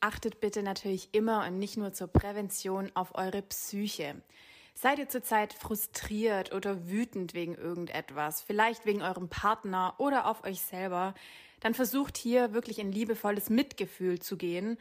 Achtet 0.00 0.40
bitte 0.40 0.62
natürlich 0.62 1.12
immer 1.12 1.46
und 1.46 1.58
nicht 1.58 1.76
nur 1.76 1.92
zur 1.92 2.08
Prävention 2.08 2.90
auf 2.94 3.14
eure 3.14 3.42
Psyche. 3.42 4.14
Seid 4.74 4.98
ihr 4.98 5.08
zurzeit 5.08 5.52
frustriert 5.52 6.52
oder 6.52 6.88
wütend 6.88 7.34
wegen 7.34 7.54
irgendetwas, 7.54 8.42
vielleicht 8.42 8.86
wegen 8.86 9.02
eurem 9.02 9.28
Partner 9.28 9.94
oder 9.98 10.26
auf 10.26 10.44
euch 10.44 10.60
selber, 10.60 11.14
dann 11.60 11.74
versucht 11.74 12.16
hier 12.16 12.52
wirklich 12.52 12.78
in 12.78 12.90
liebevolles 12.90 13.48
Mitgefühl 13.48 14.18
zu 14.18 14.36
gehen. 14.36 14.78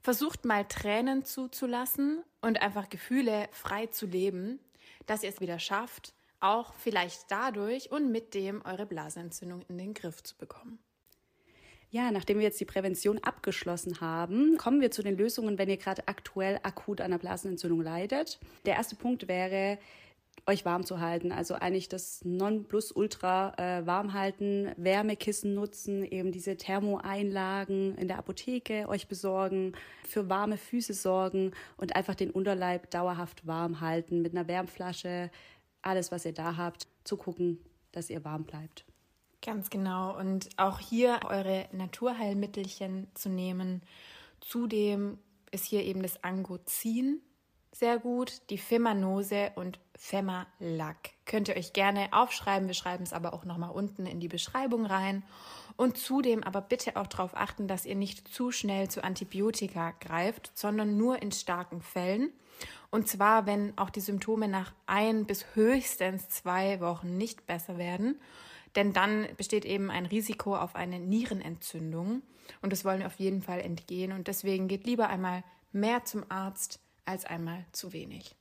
Versucht 0.00 0.44
mal 0.44 0.64
Tränen 0.64 1.24
zuzulassen 1.24 2.22
und 2.40 2.60
einfach 2.60 2.88
Gefühle 2.88 3.48
frei 3.52 3.86
zu 3.86 4.06
leben, 4.06 4.58
dass 5.06 5.22
ihr 5.22 5.28
es 5.28 5.40
wieder 5.40 5.58
schafft, 5.58 6.14
auch 6.40 6.74
vielleicht 6.74 7.30
dadurch 7.30 7.90
und 7.92 8.10
mit 8.10 8.34
dem 8.34 8.62
eure 8.64 8.86
Blasenentzündung 8.86 9.62
in 9.68 9.78
den 9.78 9.94
Griff 9.94 10.22
zu 10.22 10.36
bekommen. 10.36 10.78
Ja, 11.94 12.10
nachdem 12.10 12.38
wir 12.38 12.42
jetzt 12.42 12.58
die 12.58 12.64
Prävention 12.64 13.20
abgeschlossen 13.22 14.00
haben, 14.00 14.58
kommen 14.58 14.80
wir 14.80 14.90
zu 14.90 15.04
den 15.04 15.16
Lösungen, 15.16 15.58
wenn 15.58 15.68
ihr 15.68 15.76
gerade 15.76 16.08
aktuell 16.08 16.58
akut 16.64 17.00
an 17.00 17.12
einer 17.12 17.20
Blasenentzündung 17.20 17.80
leidet. 17.82 18.40
Der 18.66 18.74
erste 18.74 18.96
Punkt 18.96 19.28
wäre, 19.28 19.78
euch 20.44 20.64
warm 20.64 20.84
zu 20.84 20.98
halten. 20.98 21.30
Also 21.30 21.54
eigentlich 21.54 21.88
das 21.88 22.24
Nonplusultra 22.24 23.54
äh, 23.58 23.86
warm 23.86 24.12
halten, 24.12 24.72
Wärmekissen 24.76 25.54
nutzen, 25.54 26.02
eben 26.02 26.32
diese 26.32 26.56
Thermoeinlagen 26.56 27.96
in 27.96 28.08
der 28.08 28.18
Apotheke 28.18 28.88
euch 28.88 29.06
besorgen, 29.06 29.74
für 30.04 30.28
warme 30.28 30.56
Füße 30.56 30.94
sorgen 30.94 31.52
und 31.76 31.94
einfach 31.94 32.16
den 32.16 32.32
Unterleib 32.32 32.90
dauerhaft 32.90 33.46
warm 33.46 33.80
halten 33.80 34.20
mit 34.20 34.32
einer 34.32 34.48
Wärmflasche, 34.48 35.30
alles 35.80 36.10
was 36.10 36.24
ihr 36.24 36.34
da 36.34 36.56
habt, 36.56 36.88
zu 37.04 37.16
gucken, 37.16 37.60
dass 37.92 38.10
ihr 38.10 38.24
warm 38.24 38.42
bleibt. 38.42 38.84
Ganz 39.44 39.68
genau. 39.68 40.18
Und 40.18 40.48
auch 40.56 40.78
hier 40.78 41.20
eure 41.24 41.68
Naturheilmittelchen 41.72 43.08
zu 43.12 43.28
nehmen. 43.28 43.82
Zudem 44.40 45.18
ist 45.50 45.66
hier 45.66 45.84
eben 45.84 46.02
das 46.02 46.24
Angozin 46.24 47.20
sehr 47.70 47.98
gut, 47.98 48.40
die 48.50 48.56
Femanose 48.56 49.52
und 49.56 49.80
Femalack. 49.96 51.10
Könnt 51.26 51.48
ihr 51.48 51.56
euch 51.56 51.72
gerne 51.74 52.08
aufschreiben. 52.12 52.68
Wir 52.68 52.74
schreiben 52.74 53.02
es 53.02 53.12
aber 53.12 53.34
auch 53.34 53.44
nochmal 53.44 53.70
unten 53.70 54.06
in 54.06 54.18
die 54.18 54.28
Beschreibung 54.28 54.86
rein. 54.86 55.24
Und 55.76 55.98
zudem 55.98 56.42
aber 56.42 56.62
bitte 56.62 56.96
auch 56.96 57.08
darauf 57.08 57.36
achten, 57.36 57.68
dass 57.68 57.84
ihr 57.84 57.96
nicht 57.96 58.28
zu 58.28 58.50
schnell 58.50 58.88
zu 58.88 59.04
Antibiotika 59.04 59.92
greift, 60.00 60.52
sondern 60.54 60.96
nur 60.96 61.20
in 61.20 61.32
starken 61.32 61.82
Fällen. 61.82 62.32
Und 62.90 63.08
zwar, 63.08 63.44
wenn 63.44 63.76
auch 63.76 63.90
die 63.90 64.00
Symptome 64.00 64.48
nach 64.48 64.72
ein 64.86 65.26
bis 65.26 65.44
höchstens 65.54 66.28
zwei 66.28 66.80
Wochen 66.80 67.18
nicht 67.18 67.46
besser 67.46 67.76
werden 67.76 68.20
denn 68.76 68.92
dann 68.92 69.26
besteht 69.36 69.64
eben 69.64 69.90
ein 69.90 70.06
Risiko 70.06 70.56
auf 70.56 70.74
eine 70.74 70.98
Nierenentzündung 70.98 72.22
und 72.62 72.72
das 72.72 72.84
wollen 72.84 73.00
wir 73.00 73.06
auf 73.06 73.18
jeden 73.18 73.42
Fall 73.42 73.60
entgehen 73.60 74.12
und 74.12 74.28
deswegen 74.28 74.68
geht 74.68 74.86
lieber 74.86 75.08
einmal 75.08 75.44
mehr 75.72 76.04
zum 76.04 76.24
Arzt 76.28 76.80
als 77.04 77.24
einmal 77.24 77.64
zu 77.72 77.92
wenig. 77.92 78.36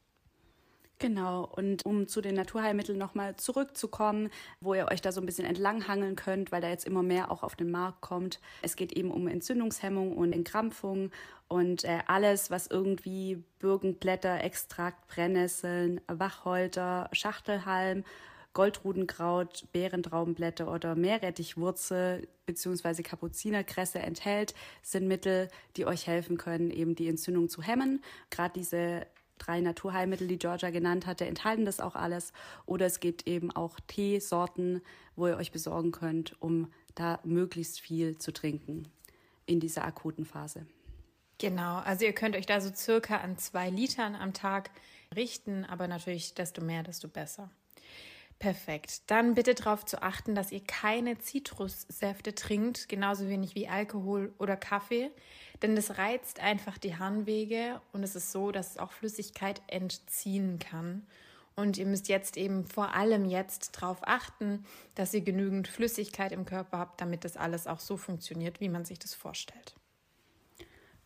Genau, 1.00 1.44
und 1.44 1.86
um 1.86 2.08
zu 2.08 2.22
den 2.22 2.36
Naturheilmitteln 2.36 2.98
nochmal 2.98 3.36
zurückzukommen, 3.36 4.30
wo 4.62 4.74
ihr 4.74 4.88
euch 4.90 5.02
da 5.02 5.12
so 5.12 5.20
ein 5.20 5.26
bisschen 5.26 5.46
entlanghangeln 5.46 6.16
könnt, 6.16 6.54
weil 6.54 6.62
da 6.62 6.70
jetzt 6.70 6.86
immer 6.86 7.04
mehr 7.04 7.30
auch 7.30 7.44
auf 7.44 7.58
den 7.58 7.72
Markt 7.72 8.00
kommt. 8.00 8.40
Es 8.62 8.78
geht 8.78 8.94
eben 8.94 9.12
um 9.12 9.28
Entzündungshemmung 9.28 10.16
und 10.16 10.32
Entkrampfung 10.32 11.12
und 11.50 11.84
äh, 11.84 12.00
alles, 12.08 12.52
was 12.52 12.68
irgendwie 12.68 13.44
Birkenblätter, 13.60 14.46
Extrakt, 14.46 15.08
Brennnesseln, 15.10 16.00
Wacholter, 16.08 17.10
Schachtelhalm 17.12 18.06
Goldrudenkraut, 18.54 19.66
Beerentraubenblätter 19.72 20.72
oder 20.72 20.96
Meerrettichwurzel 20.96 22.28
bzw. 22.46 23.02
Kapuzinerkresse 23.02 24.00
enthält, 24.00 24.54
sind 24.82 25.08
Mittel, 25.08 25.50
die 25.76 25.86
euch 25.86 26.08
helfen 26.08 26.38
können, 26.38 26.70
eben 26.70 26.96
die 26.96 27.08
Entzündung 27.08 27.50
zu 27.50 27.62
hemmen. 27.62 28.04
Gerade 28.30 28.54
diese 28.54 29.08
drei 29.40 29.60
Naturheilmittel, 29.60 30.28
die 30.28 30.38
Georgia 30.38 30.70
genannt 30.70 31.06
hatte, 31.06 31.26
enthalten 31.26 31.66
das 31.66 31.80
auch 31.80 31.96
alles. 31.96 32.32
Oder 32.66 32.86
es 32.86 33.00
gibt 33.00 33.28
eben 33.28 33.52
auch 33.52 33.80
Teesorten, 33.88 34.82
wo 35.16 35.28
ihr 35.28 35.38
euch 35.38 35.52
besorgen 35.52 35.92
könnt, 35.92 36.42
um 36.42 36.72
da 36.96 37.20
möglichst 37.24 37.80
viel 37.80 38.18
zu 38.18 38.32
trinken 38.32 38.88
in 39.46 39.60
dieser 39.60 39.84
akuten 39.84 40.26
Phase. 40.26 40.66
Genau, 41.40 41.78
also 41.80 42.06
ihr 42.06 42.14
könnt 42.14 42.36
euch 42.36 42.46
da 42.46 42.62
so 42.62 42.74
circa 42.74 43.18
an 43.18 43.38
zwei 43.38 43.70
Litern 43.70 44.16
am 44.16 44.34
Tag 44.34 44.70
richten, 45.16 45.66
aber 45.66 45.88
natürlich 45.88 46.36
desto 46.36 46.64
mehr, 46.64 46.84
desto 46.84 47.08
besser. 47.08 47.50
Perfekt. 48.40 49.10
Dann 49.10 49.36
bitte 49.36 49.56
darauf 49.56 49.86
zu 49.86 50.02
achten, 50.02 50.36
dass 50.36 50.52
ihr 50.52 50.64
keine 50.64 51.18
Zitrussäfte 51.18 52.36
trinkt, 52.36 52.90
genauso 52.90 53.30
wenig 53.30 53.56
wie 53.56 53.70
Alkohol 53.70 54.34
oder 54.38 54.58
Kaffee, 54.58 55.12
denn 55.62 55.76
das 55.76 55.98
reizt 55.98 56.42
einfach 56.42 56.78
die 56.78 56.98
Harnwege 56.98 57.82
und 57.94 58.04
es 58.04 58.16
ist 58.16 58.32
so, 58.32 58.52
dass 58.52 58.72
es 58.72 58.78
auch 58.78 58.92
Flüssigkeit 58.92 59.62
entziehen 59.68 60.60
kann. 60.60 61.08
Und 61.56 61.78
ihr 61.78 61.86
müsst 61.86 62.10
jetzt 62.10 62.36
eben 62.36 62.66
vor 62.66 62.96
allem 62.96 63.26
jetzt 63.26 63.78
darauf 63.78 64.00
achten, 64.02 64.66
dass 64.96 65.14
ihr 65.14 65.22
genügend 65.22 65.68
Flüssigkeit 65.68 66.32
im 66.32 66.46
Körper 66.46 66.80
habt, 66.80 67.00
damit 67.00 67.24
das 67.24 67.38
alles 67.38 67.68
auch 67.68 67.80
so 67.80 67.96
funktioniert, 67.96 68.60
wie 68.60 68.70
man 68.70 68.86
sich 68.86 69.00
das 69.00 69.14
vorstellt. 69.14 69.76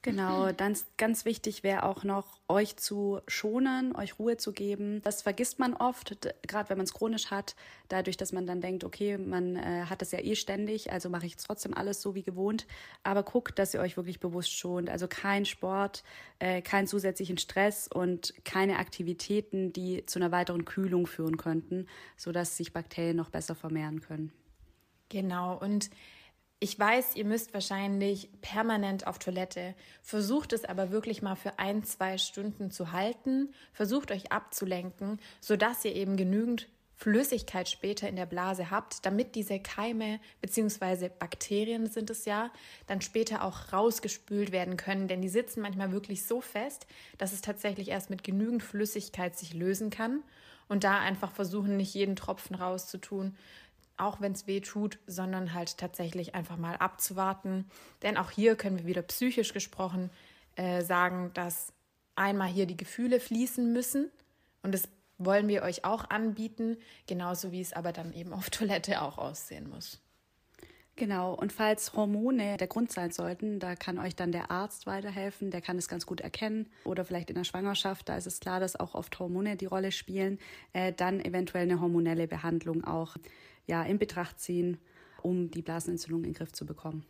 Genau, 0.07 0.51
dann 0.53 0.77
ganz 0.95 1.25
wichtig 1.25 1.63
wäre 1.63 1.83
auch 1.83 2.05
noch, 2.05 2.39
euch 2.47 2.77
zu 2.77 3.19
schonen, 3.27 3.93
euch 3.93 4.19
Ruhe 4.19 4.37
zu 4.37 4.53
geben. 4.53 5.01
Das 5.03 5.21
vergisst 5.21 5.59
man 5.59 5.73
oft, 5.73 6.15
gerade 6.47 6.69
wenn 6.69 6.77
man 6.77 6.85
es 6.85 6.93
chronisch 6.93 7.29
hat, 7.29 7.57
dadurch, 7.89 8.15
dass 8.15 8.31
man 8.31 8.47
dann 8.47 8.61
denkt, 8.61 8.85
okay, 8.85 9.17
man 9.17 9.57
äh, 9.57 9.83
hat 9.89 10.01
es 10.01 10.13
ja 10.13 10.19
eh 10.19 10.35
ständig, 10.35 10.93
also 10.93 11.09
mache 11.09 11.25
ich 11.25 11.35
trotzdem 11.35 11.73
alles 11.73 12.01
so 12.01 12.15
wie 12.15 12.23
gewohnt. 12.23 12.67
Aber 13.03 13.23
guckt, 13.23 13.59
dass 13.59 13.73
ihr 13.73 13.81
euch 13.81 13.97
wirklich 13.97 14.21
bewusst 14.21 14.53
schont. 14.53 14.89
Also 14.89 15.09
kein 15.09 15.45
Sport, 15.45 16.03
äh, 16.39 16.61
keinen 16.61 16.87
zusätzlichen 16.87 17.37
Stress 17.37 17.89
und 17.93 18.33
keine 18.45 18.77
Aktivitäten, 18.77 19.73
die 19.73 20.05
zu 20.05 20.19
einer 20.19 20.31
weiteren 20.31 20.63
Kühlung 20.63 21.05
führen 21.05 21.35
könnten, 21.35 21.85
sodass 22.15 22.55
sich 22.55 22.71
Bakterien 22.71 23.17
noch 23.17 23.29
besser 23.29 23.55
vermehren 23.55 23.99
können. 23.99 24.31
Genau, 25.09 25.57
und 25.57 25.89
ich 26.59 26.77
weiß, 26.79 27.15
ihr 27.15 27.25
müsst 27.25 27.53
wahrscheinlich 27.53 28.29
permanent 28.41 29.05
auf 29.05 29.19
Toilette. 29.19 29.75
Versucht 30.01 30.53
es 30.53 30.65
aber 30.65 30.89
wirklich 30.89 31.21
mal 31.21 31.35
für 31.35 31.59
ein, 31.59 31.83
zwei 31.83 32.17
Stunden 32.17 32.71
zu 32.71 32.91
halten. 32.91 33.53
Versucht 33.73 34.11
euch 34.11 34.31
abzulenken, 34.31 35.19
sodass 35.39 35.85
ihr 35.85 35.95
eben 35.95 36.17
genügend 36.17 36.67
Flüssigkeit 36.95 37.69
später 37.69 38.09
in 38.09 38.15
der 38.15 38.25
Blase 38.25 38.71
habt, 38.71 39.05
damit 39.05 39.35
diese 39.35 39.59
Keime 39.59 40.19
bzw. 40.41 41.09
Bakterien 41.09 41.85
sind 41.85 42.09
es 42.09 42.25
ja, 42.25 42.49
dann 42.87 43.01
später 43.01 43.43
auch 43.43 43.71
rausgespült 43.71 44.51
werden 44.51 44.77
können, 44.77 45.07
denn 45.07 45.21
die 45.21 45.29
sitzen 45.29 45.61
manchmal 45.61 45.91
wirklich 45.91 46.25
so 46.25 46.41
fest, 46.41 46.87
dass 47.19 47.33
es 47.33 47.41
tatsächlich 47.41 47.89
erst 47.89 48.09
mit 48.09 48.23
genügend 48.23 48.63
Flüssigkeit 48.63 49.37
sich 49.37 49.53
lösen 49.53 49.91
kann 49.91 50.23
und 50.69 50.83
da 50.83 50.99
einfach 50.99 51.31
versuchen, 51.31 51.77
nicht 51.77 51.93
jeden 51.93 52.15
Tropfen 52.15 52.55
rauszutun, 52.55 53.35
auch 53.97 54.21
wenn 54.21 54.31
es 54.31 54.47
weh 54.47 54.61
tut, 54.61 54.99
sondern 55.07 55.53
halt 55.53 55.77
tatsächlich 55.77 56.35
einfach 56.35 56.57
mal 56.57 56.75
abzuwarten. 56.75 57.65
Denn 58.01 58.17
auch 58.17 58.31
hier 58.31 58.55
können 58.55 58.77
wir 58.77 58.85
wieder 58.85 59.01
psychisch 59.01 59.53
gesprochen 59.53 60.09
äh, 60.55 60.81
sagen, 60.81 61.31
dass 61.33 61.73
einmal 62.15 62.47
hier 62.47 62.65
die 62.65 62.77
Gefühle 62.77 63.19
fließen 63.19 63.71
müssen 63.71 64.11
und 64.63 64.73
das 64.73 64.89
wollen 65.17 65.47
wir 65.47 65.63
euch 65.63 65.85
auch 65.85 66.09
anbieten, 66.09 66.77
genauso 67.07 67.51
wie 67.51 67.61
es 67.61 67.73
aber 67.73 67.91
dann 67.91 68.13
eben 68.13 68.33
auf 68.33 68.49
Toilette 68.51 69.01
auch 69.01 69.17
aussehen 69.17 69.69
muss. 69.69 70.01
Genau, 70.95 71.35
und 71.35 71.53
falls 71.53 71.93
Hormone 71.93 72.57
der 72.57 72.65
Grund 72.65 72.91
sein 72.91 73.11
sollten, 73.11 73.59
da 73.59 73.75
kann 73.75 73.99
euch 73.99 74.15
dann 74.15 74.31
der 74.31 74.49
Arzt 74.49 74.87
weiterhelfen, 74.87 75.51
der 75.51 75.61
kann 75.61 75.77
es 75.77 75.87
ganz 75.87 76.07
gut 76.07 76.21
erkennen. 76.21 76.71
Oder 76.85 77.05
vielleicht 77.05 77.29
in 77.29 77.35
der 77.35 77.43
Schwangerschaft, 77.43 78.09
da 78.09 78.17
ist 78.17 78.25
es 78.25 78.39
klar, 78.39 78.59
dass 78.59 78.75
auch 78.75 78.95
oft 78.95 79.19
Hormone 79.19 79.57
die 79.57 79.67
Rolle 79.67 79.91
spielen, 79.91 80.39
äh, 80.73 80.93
dann 80.93 81.19
eventuell 81.23 81.63
eine 81.63 81.79
hormonelle 81.81 82.27
Behandlung 82.27 82.83
auch 82.83 83.15
ja, 83.67 83.83
in 83.83 83.99
Betracht 83.99 84.39
ziehen, 84.39 84.79
um 85.21 85.51
die 85.51 85.61
Blasenentzündung 85.61 86.23
in 86.23 86.31
den 86.31 86.33
Griff 86.33 86.51
zu 86.51 86.65
bekommen. 86.65 87.05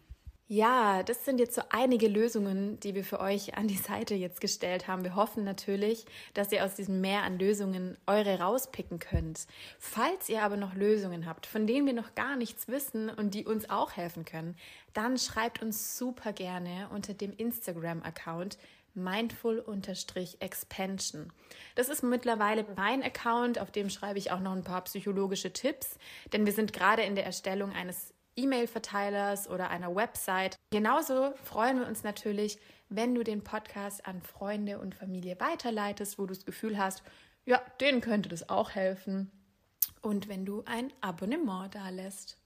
Ja, 0.50 1.04
das 1.04 1.26
sind 1.26 1.42
jetzt 1.42 1.56
so 1.56 1.62
einige 1.72 2.08
Lösungen, 2.08 2.80
die 2.80 2.96
wir 2.96 3.04
für 3.04 3.20
euch 3.20 3.58
an 3.58 3.68
die 3.68 3.76
Seite 3.76 4.16
jetzt 4.16 4.40
gestellt 4.40 4.88
haben. 4.88 5.04
Wir 5.04 5.18
hoffen 5.18 5.44
natürlich, 5.44 6.06
dass 6.34 6.54
ihr 6.54 6.64
aus 6.64 6.76
diesem 6.76 7.02
Meer 7.02 7.24
an 7.24 7.38
Lösungen 7.38 7.98
eure 8.06 8.40
rauspicken 8.40 9.00
könnt. 9.00 9.46
Falls 9.78 10.30
ihr 10.30 10.44
aber 10.44 10.56
noch 10.56 10.74
Lösungen 10.74 11.26
habt, 11.26 11.48
von 11.48 11.68
denen 11.68 11.86
wir 11.86 11.94
noch 11.94 12.16
gar 12.16 12.38
nichts 12.38 12.70
wissen 12.70 13.10
und 13.10 13.34
die 13.34 13.46
uns 13.46 13.70
auch 13.70 13.98
helfen 13.98 14.24
können, 14.24 14.56
dann 14.94 15.18
schreibt 15.18 15.62
uns 15.62 15.98
super 15.98 16.32
gerne 16.32 16.88
unter 16.94 17.14
dem 17.14 17.34
Instagram-Account 17.36 18.58
mindful-expansion. 18.98 21.32
Das 21.76 21.88
ist 21.90 22.04
mittlerweile 22.04 22.66
mein 22.76 23.02
Account, 23.04 23.60
auf 23.60 23.72
dem 23.72 23.90
schreibe 23.90 24.20
ich 24.20 24.32
auch 24.32 24.42
noch 24.42 24.54
ein 24.54 24.64
paar 24.64 24.84
psychologische 24.84 25.52
Tipps, 25.54 25.98
denn 26.34 26.46
wir 26.46 26.54
sind 26.54 26.74
gerade 26.74 27.04
in 27.04 27.16
der 27.16 27.26
Erstellung 27.26 27.72
eines 27.72 28.14
E-Mail-Verteilers 28.36 29.50
oder 29.50 29.70
einer 29.70 29.96
Website. 29.96 30.58
Genauso 30.72 31.34
freuen 31.44 31.80
wir 31.80 31.88
uns 31.88 32.04
natürlich, 32.04 32.60
wenn 32.90 33.16
du 33.16 33.24
den 33.24 33.44
Podcast 33.44 34.06
an 34.06 34.22
Freunde 34.22 34.80
und 34.80 34.96
Familie 34.96 35.40
weiterleitest, 35.40 36.20
wo 36.20 36.26
du 36.26 36.34
das 36.34 36.46
Gefühl 36.46 36.78
hast, 36.78 37.04
ja, 37.46 37.62
denen 37.80 38.02
könnte 38.02 38.28
das 38.30 38.50
auch 38.50 38.72
helfen. 38.72 39.32
Und 40.02 40.28
wenn 40.28 40.46
du 40.46 40.64
ein 40.66 40.92
Abonnement 41.02 41.74
da 41.74 41.90
lässt. 41.90 42.38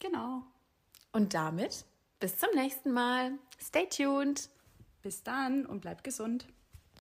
Genau. 0.00 0.42
Und 1.12 1.34
damit 1.34 1.84
bis 2.20 2.36
zum 2.36 2.50
nächsten 2.54 2.92
Mal. 2.92 3.32
Stay 3.60 3.88
tuned. 3.88 4.48
Bis 5.02 5.22
dann 5.22 5.66
und 5.66 5.80
bleibt 5.80 6.04
gesund. 6.04 6.46